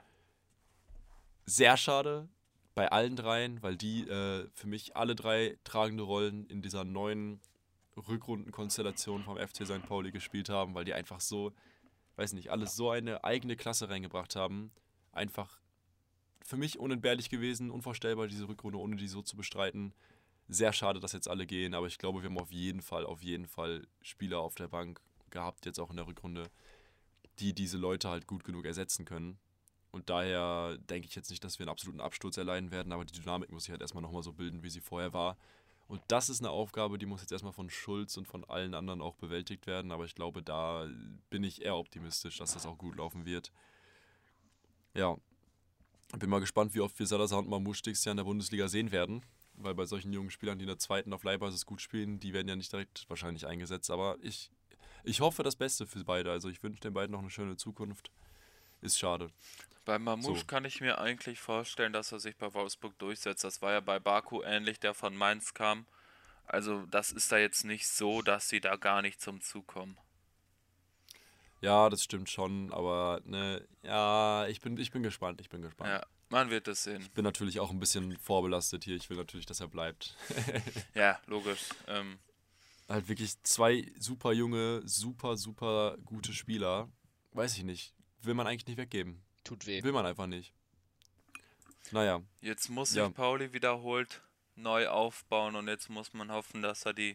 Sehr 1.44 1.76
schade 1.76 2.26
bei 2.74 2.90
allen 2.90 3.16
dreien, 3.16 3.62
weil 3.62 3.76
die 3.76 4.08
äh, 4.08 4.48
für 4.54 4.66
mich 4.66 4.96
alle 4.96 5.14
drei 5.14 5.58
tragende 5.62 6.04
Rollen 6.04 6.46
in 6.46 6.62
dieser 6.62 6.84
neuen 6.84 7.40
Rückrundenkonstellation 7.96 9.24
vom 9.24 9.36
FC 9.36 9.66
St. 9.66 9.86
Pauli 9.86 10.10
gespielt 10.10 10.48
haben, 10.48 10.74
weil 10.74 10.84
die 10.84 10.94
einfach 10.94 11.20
so, 11.20 11.52
weiß 12.16 12.32
nicht, 12.32 12.50
alles 12.50 12.76
so 12.76 12.90
eine 12.90 13.24
eigene 13.24 13.56
Klasse 13.56 13.88
reingebracht 13.88 14.36
haben. 14.36 14.70
Einfach 15.12 15.60
für 16.44 16.56
mich 16.56 16.78
unentbehrlich 16.78 17.30
gewesen, 17.30 17.70
unvorstellbar, 17.70 18.26
diese 18.26 18.48
Rückrunde, 18.48 18.78
ohne 18.78 18.96
die 18.96 19.08
so 19.08 19.22
zu 19.22 19.36
bestreiten. 19.36 19.94
Sehr 20.48 20.72
schade, 20.72 21.00
dass 21.00 21.12
jetzt 21.12 21.28
alle 21.28 21.46
gehen, 21.46 21.74
aber 21.74 21.86
ich 21.86 21.98
glaube, 21.98 22.22
wir 22.22 22.28
haben 22.28 22.38
auf 22.38 22.52
jeden 22.52 22.82
Fall, 22.82 23.06
auf 23.06 23.22
jeden 23.22 23.46
Fall 23.46 23.86
Spieler 24.02 24.40
auf 24.40 24.54
der 24.54 24.68
Bank 24.68 25.00
gehabt, 25.30 25.64
jetzt 25.64 25.80
auch 25.80 25.90
in 25.90 25.96
der 25.96 26.06
Rückrunde, 26.06 26.50
die 27.38 27.54
diese 27.54 27.78
Leute 27.78 28.10
halt 28.10 28.26
gut 28.26 28.44
genug 28.44 28.66
ersetzen 28.66 29.04
können. 29.04 29.38
Und 29.90 30.10
daher 30.10 30.76
denke 30.78 31.06
ich 31.08 31.14
jetzt 31.14 31.30
nicht, 31.30 31.44
dass 31.44 31.58
wir 31.58 31.64
einen 31.64 31.70
absoluten 31.70 32.00
Absturz 32.00 32.36
erleiden 32.36 32.70
werden, 32.70 32.92
aber 32.92 33.04
die 33.04 33.18
Dynamik 33.18 33.50
muss 33.50 33.64
sich 33.64 33.70
halt 33.70 33.80
erstmal 33.80 34.02
nochmal 34.02 34.22
so 34.22 34.32
bilden, 34.32 34.62
wie 34.62 34.70
sie 34.70 34.80
vorher 34.80 35.12
war. 35.12 35.38
Und 35.86 36.00
das 36.08 36.28
ist 36.28 36.40
eine 36.40 36.50
Aufgabe, 36.50 36.98
die 36.98 37.06
muss 37.06 37.20
jetzt 37.20 37.32
erstmal 37.32 37.52
von 37.52 37.68
Schulz 37.68 38.16
und 38.16 38.26
von 38.26 38.44
allen 38.44 38.74
anderen 38.74 39.02
auch 39.02 39.16
bewältigt 39.16 39.66
werden. 39.66 39.92
Aber 39.92 40.04
ich 40.04 40.14
glaube, 40.14 40.42
da 40.42 40.88
bin 41.30 41.44
ich 41.44 41.62
eher 41.62 41.76
optimistisch, 41.76 42.38
dass 42.38 42.54
das 42.54 42.66
auch 42.66 42.78
gut 42.78 42.96
laufen 42.96 43.26
wird. 43.26 43.52
Ja, 44.94 45.16
bin 46.18 46.30
mal 46.30 46.40
gespannt, 46.40 46.74
wie 46.74 46.80
oft 46.80 46.98
wir 46.98 47.06
Salazar 47.06 47.38
und 47.38 47.48
Mamouche 47.48 47.82
nächstes 47.86 48.10
in 48.10 48.16
der 48.16 48.24
Bundesliga 48.24 48.68
sehen 48.68 48.92
werden. 48.92 49.22
Weil 49.56 49.74
bei 49.74 49.84
solchen 49.84 50.12
jungen 50.12 50.30
Spielern, 50.30 50.58
die 50.58 50.64
in 50.64 50.68
der 50.68 50.78
zweiten 50.78 51.12
auf 51.12 51.22
Leihbasis 51.22 51.64
gut 51.64 51.80
spielen, 51.80 52.18
die 52.18 52.32
werden 52.32 52.48
ja 52.48 52.56
nicht 52.56 52.72
direkt 52.72 53.08
wahrscheinlich 53.08 53.46
eingesetzt. 53.46 53.90
Aber 53.90 54.16
ich, 54.20 54.50
ich 55.04 55.20
hoffe 55.20 55.42
das 55.42 55.54
Beste 55.54 55.86
für 55.86 56.02
beide. 56.02 56.30
Also 56.30 56.48
ich 56.48 56.62
wünsche 56.62 56.80
den 56.80 56.94
beiden 56.94 57.12
noch 57.12 57.20
eine 57.20 57.30
schöne 57.30 57.56
Zukunft. 57.56 58.10
Ist 58.80 58.98
schade. 58.98 59.30
Bei 59.84 59.98
Mamouche 59.98 60.40
So. 60.40 60.46
kann 60.46 60.64
ich 60.64 60.80
mir 60.80 60.98
eigentlich 60.98 61.40
vorstellen, 61.40 61.92
dass 61.92 62.12
er 62.12 62.20
sich 62.20 62.36
bei 62.36 62.52
Wolfsburg 62.54 62.98
durchsetzt. 62.98 63.44
Das 63.44 63.60
war 63.60 63.72
ja 63.72 63.80
bei 63.80 63.98
Baku 63.98 64.42
ähnlich, 64.42 64.80
der 64.80 64.94
von 64.94 65.14
Mainz 65.16 65.52
kam. 65.52 65.86
Also 66.46 66.86
das 66.86 67.12
ist 67.12 67.30
da 67.32 67.38
jetzt 67.38 67.64
nicht 67.64 67.86
so, 67.88 68.22
dass 68.22 68.48
sie 68.48 68.60
da 68.60 68.76
gar 68.76 69.02
nicht 69.02 69.20
zum 69.20 69.40
Zug 69.40 69.66
kommen. 69.66 69.98
Ja, 71.60 71.88
das 71.88 72.04
stimmt 72.04 72.28
schon, 72.28 72.72
aber 72.72 73.22
ne, 73.24 73.66
ja, 73.82 74.46
ich 74.48 74.60
bin, 74.60 74.76
ich 74.76 74.92
bin 74.92 75.02
gespannt, 75.02 75.40
ich 75.40 75.48
bin 75.48 75.62
gespannt. 75.62 75.90
Ja, 75.90 76.04
man 76.28 76.50
wird 76.50 76.68
es 76.68 76.82
sehen. 76.82 77.08
Bin 77.14 77.24
natürlich 77.24 77.58
auch 77.58 77.70
ein 77.70 77.80
bisschen 77.80 78.18
vorbelastet 78.18 78.84
hier. 78.84 78.96
Ich 78.96 79.08
will 79.08 79.16
natürlich, 79.16 79.46
dass 79.46 79.60
er 79.60 79.68
bleibt. 79.68 80.14
Ja, 80.94 81.18
logisch. 81.26 81.70
Ähm, 81.88 82.18
halt 82.88 83.08
wirklich 83.08 83.42
zwei 83.42 83.90
super 83.98 84.32
junge, 84.32 84.82
super, 84.84 85.38
super 85.38 85.96
gute 86.04 86.34
Spieler. 86.34 86.88
Weiß 87.32 87.56
ich 87.56 87.64
nicht. 87.64 87.94
Will 88.20 88.34
man 88.34 88.46
eigentlich 88.46 88.66
nicht 88.66 88.76
weggeben. 88.76 89.23
Tut 89.44 89.66
weh. 89.66 89.82
Will 89.82 89.92
man 89.92 90.06
einfach 90.06 90.26
nicht. 90.26 90.52
Naja, 91.92 92.22
jetzt 92.40 92.70
muss 92.70 92.90
sich 92.90 92.98
Ja. 92.98 93.08
Pauli 93.10 93.52
wiederholt 93.52 94.22
neu 94.56 94.88
aufbauen 94.88 95.54
und 95.56 95.68
jetzt 95.68 95.90
muss 95.90 96.14
man 96.14 96.30
hoffen, 96.32 96.62
dass 96.62 96.86
er 96.86 96.94
die. 96.94 97.14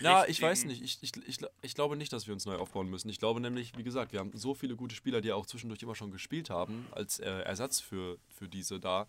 Na, 0.00 0.28
ich 0.28 0.40
weiß 0.40 0.64
nicht. 0.64 0.82
Ich, 0.82 0.98
ich, 1.02 1.12
ich, 1.26 1.38
ich 1.62 1.74
glaube 1.74 1.96
nicht, 1.96 2.12
dass 2.12 2.26
wir 2.26 2.34
uns 2.34 2.44
neu 2.44 2.56
aufbauen 2.56 2.88
müssen. 2.88 3.08
Ich 3.08 3.18
glaube 3.18 3.40
nämlich, 3.40 3.76
wie 3.76 3.82
gesagt, 3.82 4.12
wir 4.12 4.20
haben 4.20 4.30
so 4.34 4.54
viele 4.54 4.76
gute 4.76 4.94
Spieler, 4.94 5.20
die 5.20 5.32
auch 5.32 5.46
zwischendurch 5.46 5.82
immer 5.82 5.94
schon 5.94 6.10
gespielt 6.10 6.50
haben, 6.50 6.86
als 6.92 7.18
äh, 7.18 7.28
Ersatz 7.42 7.80
für, 7.80 8.18
für 8.28 8.48
diese 8.48 8.78
da. 8.78 9.06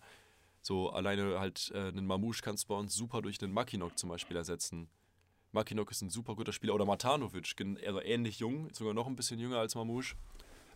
So 0.62 0.90
alleine 0.90 1.40
halt 1.40 1.72
äh, 1.74 1.88
einen 1.88 2.06
Mamouche 2.06 2.40
kannst 2.42 2.64
du 2.64 2.68
bei 2.68 2.74
uns 2.74 2.94
super 2.94 3.20
durch 3.20 3.36
den 3.38 3.52
Makinok 3.52 3.98
zum 3.98 4.08
Beispiel 4.08 4.36
ersetzen. 4.36 4.88
Makinok 5.52 5.90
ist 5.90 6.00
ein 6.02 6.08
super 6.10 6.34
guter 6.34 6.52
Spieler. 6.52 6.74
Oder 6.74 6.86
Matanovic, 6.86 7.54
also 7.84 8.00
ähnlich 8.00 8.38
jung, 8.38 8.72
sogar 8.72 8.94
noch 8.94 9.06
ein 9.06 9.16
bisschen 9.16 9.38
jünger 9.38 9.58
als 9.58 9.74
Mamouche. 9.74 10.16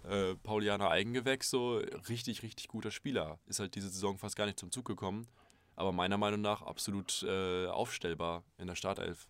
Äh, 0.09 0.37
Paulianer 0.37 0.90
Eigengewächs, 0.90 1.51
so 1.51 1.77
richtig, 2.09 2.42
richtig 2.42 2.69
guter 2.69 2.90
Spieler. 2.90 3.38
Ist 3.47 3.61
halt 3.61 3.75
diese 3.75 3.88
Saison 3.88 4.19
fast 4.19 4.37
gar 4.37 4.47
nicht 4.47 4.59
zum 4.59 4.71
Zug 4.71 4.85
gekommen. 4.85 5.27
Aber 5.75 5.92
meiner 5.92 6.16
Meinung 6.16 6.40
nach 6.40 6.62
absolut 6.62 7.23
äh, 7.23 7.66
aufstellbar 7.66 8.45
in 8.59 8.66
der 8.66 8.77
Startelf. 8.77 9.29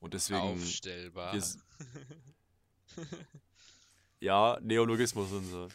Und 0.00 0.14
deswegen. 0.14 0.40
Aufstellbar. 0.40 1.36
ja, 4.20 4.58
Neologismus 4.60 5.30
und 5.32 5.44
so. 5.44 5.68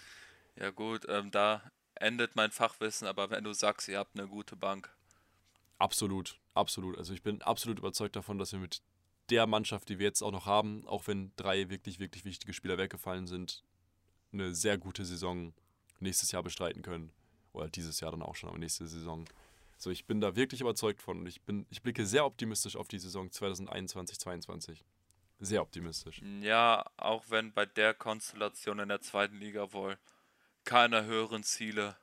Ja 0.55 0.71
gut, 0.71 1.05
ähm, 1.07 1.31
da 1.31 1.61
endet 1.95 2.35
mein 2.35 2.51
Fachwissen, 2.51 3.07
aber 3.07 3.29
wenn 3.29 3.43
du 3.43 3.53
sagst, 3.53 3.87
ihr 3.87 3.99
habt 3.99 4.17
eine 4.17 4.27
gute 4.27 4.55
Bank, 4.55 4.93
Absolut, 5.83 6.39
absolut. 6.53 6.97
Also 6.97 7.13
ich 7.13 7.23
bin 7.23 7.41
absolut 7.41 7.79
überzeugt 7.79 8.15
davon, 8.15 8.37
dass 8.37 8.53
wir 8.53 8.59
mit 8.59 8.81
der 9.29 9.47
Mannschaft, 9.47 9.89
die 9.89 9.99
wir 9.99 10.05
jetzt 10.05 10.21
auch 10.21 10.31
noch 10.31 10.45
haben, 10.45 10.87
auch 10.87 11.07
wenn 11.07 11.33
drei 11.35 11.69
wirklich, 11.69 11.99
wirklich 11.99 12.23
wichtige 12.23 12.53
Spieler 12.53 12.77
weggefallen 12.77 13.27
sind, 13.27 13.65
eine 14.33 14.53
sehr 14.53 14.77
gute 14.77 15.05
Saison 15.05 15.53
nächstes 15.99 16.31
Jahr 16.31 16.43
bestreiten 16.43 16.81
können. 16.81 17.11
Oder 17.53 17.69
dieses 17.69 17.99
Jahr 17.99 18.11
dann 18.11 18.23
auch 18.23 18.35
schon, 18.35 18.49
aber 18.49 18.57
nächste 18.57 18.87
Saison. 18.87 19.25
So, 19.77 19.91
ich 19.91 20.05
bin 20.05 20.21
da 20.21 20.35
wirklich 20.35 20.61
überzeugt 20.61 21.01
von 21.01 21.19
und 21.19 21.27
ich 21.27 21.41
bin, 21.41 21.65
ich 21.69 21.81
blicke 21.81 22.05
sehr 22.05 22.25
optimistisch 22.25 22.75
auf 22.75 22.87
die 22.87 22.99
Saison 22.99 23.31
2021, 23.31 24.19
2022. 24.19 24.83
Sehr 25.39 25.61
optimistisch. 25.61 26.21
ja, 26.41 26.85
auch 26.95 27.25
wenn 27.29 27.51
bei 27.53 27.65
der 27.65 27.93
Konstellation 27.93 28.79
in 28.79 28.89
der 28.89 29.01
zweiten 29.01 29.35
Liga 29.35 29.73
wohl 29.73 29.97
keine 30.63 31.03
höheren 31.03 31.43
Ziele 31.43 31.97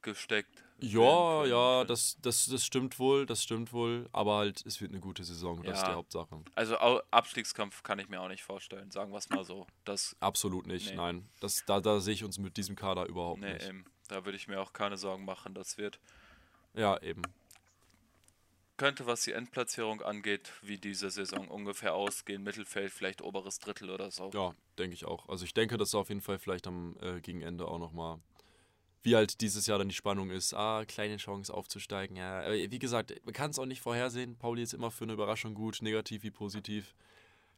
gesteckt 0.00 0.63
Ja, 0.80 1.44
ja, 1.46 1.84
das, 1.84 2.18
das, 2.20 2.46
das 2.46 2.64
stimmt 2.64 2.98
wohl, 2.98 3.26
das 3.26 3.42
stimmt 3.42 3.72
wohl, 3.72 4.08
aber 4.12 4.36
halt, 4.36 4.64
es 4.66 4.80
wird 4.80 4.90
eine 4.90 5.00
gute 5.00 5.24
Saison, 5.24 5.62
das 5.62 5.78
ist 5.78 5.82
Ja. 5.82 5.90
die 5.90 5.94
Hauptsache. 5.96 6.42
Also 6.54 6.76
Abstiegskampf 7.10 7.82
kann 7.82 7.98
ich 7.98 8.08
mir 8.08 8.20
auch 8.20 8.28
nicht 8.28 8.42
vorstellen, 8.42 8.90
sagen 8.90 9.12
wir 9.12 9.18
es 9.18 9.30
mal 9.30 9.44
so. 9.44 9.66
Das, 9.84 10.16
Absolut 10.20 10.66
nicht, 10.66 10.90
Nee. 10.90 10.96
nein. 10.96 11.28
Das, 11.40 11.64
da, 11.66 11.80
da 11.80 12.00
sehe 12.00 12.14
ich 12.14 12.24
uns 12.24 12.38
mit 12.38 12.56
diesem 12.56 12.76
Kader 12.76 13.06
überhaupt 13.06 13.40
nee, 13.40 13.52
nicht. 13.54 13.66
eben, 13.68 13.84
da 14.08 14.24
würde 14.24 14.36
ich 14.36 14.48
mir 14.48 14.60
auch 14.60 14.72
keine 14.72 14.98
Sorgen 14.98 15.24
machen. 15.24 15.54
Das 15.54 15.78
wird, 15.78 16.00
Ja, 16.74 17.00
eben. 17.02 17.22
könnte, 18.76 19.06
was 19.06 19.22
die 19.22 19.32
Endplatzierung 19.32 20.02
angeht, 20.02 20.52
wie 20.60 20.78
diese 20.78 21.08
Saison 21.10 21.46
ungefähr 21.48 21.94
ausgehen. 21.94 22.42
Mittelfeld, 22.42 22.92
vielleicht 22.92 23.22
oberes 23.22 23.60
Drittel 23.60 23.88
oder 23.90 24.10
so. 24.10 24.30
Ja, 24.34 24.54
denke 24.78 24.94
ich 24.94 25.04
auch. 25.06 25.28
Also 25.28 25.44
ich 25.44 25.54
denke, 25.54 25.78
dass 25.78 25.94
auf 25.94 26.08
jeden 26.08 26.20
Fall 26.20 26.38
vielleicht 26.40 26.66
am 26.66 26.96
äh, 27.00 27.20
Gegenende 27.20 27.66
auch 27.68 27.78
nochmal, 27.78 28.18
wie 29.04 29.14
halt 29.14 29.42
dieses 29.42 29.66
Jahr 29.66 29.78
dann 29.78 29.90
die 29.90 29.94
Spannung 29.94 30.30
ist, 30.30 30.54
ah, 30.54 30.84
kleine 30.86 31.18
Chance 31.18 31.52
aufzusteigen. 31.52 32.16
Ja, 32.16 32.50
wie 32.50 32.78
gesagt, 32.78 33.14
man 33.24 33.34
kann 33.34 33.50
es 33.50 33.58
auch 33.58 33.66
nicht 33.66 33.82
vorhersehen. 33.82 34.36
Pauli 34.36 34.62
ist 34.62 34.72
immer 34.72 34.90
für 34.90 35.04
eine 35.04 35.12
Überraschung 35.12 35.54
gut, 35.54 35.82
negativ 35.82 36.22
wie 36.22 36.30
positiv. 36.30 36.94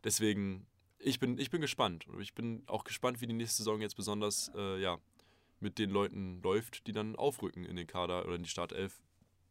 Deswegen, 0.03 0.67
ich 0.99 1.21
bin, 1.21 1.39
ich 1.39 1.51
bin 1.51 1.61
gespannt. 1.61 2.07
Ich 2.21 2.35
bin 2.35 2.65
auch 2.67 2.83
gespannt, 2.83 3.21
wie 3.21 3.29
die 3.29 3.33
nächste 3.33 3.59
Saison 3.59 3.81
jetzt 3.81 3.95
besonders, 3.95 4.51
äh, 4.57 4.81
ja, 4.81 4.99
mit 5.61 5.79
den 5.79 5.91
Leuten 5.91 6.43
läuft, 6.43 6.87
die 6.89 6.93
dann 6.93 7.15
aufrücken 7.15 7.65
in 7.65 7.77
den 7.77 7.87
Kader 7.87 8.27
oder 8.27 8.35
in 8.35 8.43
die 8.43 8.49
Startelf 8.49 9.01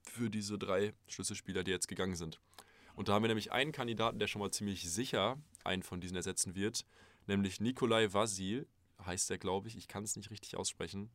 für 0.04 0.30
diese 0.30 0.60
drei 0.60 0.94
Schlüsselspieler, 1.08 1.64
die 1.64 1.72
jetzt 1.72 1.88
gegangen 1.88 2.16
sind. 2.16 2.42
Und 2.96 3.08
da 3.08 3.14
haben 3.14 3.24
wir 3.24 3.30
nämlich 3.30 3.54
einen 3.54 3.72
Kandidaten, 3.72 4.20
der 4.20 4.28
schon 4.28 4.42
mal 4.42 4.52
ziemlich 4.52 4.90
sicher 4.90 5.38
einen 5.64 5.82
von 5.82 6.02
diesen 6.02 6.16
ersetzen 6.18 6.56
wird, 6.56 6.86
nämlich 7.26 7.62
Nikolai 7.62 8.14
Vasil, 8.14 8.68
heißt 9.06 9.32
er, 9.32 9.38
glaube 9.38 9.70
ich. 9.70 9.78
Ich 9.78 9.88
kann 9.88 10.04
es 10.04 10.16
nicht 10.16 10.30
richtig 10.30 10.58
aussprechen. 10.58 11.10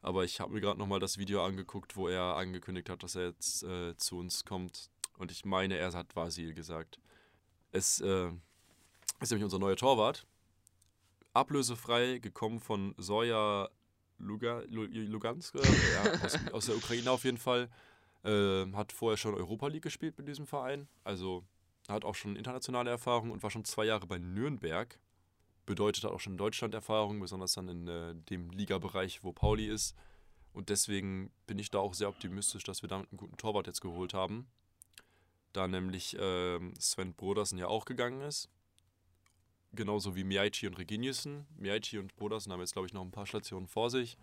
Aber 0.00 0.24
ich 0.24 0.40
habe 0.40 0.52
mir 0.52 0.60
gerade 0.60 0.78
nochmal 0.78 1.00
das 1.00 1.18
Video 1.18 1.44
angeguckt, 1.44 1.96
wo 1.96 2.08
er 2.08 2.36
angekündigt 2.36 2.88
hat, 2.88 3.02
dass 3.02 3.16
er 3.16 3.26
jetzt 3.28 3.62
äh, 3.64 3.96
zu 3.96 4.18
uns 4.18 4.44
kommt. 4.44 4.90
Und 5.16 5.32
ich 5.32 5.44
meine, 5.44 5.76
er 5.76 5.92
hat 5.92 6.14
Vasil 6.14 6.54
gesagt. 6.54 6.98
Es 7.72 8.00
äh, 8.00 8.30
ist 9.20 9.30
nämlich 9.30 9.44
unser 9.44 9.58
neuer 9.58 9.76
Torwart. 9.76 10.26
Ablösefrei, 11.34 12.18
gekommen 12.18 12.60
von 12.60 12.94
Soja 12.96 13.68
Luga, 14.18 14.62
Lu- 14.68 14.86
Lugansk, 14.86 15.54
äh, 15.56 15.60
ja, 15.60 16.24
aus, 16.24 16.38
aus 16.52 16.66
der 16.66 16.76
Ukraine 16.76 17.10
auf 17.10 17.24
jeden 17.24 17.38
Fall. 17.38 17.68
Ähm, 18.24 18.76
hat 18.76 18.92
vorher 18.92 19.16
schon 19.16 19.34
Europa 19.34 19.68
League 19.68 19.82
gespielt 19.84 20.18
mit 20.18 20.26
diesem 20.26 20.46
Verein. 20.46 20.88
Also 21.04 21.44
hat 21.88 22.04
auch 22.04 22.14
schon 22.14 22.36
internationale 22.36 22.90
Erfahrung 22.90 23.30
und 23.30 23.42
war 23.42 23.50
schon 23.50 23.64
zwei 23.64 23.84
Jahre 23.84 24.06
bei 24.06 24.18
Nürnberg. 24.18 24.98
Bedeutet 25.68 26.04
hat 26.04 26.12
auch 26.12 26.20
schon 26.20 26.38
Deutschland-Erfahrung, 26.38 27.20
besonders 27.20 27.52
dann 27.52 27.68
in 27.68 27.88
äh, 27.88 28.14
dem 28.30 28.48
Ligabereich, 28.48 29.22
wo 29.22 29.32
Pauli 29.32 29.66
ist. 29.66 29.94
Und 30.54 30.70
deswegen 30.70 31.30
bin 31.46 31.58
ich 31.58 31.68
da 31.68 31.78
auch 31.78 31.92
sehr 31.92 32.08
optimistisch, 32.08 32.64
dass 32.64 32.80
wir 32.80 32.88
damit 32.88 33.12
einen 33.12 33.18
guten 33.18 33.36
Torwart 33.36 33.66
jetzt 33.66 33.82
geholt 33.82 34.14
haben. 34.14 34.48
Da 35.52 35.68
nämlich 35.68 36.16
ähm, 36.18 36.72
Sven 36.78 37.12
Brodersen 37.12 37.58
ja 37.58 37.66
auch 37.66 37.84
gegangen 37.84 38.22
ist. 38.22 38.48
Genauso 39.74 40.16
wie 40.16 40.24
Miaichi 40.24 40.66
und 40.66 40.78
Reginiussen. 40.78 41.46
Miaichi 41.58 41.98
und 41.98 42.16
Brodersen 42.16 42.50
haben 42.50 42.60
jetzt, 42.60 42.72
glaube 42.72 42.86
ich, 42.86 42.94
noch 42.94 43.02
ein 43.02 43.10
paar 43.10 43.26
Stationen 43.26 43.66
vor 43.66 43.90
sich. 43.90 44.16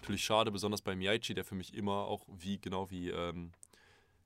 Natürlich 0.00 0.24
schade, 0.24 0.50
besonders 0.50 0.82
bei 0.82 0.96
Miaichi, 0.96 1.32
der 1.32 1.44
für 1.44 1.54
mich 1.54 1.74
immer 1.74 2.08
auch 2.08 2.26
wie, 2.26 2.58
genau 2.58 2.90
wie, 2.90 3.10
ähm, 3.10 3.52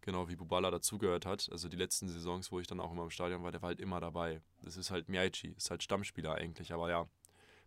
genau 0.03 0.29
wie 0.29 0.37
Bubala 0.37 0.71
dazugehört 0.71 1.25
hat. 1.25 1.49
Also 1.51 1.69
die 1.69 1.77
letzten 1.77 2.09
Saisons, 2.09 2.53
wo 2.53 2.61
ich 2.61 2.67
dann 2.67 2.81
auch 2.81 2.93
immer 2.93 3.05
im 3.05 3.11
Stadion 3.11 3.43
war, 3.43 3.53
der 3.53 3.63
war 3.63 3.69
halt 3.69 3.81
immer 3.81 4.01
dabei. 4.01 4.43
Das 4.61 4.77
ist 4.77 4.91
halt 4.91 5.09
Miaichi, 5.09 5.55
ist 5.57 5.71
halt 5.71 5.83
Stammspieler 5.83 6.35
eigentlich, 6.35 6.73
aber 6.73 6.91
ja. 6.91 7.09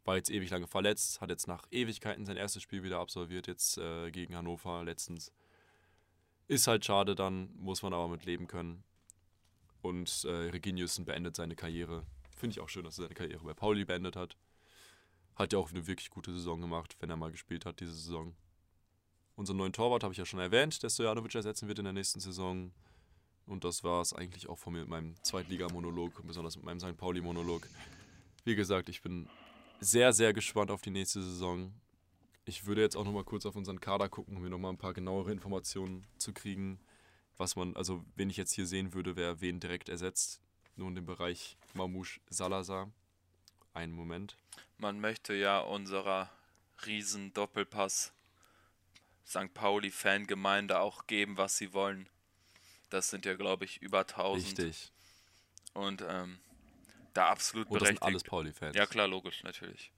War 0.04 0.18
jetzt 0.18 0.30
ewig 0.30 0.52
lange 0.52 0.68
verletzt, 0.68 1.20
hat 1.20 1.32
jetzt 1.32 1.48
nach 1.48 1.66
Ewigkeiten 1.72 2.28
sein 2.28 2.38
erstes 2.38 2.62
Spiel 2.62 2.84
wieder 2.84 3.00
absolviert, 3.00 3.48
jetzt 3.48 3.80
äh, 3.80 4.12
gegen 4.12 4.36
Hannover 4.36 4.84
letztens. 4.84 5.32
Ist 6.48 6.68
halt 6.68 6.86
schade, 6.86 7.16
dann 7.16 7.50
muss 7.58 7.82
man 7.82 7.92
aber 7.92 8.08
mit 8.08 8.24
leben 8.24 8.46
können. 8.46 8.84
Und 9.82 10.24
äh, 10.26 10.50
Reginiussen 10.52 11.06
beendet 11.06 11.36
seine 11.36 11.56
Karriere. 11.56 12.04
Finde 12.36 12.54
ich 12.54 12.60
auch 12.60 12.70
schön, 12.70 12.84
dass 12.84 13.00
er 13.00 13.04
seine 13.04 13.16
Karriere 13.16 13.44
bei 13.44 13.56
Pauli 13.56 13.84
beendet 13.84 14.16
hat. 14.16 14.38
Hat 15.36 15.54
ja 15.54 15.60
auch 15.60 15.72
eine 15.72 15.88
wirklich 15.88 16.12
gute 16.12 16.32
Saison 16.34 16.62
gemacht, 16.62 16.96
wenn 17.00 17.10
er 17.10 17.18
mal 17.18 17.32
gespielt 17.32 17.66
hat 17.66 17.80
diese 17.80 17.94
Saison. 17.94 18.36
Unseren 19.36 19.58
neuen 19.58 19.74
Torwart 19.74 20.04
habe 20.04 20.14
ich 20.14 20.18
ja 20.18 20.26
schon 20.26 20.40
erwähnt, 20.40 20.82
der 20.82 20.90
Stojanovic 20.90 21.36
ersetzen 21.36 21.68
wird 21.68 21.80
in 21.80 21.86
der 21.86 21.94
nächsten 21.94 22.22
Saison. 22.22 22.72
Und 23.46 23.64
das 23.64 23.84
war 23.84 24.02
es 24.02 24.14
eigentlich 24.14 24.48
auch 24.48 24.58
von 24.58 24.74
mir 24.74 24.80
mit 24.80 24.90
meinem 24.90 25.16
Zweitliga-Monolog, 25.24 26.26
besonders 26.26 26.56
mit 26.56 26.66
meinem 26.66 26.80
St. 26.80 26.98
Pauli-Monolog. 26.98 27.68
Wie 28.46 28.56
gesagt, 28.56 28.90
ich 28.90 29.02
bin 29.02 29.28
sehr, 29.80 30.14
sehr 30.14 30.34
gespannt 30.34 30.72
auf 30.72 30.82
die 30.82 30.90
nächste 30.90 31.22
Saison. 31.22 31.74
Ich 32.46 32.66
würde 32.66 32.82
jetzt 32.82 32.96
auch 32.96 33.04
nochmal 33.04 33.24
kurz 33.24 33.46
auf 33.46 33.56
unseren 33.56 33.82
Kader 33.82 34.08
gucken, 34.08 34.38
um 34.38 34.44
mir 34.44 34.50
nochmal 34.50 34.72
ein 34.72 34.78
paar 34.78 34.94
genauere 34.94 35.32
Informationen 35.32 36.06
zu 36.18 36.32
kriegen. 36.32 36.80
Was 37.38 37.56
man, 37.56 37.76
also 37.76 38.06
wen 38.16 38.30
ich 38.30 38.38
jetzt 38.38 38.54
hier 38.54 38.66
sehen 38.66 38.94
würde, 38.94 39.16
wer 39.16 39.42
wen 39.42 39.60
direkt 39.60 39.90
ersetzt. 39.90 40.42
Nur 40.78 40.88
in 40.88 40.96
dem 40.96 41.06
Bereich 41.06 41.58
Mamouche 41.74 42.22
Salazar. 42.30 42.92
Einen 43.74 43.94
Moment. 43.94 44.38
Man 44.78 45.00
möchte 45.02 45.34
ja 45.34 45.60
unserer 45.60 46.30
riesen 46.86 47.34
Doppelpass 47.34 48.14
St. 49.26 49.54
Pauli-Fangemeinde 49.54 50.80
auch 50.80 51.08
geben, 51.08 51.38
was 51.38 51.58
sie 51.58 51.74
wollen. 51.74 52.08
Das 52.90 53.10
sind 53.10 53.26
ja, 53.26 53.36
glaube 53.36 53.66
ich, 53.66 53.82
über 53.82 54.00
1000. 54.00 54.60
Richtig. 54.60 54.92
Und 55.74 56.04
ähm, 56.08 56.40
da 57.14 57.30
absolut 57.30 57.68
Und 57.68 57.82
das 57.82 57.88
sind 57.88 58.00
berechtigt. 58.00 58.04
alles 58.04 58.24
Pauli-Fans. 58.24 58.76
ja, 58.76 58.86
klar, 58.86 59.08
logisch, 59.08 59.44
natürlich. 59.44 59.92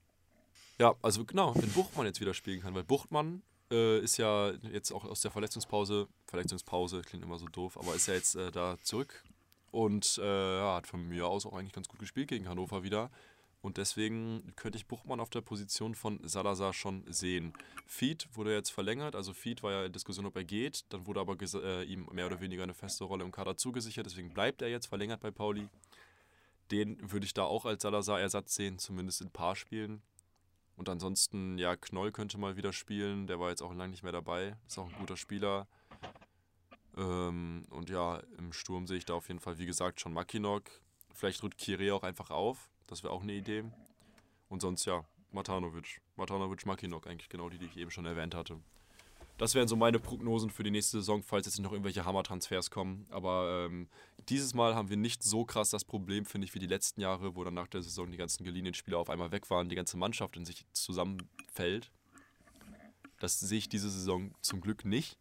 Ja, 0.79 0.95
also 1.01 1.25
genau, 1.25 1.55
wenn 1.55 1.71
Buchtmann 1.71 2.05
jetzt 2.05 2.21
wieder 2.21 2.33
spielen 2.33 2.61
kann, 2.61 2.73
weil 2.75 2.83
Buchtmann 2.83 3.41
äh, 3.71 3.99
ist 3.99 4.17
ja 4.17 4.51
jetzt 4.71 4.91
auch 4.91 5.03
aus 5.03 5.21
der 5.21 5.31
Verletzungspause, 5.31 6.07
Verletzungspause 6.27 7.01
klingt 7.01 7.23
immer 7.23 7.37
so 7.37 7.47
doof, 7.47 7.77
aber 7.77 7.95
ist 7.95 8.07
ja 8.07 8.13
jetzt 8.13 8.35
äh, 8.35 8.51
da 8.51 8.77
zurück 8.83 9.23
und 9.71 10.19
äh, 10.21 10.57
ja, 10.57 10.75
hat 10.75 10.87
von 10.87 11.07
mir 11.07 11.27
aus 11.27 11.45
auch 11.45 11.53
eigentlich 11.53 11.73
ganz 11.73 11.87
gut 11.87 11.99
gespielt 11.99 12.29
gegen 12.29 12.47
Hannover 12.47 12.83
wieder. 12.83 13.09
Und 13.61 13.77
deswegen 13.77 14.53
könnte 14.55 14.77
ich 14.77 14.87
Buchmann 14.87 15.19
auf 15.19 15.29
der 15.29 15.41
Position 15.41 15.95
von 15.95 16.19
Salazar 16.27 16.73
schon 16.73 17.03
sehen. 17.11 17.53
Feed 17.85 18.27
wurde 18.35 18.53
jetzt 18.53 18.69
verlängert, 18.69 19.15
also 19.15 19.33
Feed 19.33 19.63
war 19.63 19.71
ja 19.71 19.85
in 19.85 19.91
Diskussion, 19.91 20.25
ob 20.25 20.35
er 20.35 20.43
geht. 20.43 20.85
Dann 20.89 21.07
wurde 21.07 21.19
aber 21.19 21.35
äh, 21.41 21.83
ihm 21.83 22.07
mehr 22.11 22.27
oder 22.27 22.39
weniger 22.39 22.63
eine 22.63 22.73
feste 22.73 23.03
Rolle 23.03 23.23
im 23.23 23.31
Kader 23.31 23.57
zugesichert, 23.57 24.05
deswegen 24.05 24.33
bleibt 24.33 24.61
er 24.61 24.69
jetzt 24.69 24.87
verlängert 24.87 25.21
bei 25.21 25.31
Pauli. 25.31 25.67
Den 26.71 27.11
würde 27.11 27.25
ich 27.25 27.33
da 27.33 27.43
auch 27.43 27.65
als 27.65 27.81
Salazar-Ersatz 27.83 28.55
sehen, 28.55 28.77
zumindest 28.77 29.21
in 29.21 29.27
ein 29.27 29.31
paar 29.31 29.55
Spielen. 29.55 30.01
Und 30.75 30.89
ansonsten, 30.89 31.57
ja, 31.57 31.75
Knoll 31.75 32.11
könnte 32.11 32.37
mal 32.37 32.55
wieder 32.55 32.71
spielen. 32.71 33.25
Der 33.25 33.39
war 33.39 33.49
jetzt 33.49 33.63
auch 33.63 33.73
lange 33.73 33.91
nicht 33.91 34.03
mehr 34.03 34.11
dabei. 34.11 34.55
Ist 34.67 34.77
auch 34.77 34.87
ein 34.87 34.99
guter 34.99 35.17
Spieler. 35.17 35.67
Ähm, 36.95 37.65
und 37.71 37.89
ja, 37.89 38.21
im 38.37 38.53
Sturm 38.53 38.85
sehe 38.85 38.97
ich 38.97 39.05
da 39.05 39.15
auf 39.15 39.27
jeden 39.27 39.39
Fall, 39.39 39.57
wie 39.57 39.65
gesagt, 39.65 39.99
schon 39.99 40.13
Makinok. 40.13 40.69
Vielleicht 41.13 41.41
rückt 41.41 41.57
Kire 41.57 41.95
auch 41.95 42.03
einfach 42.03 42.29
auf. 42.29 42.69
Das 42.87 43.03
wäre 43.03 43.13
auch 43.13 43.23
eine 43.23 43.33
Idee. 43.33 43.63
Und 44.49 44.61
sonst, 44.61 44.85
ja, 44.85 45.05
Matanovic. 45.31 46.01
Matanovic, 46.15 46.65
Makinok, 46.65 47.07
eigentlich 47.07 47.29
genau 47.29 47.49
die, 47.49 47.57
die 47.57 47.65
ich 47.65 47.77
eben 47.77 47.91
schon 47.91 48.05
erwähnt 48.05 48.33
hatte. 48.33 48.59
Das 49.37 49.53
wären 49.53 49.67
so 49.67 49.75
meine 49.75 49.99
Prognosen 49.99 50.49
für 50.49 50.63
die 50.63 50.71
nächste 50.71 50.97
Saison, 50.97 51.21
falls 51.21 51.45
jetzt 51.45 51.59
noch 51.59 51.71
irgendwelche 51.71 52.05
Hammer-Transfers 52.05 52.71
kommen. 52.71 53.05
Aber 53.11 53.67
ähm, 53.67 53.87
dieses 54.29 54.55
Mal 54.55 54.73
haben 54.73 54.89
wir 54.89 54.97
nicht 54.97 55.21
so 55.21 55.45
krass 55.45 55.69
das 55.69 55.85
Problem, 55.85 56.25
finde 56.25 56.45
ich, 56.45 56.55
wie 56.55 56.59
die 56.59 56.65
letzten 56.65 57.01
Jahre, 57.01 57.35
wo 57.35 57.43
dann 57.43 57.53
nach 57.53 57.67
der 57.67 57.83
Saison 57.83 58.09
die 58.09 58.17
ganzen 58.17 58.43
geliehenen 58.43 58.73
Spieler 58.73 58.97
auf 58.97 59.11
einmal 59.11 59.31
weg 59.31 59.49
waren, 59.51 59.69
die 59.69 59.75
ganze 59.75 59.95
Mannschaft 59.95 60.37
in 60.37 60.45
sich 60.45 60.65
zusammenfällt. 60.73 61.91
Das 63.19 63.39
sehe 63.39 63.59
ich 63.59 63.69
diese 63.69 63.91
Saison 63.91 64.33
zum 64.41 64.59
Glück 64.59 64.85
nicht, 64.85 65.19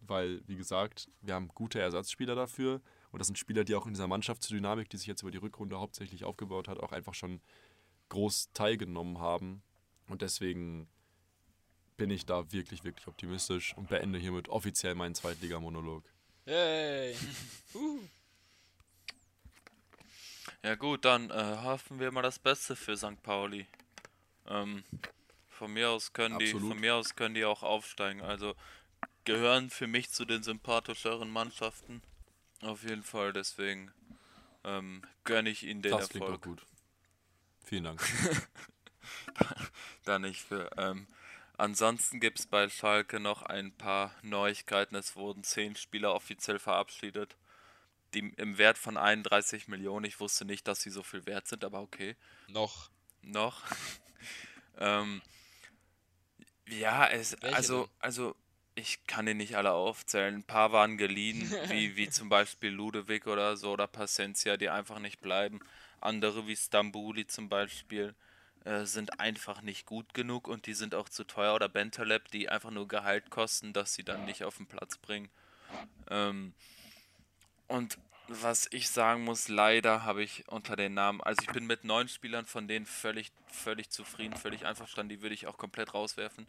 weil, 0.00 0.42
wie 0.46 0.56
gesagt, 0.56 1.08
wir 1.22 1.34
haben 1.34 1.48
gute 1.48 1.80
Ersatzspieler 1.80 2.34
dafür. 2.34 2.82
Und 3.10 3.18
das 3.20 3.28
sind 3.28 3.38
Spieler, 3.38 3.64
die 3.64 3.74
auch 3.74 3.86
in 3.86 3.94
dieser 3.94 4.06
Mannschaftsdynamik, 4.06 4.90
die 4.90 4.96
sich 4.96 5.06
jetzt 5.06 5.22
über 5.22 5.30
die 5.30 5.38
Rückrunde 5.38 5.78
hauptsächlich 5.78 6.24
aufgebaut 6.24 6.68
hat, 6.68 6.78
auch 6.78 6.92
einfach 6.92 7.14
schon 7.14 7.40
groß 8.10 8.52
teilgenommen 8.52 9.18
haben. 9.18 9.62
Und 10.08 10.22
deswegen 10.22 10.88
bin 11.96 12.10
ich 12.10 12.26
da 12.26 12.52
wirklich, 12.52 12.84
wirklich 12.84 13.06
optimistisch 13.06 13.76
und 13.76 13.88
beende 13.88 14.18
hiermit 14.18 14.48
offiziell 14.48 14.94
meinen 14.94 15.14
Zweitliga-Monolog. 15.14 16.04
Yay! 16.46 17.14
uh. 17.74 18.00
Ja 20.62 20.74
gut, 20.74 21.04
dann 21.04 21.30
äh, 21.30 21.56
hoffen 21.62 22.00
wir 22.00 22.10
mal 22.10 22.22
das 22.22 22.38
Beste 22.38 22.74
für 22.74 22.96
St. 22.96 23.22
Pauli. 23.22 23.66
Ähm, 24.46 24.84
von 25.48 25.72
mir 25.72 25.90
aus 25.90 26.12
können 26.12 26.38
die, 26.38 26.46
von 26.46 26.78
mir 26.78 26.94
aus 26.94 27.16
können 27.16 27.34
die 27.34 27.44
auch 27.44 27.62
aufsteigen. 27.62 28.22
Also 28.22 28.54
gehören 29.24 29.70
für 29.70 29.86
mich 29.86 30.10
zu 30.10 30.24
den 30.24 30.42
sympathischeren 30.42 31.30
Mannschaften. 31.30 32.02
Auf 32.62 32.82
jeden 32.82 33.02
Fall, 33.02 33.32
deswegen 33.32 33.92
ähm, 34.64 35.02
gönne 35.24 35.50
ich 35.50 35.62
ihnen 35.62 35.82
den 35.82 35.92
Das 35.92 36.08
klingt 36.08 36.24
doch 36.24 36.32
Erfolg. 36.32 36.58
gut. 36.58 36.66
Vielen 37.64 37.84
Dank. 37.84 38.02
Da 40.04 40.18
nicht 40.18 40.40
für. 40.40 40.70
Ähm, 40.78 41.06
ansonsten 41.58 42.20
gibt 42.20 42.38
es 42.40 42.46
bei 42.46 42.68
Schalke 42.68 43.20
noch 43.20 43.42
ein 43.42 43.72
paar 43.72 44.14
Neuigkeiten. 44.22 44.94
Es 44.96 45.16
wurden 45.16 45.44
zehn 45.44 45.76
Spieler 45.76 46.14
offiziell 46.14 46.58
verabschiedet. 46.58 47.36
Die 48.14 48.20
im 48.36 48.56
Wert 48.56 48.78
von 48.78 48.96
31 48.96 49.68
Millionen. 49.68 50.06
Ich 50.06 50.18
wusste 50.18 50.46
nicht, 50.46 50.66
dass 50.66 50.80
sie 50.80 50.90
so 50.90 51.02
viel 51.02 51.26
wert 51.26 51.46
sind, 51.46 51.62
aber 51.62 51.80
okay. 51.80 52.16
Noch. 52.48 52.90
Noch. 53.20 53.62
ähm, 54.78 55.20
ja, 56.68 57.06
es, 57.06 57.36
Welche 57.42 57.56
also, 57.56 57.82
denn? 57.84 57.92
also 57.98 58.36
ich 58.78 59.04
kann 59.06 59.26
die 59.26 59.34
nicht 59.34 59.56
alle 59.56 59.72
aufzählen. 59.72 60.36
Ein 60.36 60.44
paar 60.44 60.72
waren 60.72 60.96
geliehen, 60.96 61.50
wie, 61.68 61.96
wie 61.96 62.08
zum 62.08 62.28
Beispiel 62.28 62.70
Ludovic 62.70 63.26
oder 63.26 63.56
so 63.56 63.72
oder 63.72 63.86
Pacencia, 63.86 64.56
die 64.56 64.68
einfach 64.68 65.00
nicht 65.00 65.20
bleiben. 65.20 65.60
Andere 66.00 66.46
wie 66.46 66.56
Stambuli 66.56 67.26
zum 67.26 67.48
Beispiel 67.48 68.14
äh, 68.64 68.84
sind 68.84 69.18
einfach 69.18 69.62
nicht 69.62 69.84
gut 69.84 70.14
genug 70.14 70.46
und 70.46 70.66
die 70.66 70.74
sind 70.74 70.94
auch 70.94 71.08
zu 71.08 71.24
teuer. 71.24 71.54
Oder 71.54 71.68
Bentaleb, 71.68 72.30
die 72.30 72.48
einfach 72.48 72.70
nur 72.70 72.86
Gehalt 72.86 73.30
kosten, 73.30 73.72
dass 73.72 73.94
sie 73.94 74.04
dann 74.04 74.24
nicht 74.24 74.44
auf 74.44 74.56
den 74.56 74.66
Platz 74.66 74.96
bringen. 74.96 75.28
Ähm, 76.08 76.54
und 77.66 77.98
was 78.28 78.68
ich 78.70 78.88
sagen 78.90 79.24
muss, 79.24 79.48
leider 79.48 80.04
habe 80.04 80.22
ich 80.22 80.46
unter 80.48 80.76
den 80.76 80.94
Namen, 80.94 81.22
also 81.22 81.42
ich 81.42 81.50
bin 81.50 81.66
mit 81.66 81.84
neun 81.84 82.08
Spielern 82.08 82.44
von 82.44 82.68
denen 82.68 82.86
völlig, 82.86 83.32
völlig 83.46 83.90
zufrieden, 83.90 84.36
völlig 84.36 84.66
einverstanden, 84.66 85.08
die 85.08 85.22
würde 85.22 85.34
ich 85.34 85.46
auch 85.46 85.56
komplett 85.56 85.94
rauswerfen. 85.94 86.46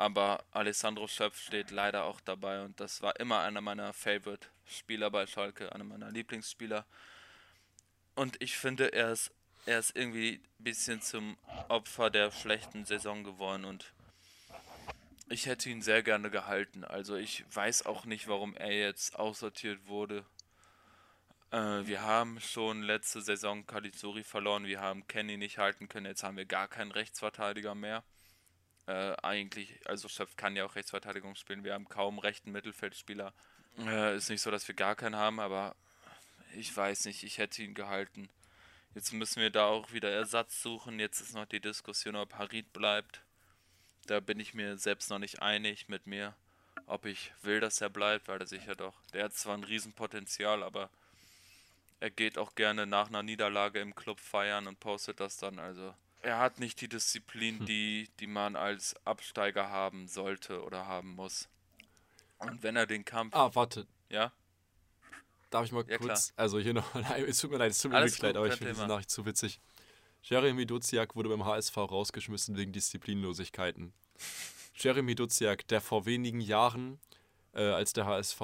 Aber 0.00 0.42
Alessandro 0.52 1.06
Schöpf 1.08 1.38
steht 1.38 1.70
leider 1.70 2.04
auch 2.04 2.22
dabei 2.22 2.62
und 2.62 2.80
das 2.80 3.02
war 3.02 3.20
immer 3.20 3.40
einer 3.40 3.60
meiner 3.60 3.92
Favorite-Spieler 3.92 5.10
bei 5.10 5.26
Schalke, 5.26 5.72
einer 5.74 5.84
meiner 5.84 6.10
Lieblingsspieler. 6.10 6.86
Und 8.14 8.40
ich 8.40 8.56
finde, 8.56 8.94
er 8.94 9.12
ist, 9.12 9.30
er 9.66 9.78
ist 9.78 9.94
irgendwie 9.94 10.40
ein 10.58 10.64
bisschen 10.64 11.02
zum 11.02 11.36
Opfer 11.68 12.08
der 12.08 12.30
schlechten 12.30 12.86
Saison 12.86 13.24
geworden 13.24 13.66
und 13.66 13.92
ich 15.28 15.44
hätte 15.44 15.68
ihn 15.68 15.82
sehr 15.82 16.02
gerne 16.02 16.30
gehalten. 16.30 16.82
Also 16.82 17.16
ich 17.16 17.44
weiß 17.54 17.84
auch 17.84 18.06
nicht, 18.06 18.26
warum 18.26 18.56
er 18.56 18.72
jetzt 18.72 19.18
aussortiert 19.18 19.86
wurde. 19.86 20.24
Äh, 21.50 21.84
wir 21.84 22.00
haben 22.00 22.40
schon 22.40 22.82
letzte 22.82 23.20
Saison 23.20 23.66
Calizzuri 23.66 24.24
verloren, 24.24 24.64
wir 24.64 24.80
haben 24.80 25.06
Kenny 25.08 25.36
nicht 25.36 25.58
halten 25.58 25.90
können, 25.90 26.06
jetzt 26.06 26.22
haben 26.22 26.38
wir 26.38 26.46
gar 26.46 26.68
keinen 26.68 26.90
Rechtsverteidiger 26.90 27.74
mehr. 27.74 28.02
Äh, 28.90 29.16
eigentlich, 29.22 29.78
also 29.86 30.08
Chef 30.08 30.34
kann 30.34 30.56
ja 30.56 30.64
auch 30.64 30.74
Rechtsverteidigung 30.74 31.36
spielen, 31.36 31.62
wir 31.62 31.74
haben 31.74 31.88
kaum 31.88 32.18
rechten 32.18 32.50
Mittelfeldspieler. 32.50 33.32
Äh, 33.78 34.16
ist 34.16 34.30
nicht 34.30 34.42
so, 34.42 34.50
dass 34.50 34.66
wir 34.66 34.74
gar 34.74 34.96
keinen 34.96 35.14
haben, 35.14 35.38
aber 35.38 35.76
ich 36.56 36.76
weiß 36.76 37.04
nicht, 37.04 37.22
ich 37.22 37.38
hätte 37.38 37.62
ihn 37.62 37.74
gehalten. 37.74 38.28
Jetzt 38.96 39.12
müssen 39.12 39.40
wir 39.40 39.50
da 39.50 39.66
auch 39.66 39.92
wieder 39.92 40.10
Ersatz 40.10 40.60
suchen. 40.60 40.98
Jetzt 40.98 41.20
ist 41.20 41.34
noch 41.34 41.46
die 41.46 41.60
Diskussion, 41.60 42.16
ob 42.16 42.34
Harid 42.34 42.72
bleibt. 42.72 43.22
Da 44.06 44.18
bin 44.18 44.40
ich 44.40 44.54
mir 44.54 44.76
selbst 44.76 45.08
noch 45.08 45.20
nicht 45.20 45.40
einig 45.40 45.88
mit 45.88 46.08
mir, 46.08 46.34
ob 46.86 47.06
ich 47.06 47.32
will, 47.42 47.60
dass 47.60 47.80
er 47.80 47.90
bleibt, 47.90 48.26
weil 48.26 48.40
er 48.40 48.46
sicher 48.48 48.74
doch. 48.74 48.94
Der 49.12 49.26
hat 49.26 49.34
zwar 49.34 49.56
ein 49.56 49.62
Riesenpotenzial, 49.62 50.64
aber 50.64 50.90
er 52.00 52.10
geht 52.10 52.38
auch 52.38 52.56
gerne 52.56 52.88
nach 52.88 53.06
einer 53.06 53.22
Niederlage 53.22 53.78
im 53.78 53.94
Club 53.94 54.18
feiern 54.18 54.66
und 54.66 54.80
postet 54.80 55.20
das 55.20 55.36
dann. 55.36 55.60
Also 55.60 55.94
er 56.22 56.38
hat 56.38 56.60
nicht 56.60 56.80
die 56.80 56.88
Disziplin, 56.88 57.64
die, 57.66 58.08
die 58.20 58.26
man 58.26 58.56
als 58.56 58.94
Absteiger 59.04 59.70
haben 59.70 60.06
sollte 60.08 60.62
oder 60.62 60.86
haben 60.86 61.14
muss. 61.14 61.48
Und 62.38 62.62
wenn 62.62 62.76
er 62.76 62.86
den 62.86 63.04
Kampf, 63.04 63.34
Ah, 63.34 63.50
warte. 63.54 63.86
ja, 64.08 64.32
Darf 65.50 65.64
ich 65.66 65.72
mal 65.72 65.84
Ja, 65.88 65.98
kurz, 65.98 66.32
also 66.36 66.60
hier 66.60 66.74
noch, 66.74 66.94
nein, 66.94 67.24
es 67.26 67.38
tut 67.40 67.50
mir 67.50 67.56
leid, 67.58 67.72
es 67.72 67.80
tut 67.82 67.90
mir 67.90 67.96
Alles 67.98 68.12
wirklich 68.12 68.22
leid, 68.22 68.36
aber 68.36 68.46
ich 68.46 68.54
finde 68.54 68.72
diese. 68.72 68.86
Nachricht 68.86 69.10
zu 69.10 69.26
witzig. 69.26 69.60
Jeremy 70.22 70.64
Duziak 70.66 71.16
wurde 71.16 71.28
beim 71.28 71.44
HSV 71.44 71.76
rausgeschmissen 71.76 72.56
wegen 72.56 72.72
Disziplinlosigkeiten. 72.72 73.92
Jeremy 74.74 75.14
Duziak, 75.14 75.66
der 75.68 75.80
vor 75.80 76.06
wenigen 76.06 76.40
Jahren, 76.40 77.00
äh, 77.52 77.62
als 77.62 77.92
der 77.94 78.06
HSV, 78.06 78.40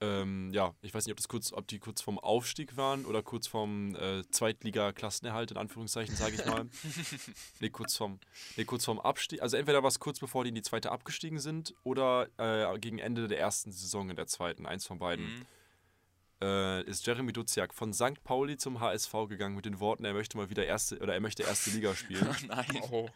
ähm, 0.00 0.50
ja, 0.52 0.74
ich 0.82 0.92
weiß 0.92 1.06
nicht, 1.06 1.12
ob, 1.12 1.18
das 1.18 1.28
kurz, 1.28 1.52
ob 1.52 1.66
die 1.68 1.78
kurz 1.78 2.02
vorm 2.02 2.18
Aufstieg 2.18 2.76
waren 2.76 3.04
oder 3.04 3.22
kurz 3.22 3.46
vorm 3.46 3.94
äh, 3.94 4.22
Zweitliga-Klassenerhalt, 4.30 5.52
in 5.52 5.56
Anführungszeichen, 5.56 6.16
sage 6.16 6.34
ich 6.34 6.44
mal. 6.44 6.66
nee, 7.60 7.70
kurz 7.70 7.96
vorm, 7.96 8.18
nee, 8.56 8.64
kurz 8.64 8.84
vorm 8.84 8.98
Abstieg. 8.98 9.40
Also 9.42 9.56
entweder 9.56 9.82
war 9.82 9.88
es 9.88 10.00
kurz 10.00 10.18
bevor 10.18 10.44
die 10.44 10.48
in 10.48 10.54
die 10.54 10.62
zweite 10.62 10.90
abgestiegen 10.90 11.38
sind 11.38 11.74
oder 11.84 12.28
äh, 12.38 12.78
gegen 12.78 12.98
Ende 12.98 13.28
der 13.28 13.38
ersten 13.38 13.72
Saison 13.72 14.10
in 14.10 14.16
der 14.16 14.26
zweiten, 14.26 14.66
eins 14.66 14.86
von 14.86 14.98
beiden 14.98 15.24
mhm. 15.24 15.46
äh, 16.42 16.82
ist 16.82 17.06
Jeremy 17.06 17.32
Duziak 17.32 17.72
von 17.72 17.92
St. 17.92 18.22
Pauli 18.24 18.56
zum 18.56 18.80
HSV 18.80 19.12
gegangen 19.28 19.54
mit 19.54 19.64
den 19.64 19.80
Worten, 19.80 20.04
er 20.04 20.12
möchte 20.12 20.36
mal 20.36 20.50
wieder 20.50 20.66
erste 20.66 20.98
oder 20.98 21.14
er 21.14 21.20
möchte 21.20 21.44
erste 21.44 21.70
Liga 21.70 21.94
spielen. 21.94 22.28
nein, 22.48 22.66
Oh. 22.90 23.08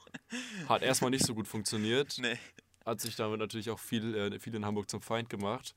Hat 0.68 0.82
erstmal 0.82 1.10
nicht 1.10 1.26
so 1.26 1.34
gut 1.34 1.48
funktioniert. 1.48 2.16
nee. 2.18 2.38
Hat 2.86 3.00
sich 3.00 3.16
damit 3.16 3.38
natürlich 3.38 3.68
auch 3.68 3.78
viel, 3.78 4.14
äh, 4.14 4.38
viel 4.38 4.54
in 4.54 4.64
Hamburg 4.64 4.88
zum 4.88 5.02
Feind 5.02 5.28
gemacht. 5.28 5.74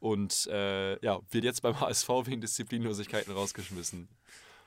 Und 0.00 0.46
äh, 0.46 0.98
ja, 1.04 1.20
wird 1.30 1.44
jetzt 1.44 1.60
beim 1.62 1.78
HSV 1.80 2.08
wegen 2.24 2.40
Disziplinlosigkeiten 2.40 3.32
rausgeschmissen. 3.32 4.08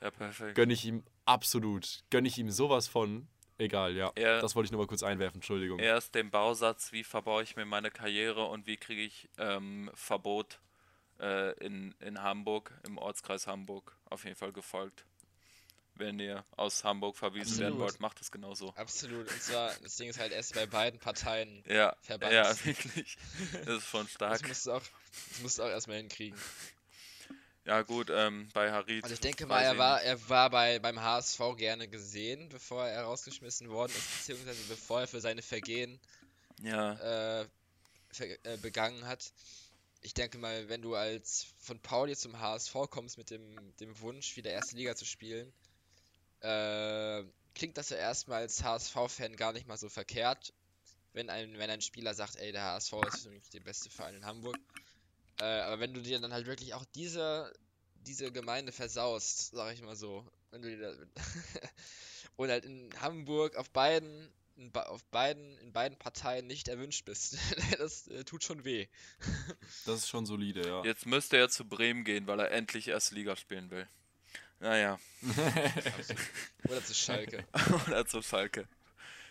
Ja, 0.02 0.12
perfekt. 0.12 0.56
Gönne 0.56 0.74
ich 0.74 0.86
ihm 0.86 1.04
absolut. 1.26 2.04
Gönne 2.10 2.28
ich 2.28 2.38
ihm 2.38 2.50
sowas 2.52 2.88
von. 2.88 3.28
Egal, 3.58 3.96
ja. 3.96 4.12
Er- 4.16 4.42
das 4.42 4.56
wollte 4.56 4.66
ich 4.66 4.72
nur 4.72 4.82
mal 4.82 4.88
kurz 4.88 5.04
einwerfen, 5.04 5.38
Entschuldigung. 5.38 5.80
Erst 5.80 6.16
den 6.16 6.30
Bausatz, 6.32 6.92
wie 6.92 7.04
verbaue 7.04 7.44
ich 7.44 7.56
mir 7.56 7.66
meine 7.66 7.92
Karriere 7.92 8.46
und 8.46 8.66
wie 8.68 8.78
kriege 8.78 9.02
ich 9.04 9.30
ähm, 9.38 9.90
Verbot 9.94 10.60
äh, 11.20 11.52
in, 11.64 11.94
in 12.00 12.22
Hamburg, 12.22 12.74
im 12.86 12.98
Ortskreis 12.98 13.46
Hamburg, 13.48 13.96
auf 14.10 14.24
jeden 14.26 14.36
Fall 14.36 14.52
gefolgt. 14.52 15.06
Wenn 15.96 16.20
ihr 16.20 16.44
aus 16.58 16.84
Hamburg 16.84 17.16
verwiesen 17.18 17.60
werden 17.60 17.74
Absolut. 17.74 17.80
wollt, 17.80 18.00
macht 18.00 18.20
es 18.22 18.32
genauso. 18.32 18.74
Absolut. 18.76 19.32
Und 19.32 19.42
zwar, 19.44 19.72
das 19.84 19.96
Ding 19.96 20.10
ist 20.10 20.20
halt 20.20 20.32
erst 20.32 20.56
bei 20.56 20.66
beiden 20.66 21.00
Parteien. 21.00 21.64
Ja, 21.68 21.96
Verbannt. 22.02 22.34
ja, 22.34 22.50
wirklich. 22.66 23.16
Das 23.66 23.78
ist 23.78 23.88
schon 23.90 24.06
Das 24.06 24.12
stark. 24.14 24.48
musst 24.48 24.66
du 24.66 24.72
auch, 24.74 24.82
das 25.30 25.42
musst 25.42 25.60
du 25.60 25.64
auch 25.64 25.70
erstmal 25.70 25.98
hinkriegen. 25.98 26.40
Ja 27.66 27.82
gut, 27.84 28.10
ähm, 28.12 28.50
bei 28.54 28.72
Harid. 28.72 29.04
Also 29.04 29.14
ich 29.14 29.22
denke 29.22 29.46
mal, 29.46 29.62
er 29.62 29.78
war, 29.78 30.02
er 30.02 30.30
war 30.30 30.50
bei, 30.50 30.80
beim 30.80 31.00
HSV 31.02 31.40
gerne 31.56 31.88
gesehen, 31.88 32.50
bevor 32.50 32.86
er 32.86 33.04
rausgeschmissen 33.04 33.70
worden 33.70 33.94
ist, 33.96 34.18
beziehungsweise 34.20 34.62
bevor 34.68 35.02
er 35.02 35.08
für 35.08 35.22
seine 35.22 35.42
Vergehen 35.42 35.98
Ja, 36.62 37.40
äh, 37.42 37.48
ver 38.12 38.46
äh, 38.46 38.58
begangen 38.58 39.06
hat. 39.08 39.32
Ich 40.02 40.14
denke 40.14 40.38
mal, 40.40 40.68
wenn 40.68 40.82
du 40.82 40.96
als 40.96 41.48
von 41.60 41.80
Pauli 41.80 42.18
zum 42.18 42.38
HSV 42.40 42.74
kommst 42.90 43.18
mit 43.18 43.30
dem, 43.30 43.56
dem 43.78 43.98
Wunsch, 44.02 44.36
wieder 44.36 44.52
erste 44.52 44.76
Liga 44.76 44.96
zu 44.98 45.06
spielen, 45.06 45.54
äh, 46.44 47.24
klingt 47.56 47.78
das 47.78 47.90
ja 47.90 47.98
erstmal 47.98 48.42
als 48.42 48.64
HSV-Fan 48.64 49.36
gar 49.36 49.54
nicht 49.54 49.68
mal 49.68 49.78
so 49.78 49.90
verkehrt, 49.90 50.54
wenn 51.14 51.30
ein, 51.30 51.58
wenn 51.58 51.70
ein 51.70 51.82
Spieler 51.82 52.14
sagt, 52.14 52.36
ey, 52.36 52.52
der 52.52 52.64
HSV 52.64 52.94
ist 53.08 53.24
für 53.24 53.30
mich 53.30 53.50
der 53.50 53.62
beste 53.62 53.90
Verein 53.90 54.16
in 54.16 54.26
Hamburg. 54.26 54.58
Äh, 55.40 55.46
aber 55.46 55.80
wenn 55.80 55.94
du 55.94 56.02
dir 56.02 56.20
dann 56.20 56.34
halt 56.34 56.46
wirklich 56.46 56.74
auch 56.74 56.86
diese, 56.96 57.52
diese 57.96 58.32
Gemeinde 58.32 58.72
versaust, 58.72 59.52
sag 59.52 59.74
ich 59.74 59.82
mal 59.82 59.96
so, 59.96 60.26
wenn 60.52 60.62
du 60.62 60.70
dir 60.70 60.96
da, 60.96 61.22
und 62.36 62.50
halt 62.50 62.66
in 62.66 62.90
Hamburg 63.00 63.56
auf 63.56 63.70
beiden, 63.70 64.32
auf 64.74 65.04
beiden, 65.06 65.58
in 65.60 65.72
beiden 65.72 65.98
Parteien 65.98 66.46
nicht 66.46 66.68
erwünscht 66.68 67.06
bist, 67.06 67.38
das 67.78 68.08
äh, 68.08 68.24
tut 68.26 68.44
schon 68.44 68.66
weh. 68.66 68.88
Das 69.86 70.00
ist 70.00 70.10
schon 70.10 70.26
solide, 70.26 70.68
ja. 70.68 70.84
jetzt 70.84 71.06
müsste 71.06 71.38
er 71.38 71.50
zu 71.50 71.66
Bremen 71.66 72.04
gehen, 72.04 72.28
weil 72.28 72.40
er 72.40 72.52
endlich 72.52 72.88
erste 72.88 73.16
Liga 73.16 73.36
spielen 73.36 73.70
will. 73.70 73.88
Naja, 74.60 74.98
Oder 76.64 76.84
zu 76.84 76.94
Schalke. 76.94 77.46
oder 77.88 78.06
zu 78.06 78.22
Schalke. 78.22 78.68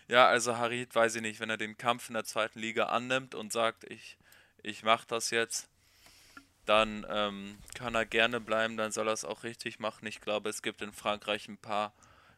Ja, 0.07 0.27
also 0.27 0.57
Harid, 0.57 0.93
weiß 0.93 1.15
ich 1.15 1.21
nicht, 1.21 1.39
wenn 1.39 1.49
er 1.49 1.57
den 1.57 1.77
Kampf 1.77 2.09
in 2.09 2.13
der 2.13 2.25
zweiten 2.25 2.59
Liga 2.59 2.87
annimmt 2.87 3.35
und 3.35 3.53
sagt, 3.53 3.83
ich, 3.85 4.17
ich 4.61 4.83
mach 4.83 5.05
das 5.05 5.29
jetzt, 5.29 5.69
dann 6.65 7.05
ähm, 7.09 7.57
kann 7.73 7.95
er 7.95 8.05
gerne 8.05 8.39
bleiben, 8.39 8.77
dann 8.77 8.91
soll 8.91 9.07
er 9.07 9.13
es 9.13 9.25
auch 9.25 9.43
richtig 9.43 9.79
machen. 9.79 10.05
Ich 10.05 10.21
glaube, 10.21 10.49
es 10.49 10.61
gibt 10.61 10.81
in 10.81 10.93
Frankreich 10.93 11.47
ein 11.47 11.57
paar 11.57 11.93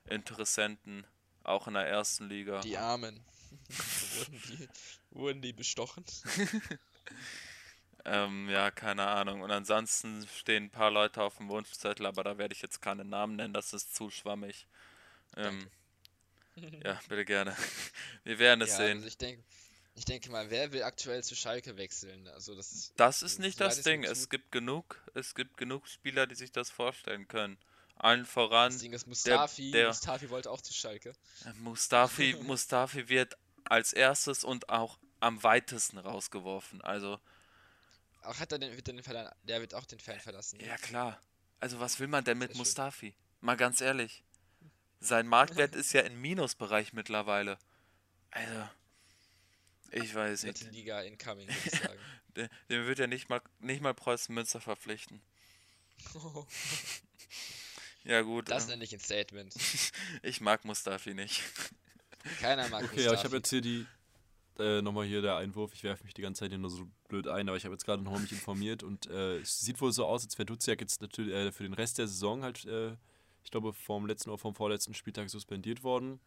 Interessenten, 0.05 1.05
auch 1.43 1.67
in 1.67 1.73
der 1.73 1.87
ersten 1.87 2.29
Liga. 2.29 2.61
Die 2.61 2.77
Armen. 2.77 3.23
wurden, 4.17 4.41
die, 4.49 4.69
wurden 5.11 5.41
die 5.41 5.53
bestochen? 5.53 6.05
Ähm, 8.05 8.49
ja, 8.49 8.69
keine 8.71 9.07
Ahnung. 9.07 9.41
Und 9.41 9.51
ansonsten 9.51 10.27
stehen 10.27 10.65
ein 10.65 10.69
paar 10.69 10.91
Leute 10.91 11.21
auf 11.23 11.37
dem 11.37 11.49
Wunschzettel, 11.49 12.05
aber 12.05 12.23
da 12.23 12.37
werde 12.37 12.53
ich 12.53 12.61
jetzt 12.61 12.81
keine 12.81 13.03
Namen 13.03 13.35
nennen, 13.35 13.53
das 13.53 13.73
ist 13.73 13.95
zu 13.95 14.09
schwammig. 14.11 14.67
Ähm, 15.35 15.67
ja, 16.83 16.99
bitte 17.09 17.25
gerne. 17.25 17.55
Wir 18.23 18.37
werden 18.39 18.61
es 18.61 18.69
Ja, 18.71 18.77
sehen. 18.77 18.97
also 18.97 19.07
ich 19.07 19.17
denke, 19.17 19.43
ich 19.95 20.05
denke 20.05 20.29
mal, 20.29 20.49
wer 20.49 20.71
will 20.71 20.83
aktuell 20.83 21.23
zu 21.23 21.35
Schalke 21.35 21.77
wechseln? 21.77 22.27
Also 22.27 22.55
das 22.55 22.93
Das 22.95 23.23
ist 23.23 23.39
nicht 23.39 23.59
das 23.59 23.81
Ding. 23.81 24.03
Es 24.03 24.29
gibt 24.29 24.51
genug, 24.51 25.01
es 25.13 25.33
gibt 25.33 25.57
genug 25.57 25.87
Spieler, 25.87 26.27
die 26.27 26.35
sich 26.35 26.51
das 26.51 26.69
vorstellen 26.69 27.27
können. 27.27 27.57
allen 27.95 28.25
voran 28.25 28.71
Das 28.71 28.81
Ding 28.81 28.93
ist 28.93 29.07
Mustafi. 29.07 29.71
der- 29.71 29.87
Mustafi 29.87 30.29
wollte 30.29 30.51
auch 30.51 30.61
zu 30.61 30.73
Schalke. 30.73 31.15
Äh, 31.45 31.53
Mustafi, 31.53 32.35
Mustafi 32.43 33.07
wird 33.09 33.35
als 33.63 33.93
erstes 33.93 34.43
und 34.43 34.69
auch 34.69 34.99
am 35.21 35.41
weitesten 35.43 35.97
rausgeworfen. 35.97 36.81
Also, 36.81 37.19
Auch 38.25 38.39
hat 38.39 38.51
er 38.51 38.59
den, 38.59 38.75
wird 38.75 38.87
er 38.87 38.93
den 38.93 39.29
der 39.43 39.61
wird 39.61 39.73
auch 39.73 39.85
den 39.85 39.99
Fan 39.99 40.19
verlassen. 40.19 40.59
ja 40.59 40.77
klar. 40.77 41.19
Also, 41.59 41.79
was 41.79 41.99
will 41.99 42.07
man 42.07 42.23
denn 42.23 42.37
mit. 42.37 42.55
Mustafi? 42.55 43.15
Mal 43.41 43.55
ganz 43.55 43.81
ehrlich. 43.81 44.23
Sein 44.99 45.27
Marktwert 45.27 45.75
ist 45.75 45.93
ja 45.93 46.01
im 46.01 46.19
Minusbereich 46.21 46.93
mittlerweile. 46.93 47.57
Also, 48.31 48.69
ich 49.91 50.13
weiß 50.13 50.43
nicht. 50.43 50.59
Dritte 50.61 50.71
Liga 50.71 51.01
incoming, 51.01 51.47
würde 51.47 51.59
ich 51.65 51.71
sagen. 51.81 51.99
Den, 52.35 52.49
den 52.69 52.85
wird 52.85 52.99
ja 52.99 53.07
nicht 53.07 53.29
mal, 53.29 53.41
nicht 53.59 53.81
mal 53.81 53.93
Preußen 53.93 54.33
Münster 54.33 54.59
verpflichten. 54.61 55.21
Ja, 58.03 58.21
gut. 58.21 58.49
das 58.49 58.65
äh, 58.65 58.69
nenne 58.69 58.83
ich 58.83 58.93
ein 58.93 58.99
Statement. 58.99 59.55
ich 60.21 60.39
mag 60.39 60.63
Mustafi 60.63 61.15
nicht. 61.15 61.41
Keiner 62.39 62.67
mag 62.69 62.83
Okay, 62.83 63.01
ja, 63.03 63.13
ich 63.13 63.23
habe 63.23 63.29
Mustafi. 63.29 63.35
jetzt 63.37 63.49
hier 63.49 63.61
die, 63.61 63.87
äh, 64.59 64.81
nochmal 64.81 65.05
hier 65.05 65.21
der 65.21 65.37
Einwurf. 65.37 65.73
Ich 65.73 65.83
werfe 65.83 66.03
mich 66.03 66.13
die 66.13 66.21
ganze 66.21 66.39
Zeit 66.39 66.49
hier 66.49 66.57
nur 66.57 66.69
so 66.69 66.87
blöd 67.07 67.27
ein, 67.27 67.47
aber 67.47 67.57
ich 67.57 67.65
habe 67.65 67.73
jetzt 67.73 67.85
gerade 67.85 68.03
nochmal 68.03 68.21
mich 68.21 68.31
informiert 68.31 68.83
und 68.83 69.07
äh, 69.07 69.37
es 69.37 69.59
sieht 69.61 69.79
wohl 69.81 69.91
so 69.91 70.05
aus, 70.05 70.23
als 70.23 70.37
wäre 70.37 70.45
Duziak 70.45 70.81
jetzt 70.81 71.01
natürlich 71.01 71.33
äh, 71.33 71.51
für 71.51 71.63
den 71.63 71.73
Rest 71.73 71.97
der 71.97 72.07
Saison 72.07 72.43
halt, 72.43 72.65
äh, 72.65 72.95
ich 73.43 73.51
glaube, 73.51 73.73
vom 73.73 74.05
letzten 74.07 74.29
oder 74.29 74.37
vom 74.37 74.55
vorletzten 74.55 74.93
Spieltag 74.93 75.29
suspendiert 75.29 75.83
worden. 75.83 76.19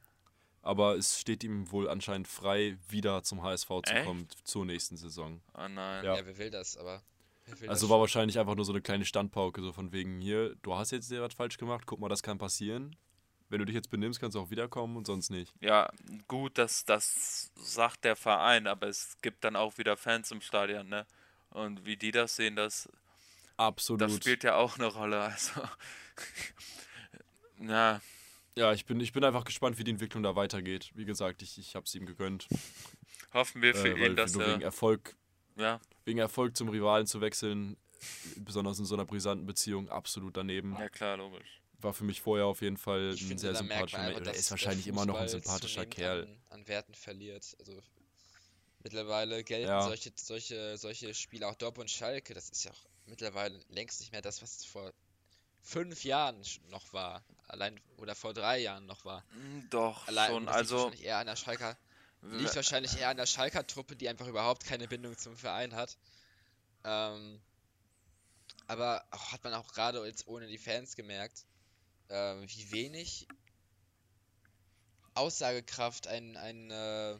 Aber 0.62 0.96
es 0.96 1.20
steht 1.20 1.44
ihm 1.44 1.70
wohl 1.70 1.88
anscheinend 1.88 2.28
frei, 2.28 2.76
wieder 2.88 3.22
zum 3.22 3.42
HSV 3.42 3.68
zu 3.68 3.94
Echt? 3.94 4.06
kommen 4.06 4.28
zur 4.44 4.66
nächsten 4.66 4.96
Saison. 4.96 5.40
Oh 5.54 5.68
nein. 5.68 6.04
Ja. 6.04 6.16
Ja, 6.16 6.26
wer 6.26 6.36
will 6.36 6.50
das, 6.50 6.76
aber. 6.76 7.02
will 7.46 7.68
Also 7.68 7.86
das 7.86 7.90
war 7.90 8.00
wahrscheinlich 8.00 8.38
einfach 8.38 8.54
nur 8.54 8.64
so 8.64 8.72
eine 8.72 8.82
kleine 8.82 9.04
Standpauke, 9.04 9.62
so 9.62 9.72
von 9.72 9.92
wegen 9.92 10.20
hier, 10.20 10.56
du 10.62 10.74
hast 10.74 10.90
jetzt 10.90 11.10
dir 11.10 11.22
was 11.22 11.34
falsch 11.34 11.58
gemacht, 11.58 11.86
guck 11.86 12.00
mal, 12.00 12.08
das 12.08 12.22
kann 12.22 12.38
passieren. 12.38 12.96
Wenn 13.50 13.60
du 13.60 13.64
dich 13.64 13.74
jetzt 13.74 13.90
benimmst, 13.90 14.20
kannst 14.20 14.34
du 14.34 14.40
auch 14.40 14.50
wiederkommen 14.50 14.96
und 14.96 15.06
sonst 15.06 15.30
nicht. 15.30 15.52
Ja, 15.60 15.90
gut, 16.26 16.58
das, 16.58 16.84
das 16.84 17.50
sagt 17.56 18.04
der 18.04 18.14
Verein, 18.16 18.66
aber 18.66 18.88
es 18.88 19.16
gibt 19.22 19.42
dann 19.44 19.56
auch 19.56 19.78
wieder 19.78 19.96
Fans 19.96 20.30
im 20.30 20.40
Stadion, 20.40 20.88
ne? 20.88 21.06
Und 21.50 21.86
wie 21.86 21.96
die 21.96 22.10
das 22.10 22.36
sehen, 22.36 22.56
das, 22.56 22.88
Absolut. 23.56 24.02
das 24.02 24.16
spielt 24.16 24.44
ja 24.44 24.56
auch 24.56 24.76
eine 24.78 24.86
Rolle. 24.86 25.18
Also, 25.20 25.62
ja, 27.60 28.00
Ja, 28.54 28.72
ich 28.72 28.84
bin, 28.84 29.00
ich 29.00 29.12
bin 29.12 29.24
einfach 29.24 29.44
gespannt, 29.44 29.78
wie 29.78 29.84
die 29.84 29.90
Entwicklung 29.92 30.22
da 30.22 30.36
weitergeht. 30.36 30.90
Wie 30.94 31.04
gesagt, 31.04 31.42
ich, 31.42 31.58
ich 31.58 31.74
habe 31.74 31.84
es 31.86 31.94
ihm 31.94 32.06
gegönnt. 32.06 32.48
hoffen 33.32 33.62
wir 33.62 33.74
für 33.74 33.88
Äh, 33.88 34.06
ihn, 34.08 34.16
dass 34.16 34.34
nur 34.34 34.42
wegen 34.42 34.60
er, 34.60 34.66
Erfolg, 34.66 35.16
ja, 35.56 35.80
wegen 36.04 36.18
Erfolg 36.18 36.56
zum 36.56 36.68
Rivalen 36.68 37.06
zu 37.06 37.20
wechseln, 37.20 37.76
besonders 38.36 38.78
in 38.78 38.84
so 38.84 38.94
einer 38.94 39.04
brisanten 39.06 39.46
Beziehung, 39.46 39.88
absolut 39.88 40.36
daneben. 40.36 40.76
ja 40.78 40.88
klar, 40.88 41.16
logisch. 41.16 41.60
War 41.80 41.94
für 41.94 42.04
mich 42.04 42.20
vorher 42.20 42.46
auf 42.46 42.60
jeden 42.60 42.76
Fall 42.76 43.12
Ich 43.14 43.22
ein 43.22 43.28
finde, 43.28 43.40
sehr 43.40 43.54
sympathischer 43.54 44.02
Mensch. 44.02 44.26
er 44.26 44.34
ist 44.34 44.50
wahrscheinlich 44.50 44.86
immer 44.88 45.06
noch 45.06 45.16
ein 45.16 45.28
sympathischer 45.28 45.86
Kerl. 45.86 46.22
An, 46.24 46.42
an 46.60 46.68
Werten 46.68 46.94
verliert. 46.94 47.54
Also 47.60 47.80
mittlerweile 48.82 49.44
gelten 49.44 49.68
Ja. 49.68 49.82
solche, 49.82 50.12
solche, 50.16 50.76
solche 50.76 51.14
Spiele, 51.14 51.46
auch 51.46 51.54
Dortmund 51.54 51.84
und 51.84 51.90
Schalke, 51.90 52.34
das 52.34 52.48
ist 52.48 52.64
ja 52.64 52.72
auch 52.72 52.84
mittlerweile 53.06 53.58
längst 53.68 54.00
nicht 54.00 54.12
mehr 54.12 54.22
das, 54.22 54.42
was 54.42 54.64
vor 54.64 54.92
fünf 55.62 56.04
Jahren 56.04 56.42
noch 56.70 56.92
war. 56.92 57.24
Allein 57.46 57.80
oder 57.96 58.14
vor 58.14 58.34
drei 58.34 58.58
Jahren 58.58 58.86
noch 58.86 59.04
war. 59.04 59.24
Hm, 59.32 59.68
Doch, 59.70 60.06
Allein 60.08 60.30
schon, 60.30 60.48
also, 60.48 60.76
wahrscheinlich 60.76 61.04
eher 61.04 61.18
an 61.18 61.26
der 61.26 61.36
Schalker, 61.36 61.76
liegt 62.22 62.56
wahrscheinlich 62.56 62.98
eher 62.98 63.08
an 63.10 63.16
der 63.16 63.26
Schalker 63.26 63.66
Truppe, 63.66 63.94
die 63.96 64.08
einfach 64.08 64.26
überhaupt 64.26 64.64
keine 64.64 64.88
Bindung 64.88 65.16
zum 65.16 65.36
Verein 65.36 65.74
hat. 65.74 65.96
Ähm, 66.84 67.40
aber 68.66 69.04
auch, 69.10 69.32
hat 69.32 69.44
man 69.44 69.54
auch 69.54 69.72
gerade 69.72 70.04
jetzt 70.06 70.26
ohne 70.26 70.46
die 70.46 70.58
Fans 70.58 70.96
gemerkt, 70.96 71.44
ähm, 72.10 72.44
wie 72.46 72.70
wenig 72.72 73.26
Aussagekraft 75.14 76.06
ein, 76.06 76.36
ein 76.36 76.70
äh, 76.70 77.16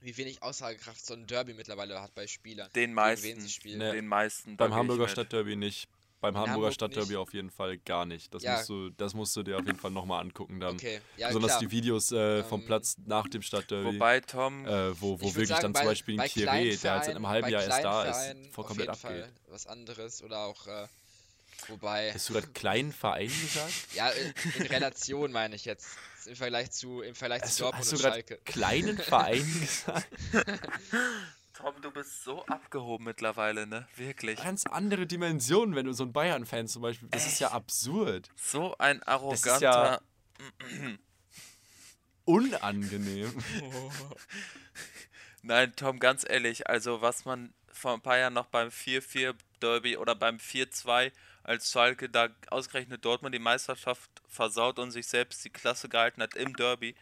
wie 0.00 0.16
wenig 0.16 0.42
Aussagekraft 0.42 1.04
so 1.04 1.12
ein 1.14 1.26
Derby 1.26 1.52
mittlerweile 1.52 2.00
hat 2.00 2.14
bei 2.14 2.26
Spielern. 2.26 2.70
den 2.74 2.94
meisten. 2.94 3.38
Nee. 3.64 3.92
den 3.92 4.06
meisten. 4.06 4.56
Beim 4.56 4.74
Hamburger. 4.74 5.08
Stadtderby 5.08 5.56
nicht. 5.56 5.88
Beim 6.22 6.34
Hamburger 6.36 6.52
Hamburg 6.54 6.74
Stadtderby 6.74 7.16
auf 7.16 7.32
jeden 7.32 7.50
Fall 7.50 7.78
gar 7.78 8.04
nicht. 8.06 8.32
Das, 8.34 8.42
Ja. 8.42 8.56
musst, 8.56 8.68
du, 8.68 8.90
das 8.90 9.14
musst 9.14 9.34
du 9.36 9.42
dir 9.42 9.58
auf 9.58 9.64
jeden 9.66 9.78
Fall 9.78 9.90
nochmal 9.90 10.20
angucken 10.22 10.60
dann. 10.60 10.74
Okay, 10.74 11.00
ja 11.16 11.28
Besonders 11.28 11.52
klar. 11.52 11.60
die 11.60 11.70
Videos 11.70 12.12
äh, 12.12 12.42
vom 12.44 12.60
Ähm, 12.60 12.66
Platz 12.66 12.96
nach 13.06 13.26
dem 13.28 13.40
Stadtderby. 13.42 13.94
Wobei, 13.94 14.20
Tom, 14.20 14.66
äh, 14.66 15.00
wo, 15.00 15.18
wo 15.20 15.26
wirklich 15.28 15.48
sagen, 15.48 15.62
dann 15.62 15.72
bei- 15.72 15.80
zum 15.80 15.88
Beispiel 15.88 16.14
ein 16.14 16.18
bei 16.18 16.26
Kieré, 16.26 16.42
kleinen 16.42 16.80
der 16.80 16.92
halt 16.92 17.04
seit 17.04 17.16
einem 17.16 17.26
halben 17.26 17.48
Jahr 17.48 17.62
erst 17.62 17.84
da 17.84 18.04
ist, 18.04 18.52
voll 18.52 18.64
auf 18.64 18.68
komplett 18.68 18.78
jeden 18.78 18.90
abgeht. 18.90 19.00
Fall 19.24 19.32
was 19.48 19.66
anderes 19.66 20.22
oder 20.22 20.40
auch 20.40 20.66
äh, 20.66 20.86
wobei 21.68 22.12
Hast 22.12 22.28
du 22.28 22.34
gerade 22.34 22.48
kleinen 22.48 22.92
Verein 22.92 23.28
gesagt? 23.28 23.72
ja 23.94 24.08
in, 24.10 24.34
in 24.58 24.66
Relation 24.66 25.32
meine 25.32 25.54
ich 25.56 25.64
jetzt 25.64 25.88
im 26.26 26.36
Vergleich 26.36 26.70
zu 26.70 27.00
im 27.02 27.14
Vergleich 27.14 27.42
Hast 27.42 27.56
zu 27.56 27.64
du, 27.64 27.64
Dortmund 27.70 27.80
hast 27.84 27.92
du 27.92 27.96
und 27.96 28.02
gerade 28.02 28.14
Schalke. 28.16 28.38
kleinen 28.44 28.98
Verein 28.98 29.60
gesagt? 29.60 30.08
Tom, 31.54 31.74
du 31.82 31.90
bist 31.90 32.24
so 32.24 32.44
abgehoben 32.46 33.04
mittlerweile, 33.04 33.66
ne? 33.66 33.86
Wirklich. 33.96 34.42
Ganz 34.42 34.64
andere 34.64 35.06
Dimensionen, 35.06 35.74
wenn 35.74 35.84
du 35.84 35.92
so 35.92 36.04
ein 36.04 36.12
Bayern-Fan 36.12 36.68
zum 36.68 36.80
Beispiel. 36.80 37.08
Das 37.10 37.26
ist 37.26 37.38
ja 37.38 37.50
absurd. 37.50 38.30
So 38.36 38.74
ein 38.78 38.98
ist 39.00 39.08
arroganter. 39.08 39.60
ja- 39.60 40.00
Unangenehm. 42.24 43.32
Nein, 45.42 45.72
Tom, 45.76 45.98
ganz 45.98 46.24
ehrlich, 46.28 46.68
also 46.68 47.00
was 47.00 47.24
man 47.24 47.52
vor 47.72 47.94
ein 47.94 48.00
paar 48.02 48.18
Jahren 48.18 48.34
noch 48.34 48.46
beim 48.46 48.68
4-4 48.68 49.34
Derby 49.60 49.96
oder 49.96 50.14
beim 50.14 50.36
4-2 50.36 51.12
als 51.42 51.70
Schalke 51.70 52.08
da 52.08 52.28
ausgerechnet 52.50 53.04
Dortmund 53.04 53.34
die 53.34 53.38
Meisterschaft 53.38 54.10
versaut 54.28 54.78
und 54.78 54.90
sich 54.90 55.06
selbst 55.06 55.44
die 55.44 55.50
Klasse 55.50 55.88
gehalten 55.88 56.22
hat 56.22 56.34
im 56.34 56.54
Derby, 56.54 56.94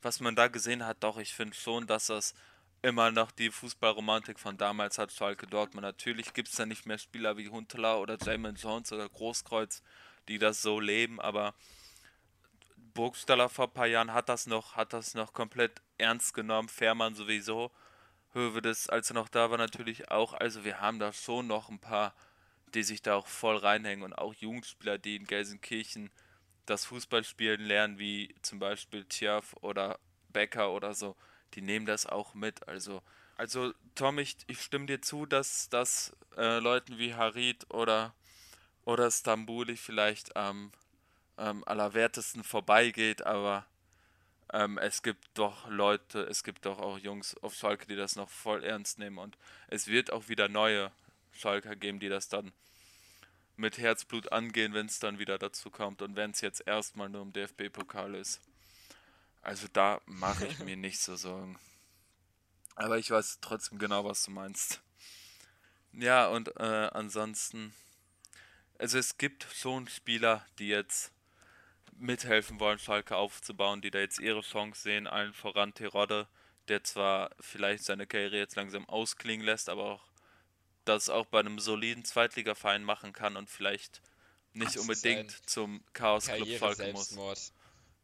was 0.00 0.20
man 0.20 0.34
da 0.34 0.48
gesehen 0.48 0.84
hat, 0.84 1.02
doch, 1.02 1.18
ich 1.18 1.34
finde 1.34 1.54
schon, 1.54 1.86
dass 1.86 2.06
das 2.06 2.34
immer 2.82 3.12
noch 3.12 3.30
die 3.30 3.50
Fußballromantik 3.50 4.40
von 4.40 4.56
damals 4.56 4.98
hat, 4.98 5.12
Schalke 5.12 5.46
Dortmund. 5.46 5.82
Natürlich 5.82 6.34
gibt 6.34 6.48
es 6.48 6.56
da 6.56 6.66
nicht 6.66 6.84
mehr 6.84 6.98
Spieler 6.98 7.36
wie 7.36 7.48
Huntelaar 7.48 8.00
oder 8.00 8.18
Jamin 8.20 8.56
Jones 8.56 8.92
oder 8.92 9.08
Großkreuz, 9.08 9.82
die 10.28 10.38
das 10.38 10.62
so 10.62 10.80
leben, 10.80 11.20
aber 11.20 11.54
Burgstaller 12.76 13.48
vor 13.48 13.66
ein 13.66 13.74
paar 13.74 13.86
Jahren 13.86 14.12
hat 14.12 14.28
das 14.28 14.46
noch, 14.46 14.76
hat 14.76 14.92
das 14.92 15.14
noch 15.14 15.32
komplett 15.32 15.80
ernst 15.98 16.34
genommen, 16.34 16.68
Fährmann 16.68 17.14
sowieso. 17.14 17.70
Hövedes, 18.34 18.88
als 18.88 19.10
er 19.10 19.14
noch 19.14 19.28
da 19.28 19.50
war, 19.50 19.58
natürlich 19.58 20.10
auch. 20.10 20.32
Also 20.34 20.64
wir 20.64 20.80
haben 20.80 20.98
da 20.98 21.12
schon 21.12 21.46
noch 21.46 21.68
ein 21.68 21.78
paar, 21.78 22.14
die 22.74 22.82
sich 22.82 23.02
da 23.02 23.16
auch 23.16 23.26
voll 23.26 23.56
reinhängen 23.56 24.04
und 24.04 24.14
auch 24.14 24.34
Jugendspieler, 24.34 24.98
die 24.98 25.16
in 25.16 25.26
Gelsenkirchen 25.26 26.10
das 26.66 26.84
Fußballspielen 26.86 27.60
lernen, 27.60 27.98
wie 27.98 28.34
zum 28.42 28.58
Beispiel 28.58 29.04
Tjav 29.04 29.54
oder 29.60 29.98
Becker 30.28 30.72
oder 30.72 30.94
so, 30.94 31.16
die 31.54 31.62
nehmen 31.62 31.86
das 31.86 32.06
auch 32.06 32.34
mit. 32.34 32.66
Also, 32.68 33.02
also 33.36 33.72
Tom, 33.94 34.18
ich, 34.18 34.36
ich 34.46 34.60
stimme 34.60 34.86
dir 34.86 35.02
zu, 35.02 35.26
dass, 35.26 35.68
dass 35.68 36.16
äh, 36.36 36.58
Leuten 36.58 36.98
wie 36.98 37.14
Harit 37.14 37.70
oder, 37.70 38.14
oder 38.84 39.10
Stambuli 39.10 39.76
vielleicht 39.76 40.36
am 40.36 40.72
ähm, 41.38 41.64
allerwertesten 41.64 42.44
vorbeigeht, 42.44 43.26
aber 43.26 43.66
ähm, 44.52 44.78
es 44.78 45.02
gibt 45.02 45.26
doch 45.34 45.68
Leute, 45.68 46.22
es 46.22 46.44
gibt 46.44 46.66
doch 46.66 46.78
auch 46.78 46.98
Jungs 46.98 47.36
auf 47.38 47.54
Schalke, 47.54 47.86
die 47.86 47.96
das 47.96 48.16
noch 48.16 48.28
voll 48.28 48.64
ernst 48.64 48.98
nehmen 48.98 49.18
und 49.18 49.36
es 49.68 49.86
wird 49.86 50.12
auch 50.12 50.28
wieder 50.28 50.48
neue 50.48 50.92
Schalker 51.32 51.76
geben, 51.76 52.00
die 52.00 52.08
das 52.08 52.28
dann 52.28 52.52
mit 53.56 53.78
Herzblut 53.78 54.32
angehen, 54.32 54.74
wenn 54.74 54.86
es 54.86 54.98
dann 54.98 55.18
wieder 55.18 55.38
dazu 55.38 55.70
kommt 55.70 56.02
und 56.02 56.16
wenn 56.16 56.30
es 56.30 56.40
jetzt 56.40 56.66
erstmal 56.66 57.08
nur 57.08 57.22
im 57.22 57.32
DFB-Pokal 57.32 58.14
ist. 58.14 58.40
Also 59.42 59.66
da 59.72 60.00
mache 60.06 60.46
ich 60.46 60.58
mir 60.64 60.76
nicht 60.76 61.00
so 61.00 61.16
Sorgen. 61.16 61.58
Aber 62.74 62.98
ich 62.98 63.10
weiß 63.10 63.38
trotzdem 63.40 63.78
genau, 63.78 64.04
was 64.04 64.24
du 64.24 64.30
meinst. 64.30 64.80
Ja, 65.92 66.28
und 66.28 66.48
äh, 66.56 66.88
ansonsten, 66.92 67.74
also 68.78 68.98
es 68.98 69.18
gibt 69.18 69.46
schon 69.54 69.88
Spieler, 69.88 70.46
die 70.58 70.68
jetzt 70.68 71.12
mithelfen 71.98 72.58
wollen, 72.60 72.78
Schalke 72.78 73.16
aufzubauen, 73.16 73.82
die 73.82 73.90
da 73.90 73.98
jetzt 73.98 74.18
ihre 74.18 74.40
Chance 74.40 74.82
sehen, 74.82 75.06
allen 75.06 75.34
voran 75.34 75.74
Terodde, 75.74 76.26
der 76.68 76.82
zwar 76.82 77.30
vielleicht 77.40 77.84
seine 77.84 78.06
Karriere 78.06 78.38
jetzt 78.38 78.56
langsam 78.56 78.88
ausklingen 78.88 79.44
lässt, 79.44 79.68
aber 79.68 79.84
auch 79.84 80.11
das 80.84 81.08
auch 81.08 81.26
bei 81.26 81.40
einem 81.40 81.58
soliden 81.58 82.04
Zweitligaverein 82.04 82.84
machen 82.84 83.12
kann 83.12 83.36
und 83.36 83.50
vielleicht 83.50 84.02
nicht 84.52 84.74
Das 84.74 84.82
unbedingt 84.82 85.48
zum 85.48 85.82
Chaos-Club 85.92 86.38
Schalke 86.38 86.52
muss. 86.52 86.60
Karriere-Selbstmord. 86.60 87.52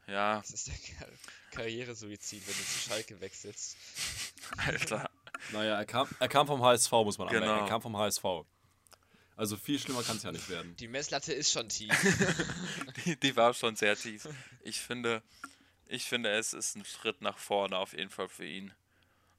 Ja, 0.07 0.39
Das 0.41 0.51
ist 0.51 0.68
der 0.68 0.74
Kar 0.74 1.09
Karrieresuizid, 1.51 2.47
wenn 2.47 2.55
du 2.55 2.62
zu 2.62 2.89
Schalke 2.89 3.20
wechselst. 3.20 3.76
Alter. 4.59 5.11
Naja, 5.53 5.76
er 5.76 5.85
kam, 5.85 6.09
er 6.18 6.29
kam 6.29 6.47
vom 6.47 6.62
HSV, 6.62 6.91
muss 6.93 7.18
man 7.18 7.29
anmerken. 7.29 7.47
Genau. 7.49 7.61
Er 7.64 7.68
kam 7.68 7.83
vom 7.83 7.97
HSV. 7.97 8.24
Also 9.37 9.57
viel 9.57 9.79
schlimmer 9.79 10.03
kann 10.03 10.16
es 10.16 10.22
ja 10.24 10.33
nicht 10.33 10.49
werden. 10.49 10.74
Die 10.76 10.89
Messlatte 10.89 11.33
ist 11.33 11.53
schon 11.53 11.68
tief. 11.68 11.93
Die, 13.05 13.16
die 13.16 13.37
war 13.37 13.55
schon 13.55 13.76
sehr 13.76 13.95
tief. 13.97 14.26
Ich 14.62 14.81
finde, 14.81 15.22
ich 15.87 16.05
finde, 16.07 16.31
es 16.31 16.53
ist 16.55 16.74
ein 16.76 16.85
Schritt 16.85 17.20
nach 17.20 17.39
vorne 17.39 17.76
auf 17.79 17.93
jeden 17.93 18.11
Fall 18.11 18.29
für 18.29 18.45
ihn. 18.47 18.74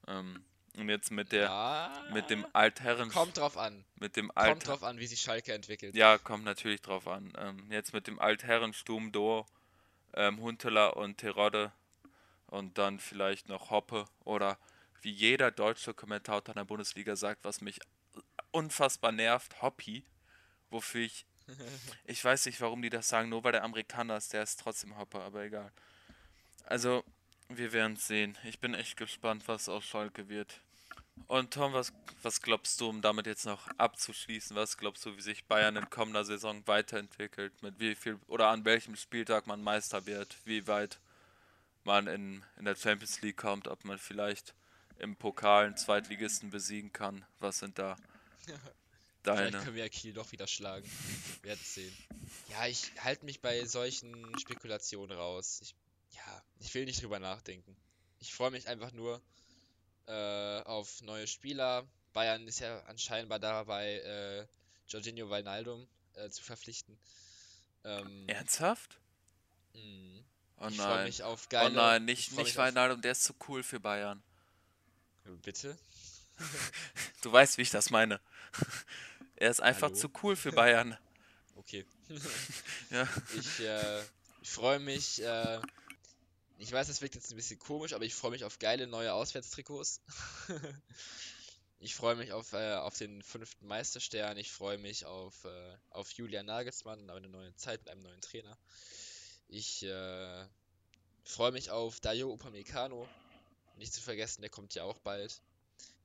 Ähm, 0.08 0.46
Und 0.78 0.90
jetzt 0.90 1.12
mit 1.12 1.32
der 1.32 1.46
Ja, 1.46 2.06
mit 2.14 2.30
dem 2.30 2.46
Altherren 2.54 3.10
kommt 3.10 3.38
drauf 3.38 3.58
an. 3.58 3.84
mit 3.96 4.16
dem 4.16 4.28
Kommt 4.28 4.38
Alt 4.38 4.68
drauf 4.68 4.84
an, 4.84 5.00
wie 5.00 5.08
sich 5.08 5.22
Schalke 5.22 5.54
entwickelt. 5.54 5.96
Ja, 5.96 6.18
kommt 6.18 6.44
natürlich 6.46 6.82
drauf 6.82 7.08
an. 7.08 7.34
Ähm, 7.38 7.72
jetzt 7.72 7.94
mit 7.94 8.08
dem 8.08 8.20
Altherrensturm 8.20 9.12
Duo, 9.12 9.46
ähm, 10.14 10.40
Huntelaar 10.40 10.96
und 10.98 11.18
Terodde 11.18 11.72
und 12.48 12.78
dann 12.78 13.00
vielleicht 13.00 13.50
noch 13.50 13.70
Hoppe 13.70 14.06
oder 14.24 14.58
wie 15.02 15.12
jeder 15.12 15.52
deutsche 15.52 15.94
Kommentator 15.94 16.54
in 16.54 16.60
der 16.60 16.66
Bundesliga 16.66 17.16
sagt, 17.16 17.44
was 17.44 17.62
mich 17.62 17.80
unfassbar 18.52 19.12
nervt, 19.12 19.62
Hoppy, 19.62 20.04
wofür 20.70 21.02
ich 21.02 21.26
ich 22.06 22.24
weiß 22.24 22.46
nicht, 22.46 22.62
warum 22.62 22.82
die 22.82 22.90
das 22.90 23.08
sagen, 23.08 23.30
nur 23.30 23.44
weil 23.44 23.54
der 23.54 23.64
Amerikaner 23.64 24.18
ist, 24.18 24.34
der 24.34 24.44
ist 24.44 24.60
trotzdem 24.60 24.98
Hopper, 24.98 25.22
aber 25.22 25.44
egal. 25.44 25.72
Also, 26.66 27.04
wir 27.50 27.74
werden 27.74 27.94
es 27.94 28.08
sehen. 28.08 28.38
Ich 28.44 28.60
bin 28.60 28.74
echt 28.74 28.98
gespannt, 28.98 29.48
was 29.48 29.70
aus 29.70 29.86
Schalke 29.86 30.30
wird. 30.30 30.62
Und 31.28 31.54
Tom, 31.54 31.74
was, 31.74 31.92
was 32.22 32.42
glaubst 32.42 32.80
du, 32.80 32.90
um 32.90 33.02
damit 33.02 33.26
jetzt 33.26 33.46
noch 33.46 33.68
abzuschließen, 33.78 34.56
was 34.56 34.78
glaubst 34.78 35.06
du, 35.06 35.18
wie 35.18 35.22
sich 35.22 35.46
Bayern 35.46 35.76
in 35.76 35.90
kommender 35.90 36.24
Saison 36.24 36.66
weiterentwickelt? 36.66 37.62
Mit 37.62 37.80
wie 37.80 37.96
viel 37.96 38.18
oder 38.28 38.48
an 38.48 38.66
welchem 38.66 38.96
Spieltag 38.96 39.46
man 39.46 39.62
Meister 39.62 40.06
wird? 40.06 40.38
Wie 40.46 40.66
weit 40.68 41.00
man 41.84 42.08
in, 42.08 42.44
in 42.58 42.66
der 42.66 42.76
Champions 42.76 43.22
League 43.22 43.38
kommt? 43.38 43.68
Ob 43.68 43.84
man 43.84 43.98
vielleicht 43.98 44.56
im 44.98 45.16
Pokal 45.16 45.66
einen 45.66 45.78
Zweitligisten 45.78 46.52
besiegen 46.52 46.94
kann? 46.94 47.26
Was 47.40 47.60
sind 47.60 47.78
da 47.78 47.98
Vielleicht 49.24 49.54
deine? 49.54 49.64
können 49.64 49.76
wir 49.76 49.84
ja 49.84 49.90
Kiel 49.90 50.14
doch 50.14 50.32
wieder 50.32 50.48
schlagen. 50.48 50.90
Wir 51.42 51.50
werden 51.50 51.60
sehen. 51.64 51.96
Ja, 52.50 52.68
ich 52.68 52.92
halte 53.04 53.26
mich 53.26 53.42
bei 53.42 53.66
solchen 53.66 54.38
Spekulationen 54.40 55.18
raus. 55.18 55.60
Ich, 55.62 55.76
ja, 56.12 56.44
ich 56.60 56.74
will 56.74 56.86
nicht 56.86 57.02
drüber 57.02 57.20
nachdenken. 57.20 57.76
Ich 58.20 58.34
freue 58.34 58.52
mich 58.52 58.68
einfach 58.68 58.92
nur 58.92 59.22
äh, 60.08 60.62
auf 60.64 61.02
neue 61.02 61.28
Spieler. 61.28 61.88
Bayern 62.14 62.48
ist 62.48 62.60
ja 62.60 62.80
anscheinend 62.86 63.32
dabei, 63.44 63.96
äh, 64.00 64.48
Jorginho 64.88 65.30
Wijnaldum 65.30 65.88
äh, 66.16 66.30
zu 66.30 66.44
verpflichten. 66.44 66.98
Ähm, 67.84 68.28
Ernsthaft? 68.28 69.00
mh. 69.74 70.24
Oh 70.62 70.68
ich 70.68 70.76
freue 70.76 70.88
nein. 70.88 71.06
mich 71.06 71.24
auf 71.24 71.46
Oh 71.46 71.50
geile. 71.50 71.74
nein, 71.74 72.08
ich 72.10 72.32
nicht, 72.32 72.38
nicht 72.38 72.58
Wijnaldum, 72.58 73.02
der 73.02 73.14
ist 73.14 73.24
zu 73.24 73.34
cool 73.48 73.64
für 73.64 73.80
Bayern. 73.80 74.22
Bitte? 75.44 75.78
Du 77.22 77.32
weißt, 77.32 77.58
wie 77.58 77.64
ich 77.64 77.70
das 77.70 77.90
meine. 77.90 78.20
Er 79.36 79.52
ist 79.52 79.62
einfach 79.62 79.88
Hallo? 79.90 79.96
zu 79.96 80.10
cool 80.24 80.36
für 80.36 80.52
Bayern. 80.52 80.98
Okay. 81.56 81.86
Ja. 82.90 83.08
Ich, 83.38 83.60
äh, 83.60 84.02
ich 84.42 84.50
freue 84.50 84.80
mich. 84.80 85.22
Äh, 85.22 85.62
ich 86.60 86.72
weiß, 86.74 86.88
das 86.88 87.02
wirkt 87.02 87.16
jetzt 87.16 87.32
ein 87.32 87.38
bisschen 87.38 87.58
komisch, 87.58 87.94
aber 87.94 88.04
ich 88.04 88.14
freue 88.14 88.32
mich 88.32 88.44
auf 88.44 88.60
geile 88.60 88.86
neue 88.86 89.14
Auswärtstrikots. 89.14 90.02
ich 91.80 91.96
freue 91.96 92.16
mich 92.16 92.34
auf, 92.34 92.52
äh, 92.52 92.76
auf 92.76 92.98
den 92.98 93.22
fünften 93.24 93.66
Meisterstern. 93.66 94.38
Ich 94.38 94.52
freue 94.52 94.78
mich 94.78 95.06
auf, 95.06 95.46
äh, 95.46 95.78
auf 95.90 96.12
Julian 96.12 96.46
Nagelsmann 96.46 97.00
und 97.00 97.10
eine 97.10 97.30
neue 97.30 97.56
Zeit 97.56 97.80
mit 97.82 97.90
einem 97.90 98.02
neuen 98.02 98.20
Trainer. 98.20 98.58
Ich 99.48 99.84
äh, 99.84 100.46
freue 101.24 101.54
mich 101.54 101.72
auf 101.72 102.02
Dayo 102.02 102.34
Upamecano. 102.34 103.08
Nicht 103.78 103.94
zu 103.94 104.02
vergessen, 104.02 104.42
der 104.42 104.50
kommt 104.50 104.76
ja 104.76 104.84
auch 104.84 105.00
bald. 105.00 105.42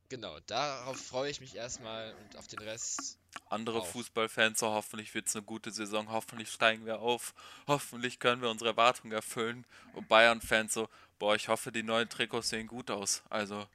Genau, 0.09 0.39
darauf 0.47 0.99
freue 0.99 1.31
ich 1.31 1.41
mich 1.41 1.57
erstmal 1.57 2.15
und 2.15 2.37
auf 2.37 2.47
den 2.47 2.59
Rest. 2.61 3.19
Andere 3.49 3.81
Auf. 3.81 3.93
Fußballfans, 3.93 4.61
so 4.61 4.69
hoffentlich 4.69 5.15
wird 5.15 5.27
es 5.27 5.35
eine 5.35 5.45
gute 5.45 5.71
Saison, 5.71 6.11
hoffentlich 6.11 6.51
steigen 6.51 6.87
wir 6.87 7.01
auf, 7.01 7.35
hoffentlich 7.67 8.19
können 8.19 8.43
wir 8.43 8.51
unsere 8.51 8.71
Erwartungen 8.71 9.13
erfüllen. 9.13 9.67
Und 9.95 10.09
Bayern-Fans 10.09 10.75
so, 10.75 10.89
boah, 11.19 11.35
ich 11.35 11.49
hoffe, 11.49 11.73
die 11.73 11.83
neuen 11.83 12.09
Trikots 12.09 12.51
sehen 12.51 12.67
gut 12.67 12.91
aus. 12.91 13.23
Also, 13.31 13.67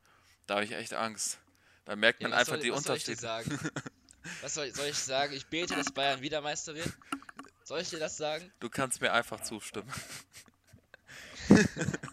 da 0.48 0.56
habe 0.56 0.66
ich 0.66 0.72
echt 0.72 0.94
Angst. 0.94 1.40
Da 1.86 1.96
merkt 1.96 2.22
Ja, 2.22 2.28
man 2.30 2.34
was 2.34 2.42
einfach 2.42 2.54
soll, 2.54 2.64
die 2.64 2.72
was 2.72 2.84
soll 2.84 2.98
ich 2.98 3.20
sagen? 3.20 3.60
Was 4.42 4.54
soll, 4.54 4.72
soll 4.76 4.88
ich 4.88 4.98
sagen? 4.98 5.34
Ich 5.34 5.48
bete, 5.48 5.76
dass 5.76 5.92
Bayern 5.92 6.22
wieder 6.22 6.42
Meister 6.42 6.76
wird? 6.76 6.92
Soll 7.64 7.80
ich 7.80 7.90
dir 7.90 8.00
das 8.00 8.18
sagen? 8.18 8.52
Du 8.60 8.70
kannst 8.70 9.00
mir 9.02 9.14
einfach 9.14 9.42
zustimmen. 9.42 9.92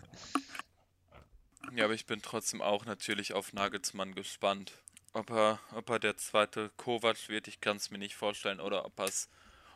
ja, 1.77 1.85
aber 1.85 1.95
ich 1.95 2.07
bin 2.07 2.23
trotzdem 2.23 2.63
auch 2.63 2.85
natürlich 2.85 3.33
auf 3.33 3.53
Nagelsmann 3.53 4.15
gespannt. 4.15 4.73
Ob 5.13 5.31
er, 5.31 5.61
ob 5.73 5.89
er 5.91 5.99
der 5.99 6.17
zweite 6.17 6.71
Kovac 6.77 7.29
wird, 7.29 7.49
ich 7.49 7.61
kann 7.61 7.77
es 7.77 7.91
mir 7.91 7.99
nicht 7.99 8.17
vorstellen. 8.17 8.61
Oder 8.61 8.85
ob 8.85 8.99
er 8.99 9.07
es 9.07 9.29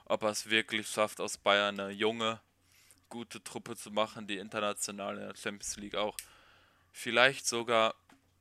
ob 0.07 0.23
er 0.23 0.31
es 0.31 0.51
wirklich 0.51 0.89
schafft, 0.89 1.21
aus 1.21 1.39
Bayern 1.39 1.79
eine 1.79 1.91
junge, 1.93 2.41
gute 3.09 3.43
Truppe 3.45 3.77
zu 3.77 3.93
machen, 3.93 4.27
die 4.27 4.39
international 4.39 5.17
in 5.19 5.23
der 5.29 5.37
Champions 5.37 5.77
League 5.77 5.95
auch 5.95 6.17
vielleicht 6.93 7.47
sogar 7.47 7.95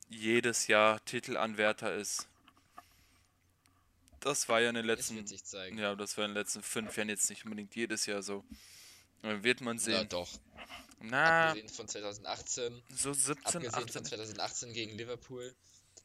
jedes 0.08 0.66
Jahr 0.66 1.04
Titelanwärter 1.04 1.94
ist. 1.94 2.28
Das 4.18 4.48
war 4.48 4.60
ja 4.60 4.70
in 4.70 4.74
den 4.74 4.84
letzten 4.84 5.24
ja, 5.78 5.94
das 5.94 6.18
war 6.18 6.24
in 6.24 6.32
den 6.32 6.36
letzten 6.36 6.62
fünf 6.62 6.96
Jahren 6.96 7.08
jetzt 7.08 7.30
nicht 7.30 7.44
unbedingt 7.44 7.74
jedes 7.76 8.06
Jahr 8.06 8.22
so. 8.22 8.44
Dann 9.22 9.44
wird 9.44 9.60
man 9.60 9.78
Ja, 9.78 9.82
sehen. 9.82 10.08
doch. 10.08 10.28
Na, 11.00 11.48
Abgesehen 11.48 11.68
von 11.70 11.88
2018. 11.88 12.82
so 12.94 13.12
17, 13.12 13.44
Abgesehen 13.46 13.70
von 13.72 13.84
18. 13.84 14.04
2018 14.04 14.72
gegen 14.72 14.96
Liverpool. 14.98 15.54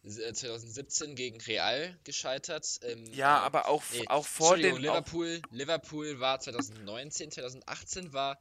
s- 0.04 0.18
äh, 0.18 0.34
2017 0.34 1.16
gegen 1.16 1.42
Real 1.42 1.98
gescheitert. 2.04 2.80
Ähm, 2.84 3.06
Ja, 3.14 3.38
äh, 3.38 3.42
aber 3.46 3.68
auch, 3.68 3.84
nee, 3.92 4.08
auch 4.08 4.26
vor 4.26 4.56
dem. 4.58 4.76
Auch, 4.76 4.80
Liverpool, 4.80 5.42
Liverpool 5.52 6.20
war 6.20 6.40
2019, 6.40 7.32
2018 7.32 8.14
war, 8.14 8.40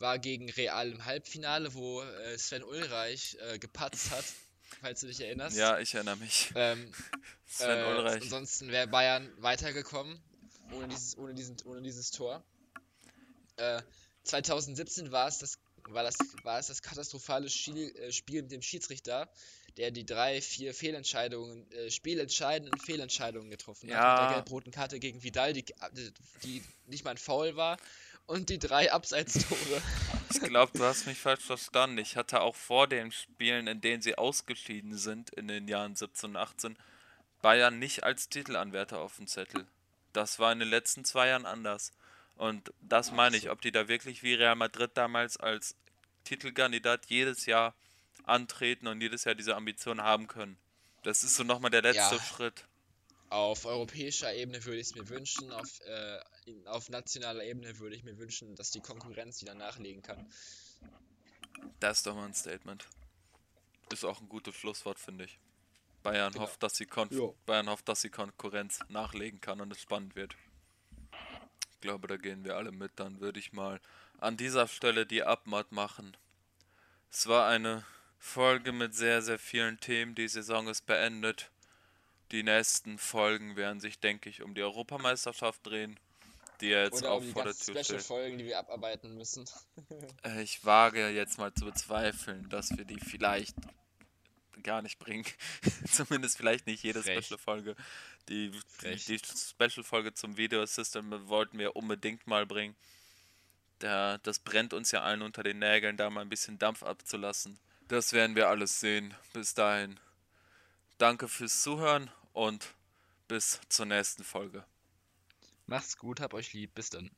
war 0.00 0.18
gegen 0.18 0.50
Real 0.50 0.90
im 0.90 1.04
Halbfinale, 1.04 1.72
wo 1.74 2.02
äh, 2.02 2.36
Sven 2.38 2.62
Ulreich 2.64 3.36
äh, 3.40 3.58
gepatzt 3.58 4.10
hat, 4.10 4.24
falls 4.80 5.00
du 5.00 5.06
dich 5.06 5.20
erinnerst. 5.20 5.56
ja, 5.56 5.78
ich 5.78 5.94
erinnere 5.94 6.16
mich. 6.16 6.50
Ähm, 6.56 6.92
Sven 7.46 7.78
äh, 7.78 7.84
Ulreich. 7.88 8.22
Ansonsten 8.24 8.68
wäre 8.68 8.86
Bayern 8.88 9.32
weitergekommen 9.38 10.20
ohne 10.72 10.88
dieses, 10.88 11.16
ohne 11.16 11.32
diesen, 11.34 11.56
ohne 11.64 11.80
dieses 11.80 12.10
Tor. 12.10 12.44
Äh, 13.56 13.80
2017 14.24 15.12
war 15.12 15.28
es 15.28 15.38
das, 15.38 15.58
war 15.88 16.02
das, 16.02 16.16
war 16.42 16.58
es 16.58 16.66
das 16.68 16.82
katastrophale 16.82 17.48
Spiel, 17.48 17.94
äh, 17.96 18.12
Spiel 18.12 18.42
mit 18.42 18.52
dem 18.52 18.62
Schiedsrichter, 18.62 19.28
der 19.76 19.90
die 19.90 20.06
drei, 20.06 20.40
vier 20.40 20.74
Fehlentscheidungen, 20.74 21.70
äh, 21.72 21.90
spielentscheidenden 21.90 22.78
Fehlentscheidungen 22.80 23.50
getroffen 23.50 23.90
hat. 23.90 23.96
Mit 23.96 24.02
Ja. 24.04 24.26
der 24.26 24.34
gelb-roten 24.36 24.72
Karte 24.72 24.98
gegen 24.98 25.22
Vidal, 25.22 25.52
die, 25.52 25.64
die 26.42 26.62
nicht 26.86 27.04
mal 27.04 27.12
ein 27.12 27.18
Foul 27.18 27.56
war. 27.56 27.76
Und 28.26 28.48
die 28.48 28.58
drei 28.58 28.90
Abseitstore. 28.92 29.82
Ich 30.32 30.40
glaube, 30.40 30.76
du 30.76 30.82
hast 30.82 31.06
mich 31.06 31.18
falsch 31.18 31.44
verstanden. 31.44 31.98
Ich 31.98 32.16
hatte 32.16 32.40
auch 32.40 32.56
vor 32.56 32.88
den 32.88 33.12
Spielen, 33.12 33.68
in 33.68 33.80
denen 33.80 34.02
sie 34.02 34.18
ausgeschieden 34.18 34.98
sind, 34.98 35.30
in 35.30 35.46
den 35.46 35.68
Jahren 35.68 35.94
17 35.94 36.30
und 36.30 36.36
18, 36.36 36.76
Bayern 37.40 37.78
nicht 37.78 38.02
als 38.02 38.28
Titelanwärter 38.28 38.98
auf 38.98 39.16
dem 39.16 39.28
Zettel. 39.28 39.66
Das 40.12 40.40
war 40.40 40.50
in 40.50 40.58
den 40.58 40.68
letzten 40.68 41.04
zwei 41.04 41.28
Jahren 41.28 41.46
anders. 41.46 41.92
Und 42.36 42.72
das 42.80 43.12
meine 43.12 43.36
ich, 43.36 43.50
ob 43.50 43.60
die 43.62 43.72
da 43.72 43.88
wirklich 43.88 44.22
wie 44.22 44.34
Real 44.34 44.56
Madrid 44.56 44.90
damals 44.94 45.36
als 45.36 45.74
Titelkandidat 46.24 47.06
jedes 47.06 47.46
Jahr 47.46 47.74
antreten 48.24 48.86
und 48.88 49.00
jedes 49.00 49.24
Jahr 49.24 49.34
diese 49.34 49.56
Ambition 49.56 50.02
haben 50.02 50.26
können. 50.26 50.58
Das 51.02 51.24
ist 51.24 51.36
so 51.36 51.44
nochmal 51.44 51.70
der 51.70 51.82
letzte 51.82 52.16
Ja. 52.16 52.22
Schritt. 52.22 52.66
Auf 53.28 53.64
europäischer 53.64 54.32
Ebene 54.34 54.64
würde 54.64 54.78
ich 54.78 54.88
es 54.88 54.94
mir 54.94 55.08
wünschen, 55.08 55.50
auf, 55.50 55.80
äh, 55.80 56.20
in, 56.44 56.66
auf 56.68 56.88
nationaler 56.90 57.42
Ebene 57.44 57.78
würde 57.78 57.96
ich 57.96 58.04
mir 58.04 58.18
wünschen, 58.18 58.54
dass 58.54 58.70
die 58.70 58.80
Konkurrenz 58.80 59.40
wieder 59.42 59.54
nachlegen 59.54 60.02
kann. 60.02 60.30
Das 61.80 61.98
ist 61.98 62.06
doch 62.06 62.14
mal 62.14 62.26
ein 62.26 62.34
Statement. 62.34 62.86
Ist 63.92 64.04
auch 64.04 64.20
ein 64.20 64.28
gutes 64.28 64.54
Schlusswort, 64.54 64.98
finde 64.98 65.24
ich. 65.24 65.38
Bayern 66.02 66.32
Genau. 66.32 66.44
hofft, 66.44 66.62
dass 66.62 66.78
Jo. 66.78 67.36
Bayern 67.46 67.68
hofft, 67.68 67.88
dass 67.88 68.00
die 68.00 68.10
Konkurrenz 68.10 68.78
nachlegen 68.88 69.40
kann 69.40 69.60
und 69.60 69.72
es 69.72 69.80
spannend 69.80 70.14
wird. 70.14 70.36
Ich 71.86 71.88
glaube, 71.88 72.08
da 72.08 72.16
gehen 72.16 72.44
wir 72.44 72.56
alle 72.56 72.72
mit. 72.72 72.90
Dann 72.96 73.20
würde 73.20 73.38
ich 73.38 73.52
mal 73.52 73.78
an 74.18 74.36
dieser 74.36 74.66
Stelle 74.66 75.06
die 75.06 75.22
Abmod 75.22 75.70
machen. 75.70 76.16
Es 77.12 77.28
war 77.28 77.46
eine 77.46 77.84
Folge 78.18 78.72
mit 78.72 78.92
sehr, 78.92 79.22
sehr 79.22 79.38
vielen 79.38 79.78
Themen. 79.78 80.16
Die 80.16 80.26
Saison 80.26 80.66
ist 80.66 80.84
beendet. 80.86 81.48
Die 82.32 82.42
nächsten 82.42 82.98
Folgen 82.98 83.54
werden 83.54 83.78
sich, 83.78 84.00
denke 84.00 84.28
ich, 84.28 84.42
um 84.42 84.52
die 84.56 84.64
Europameisterschaft 84.64 85.64
drehen, 85.64 85.96
die 86.60 86.70
ja 86.70 86.82
jetzt 86.82 87.02
Oder 87.02 87.12
auch 87.12 87.18
um 87.18 87.26
die 87.26 87.30
vor 87.30 87.44
der 87.44 87.54
Tür 87.54 87.74
steht. 87.74 87.86
Special-Folgen, 87.86 88.38
die 88.38 88.46
wir 88.46 88.58
abarbeiten 88.58 89.14
müssen. 89.16 89.44
Äh, 90.24 90.42
Ich 90.42 90.64
wage 90.64 91.08
jetzt 91.10 91.38
mal 91.38 91.54
zu 91.54 91.66
bezweifeln, 91.66 92.48
dass 92.48 92.76
wir 92.76 92.84
die 92.84 92.98
vielleicht 92.98 93.54
gar 94.66 94.82
nicht 94.82 94.98
bringen. 94.98 95.24
Zumindest 95.90 96.36
vielleicht 96.36 96.66
nicht 96.66 96.82
jede. 96.82 97.02
Special-Folge. 97.02 97.74
Die, 98.28 98.50
die, 98.82 99.18
Special-Folge 99.18 100.12
zum 100.12 100.36
Video 100.36 100.66
System 100.66 101.10
wollten 101.28 101.58
wir 101.58 101.76
unbedingt 101.76 102.26
mal 102.26 102.44
bringen. 102.44 102.76
Da, 103.78 104.18
das 104.18 104.38
brennt 104.38 104.74
uns 104.74 104.90
ja 104.90 105.02
allen 105.02 105.22
unter 105.22 105.42
den 105.42 105.58
Nägeln, 105.58 105.96
da 105.96 106.10
mal 106.10 106.22
ein 106.22 106.28
bisschen 106.28 106.58
Dampf 106.58 106.82
abzulassen. 106.82 107.58
Das 107.88 108.12
werden 108.12 108.34
wir 108.34 108.48
alles 108.48 108.80
sehen. 108.80 109.14
Bis 109.32 109.54
dahin. 109.54 109.98
Danke 110.98 111.28
fürs 111.28 111.62
Zuhören 111.62 112.10
und 112.32 112.74
bis 113.28 113.60
zur 113.68 113.86
nächsten 113.86 114.24
Folge. 114.24 114.64
Macht's 115.66 115.96
gut, 115.96 116.20
hab 116.20 116.34
euch 116.34 116.52
lieb, 116.52 116.74
bis 116.74 116.90
dann. 116.90 117.10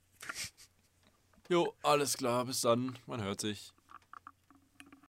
Jo, 1.48 1.74
alles 1.82 2.16
klar, 2.16 2.44
bis 2.44 2.60
dann. 2.60 2.98
Man 3.06 3.22
hört 3.22 3.40
sich. 3.40 3.72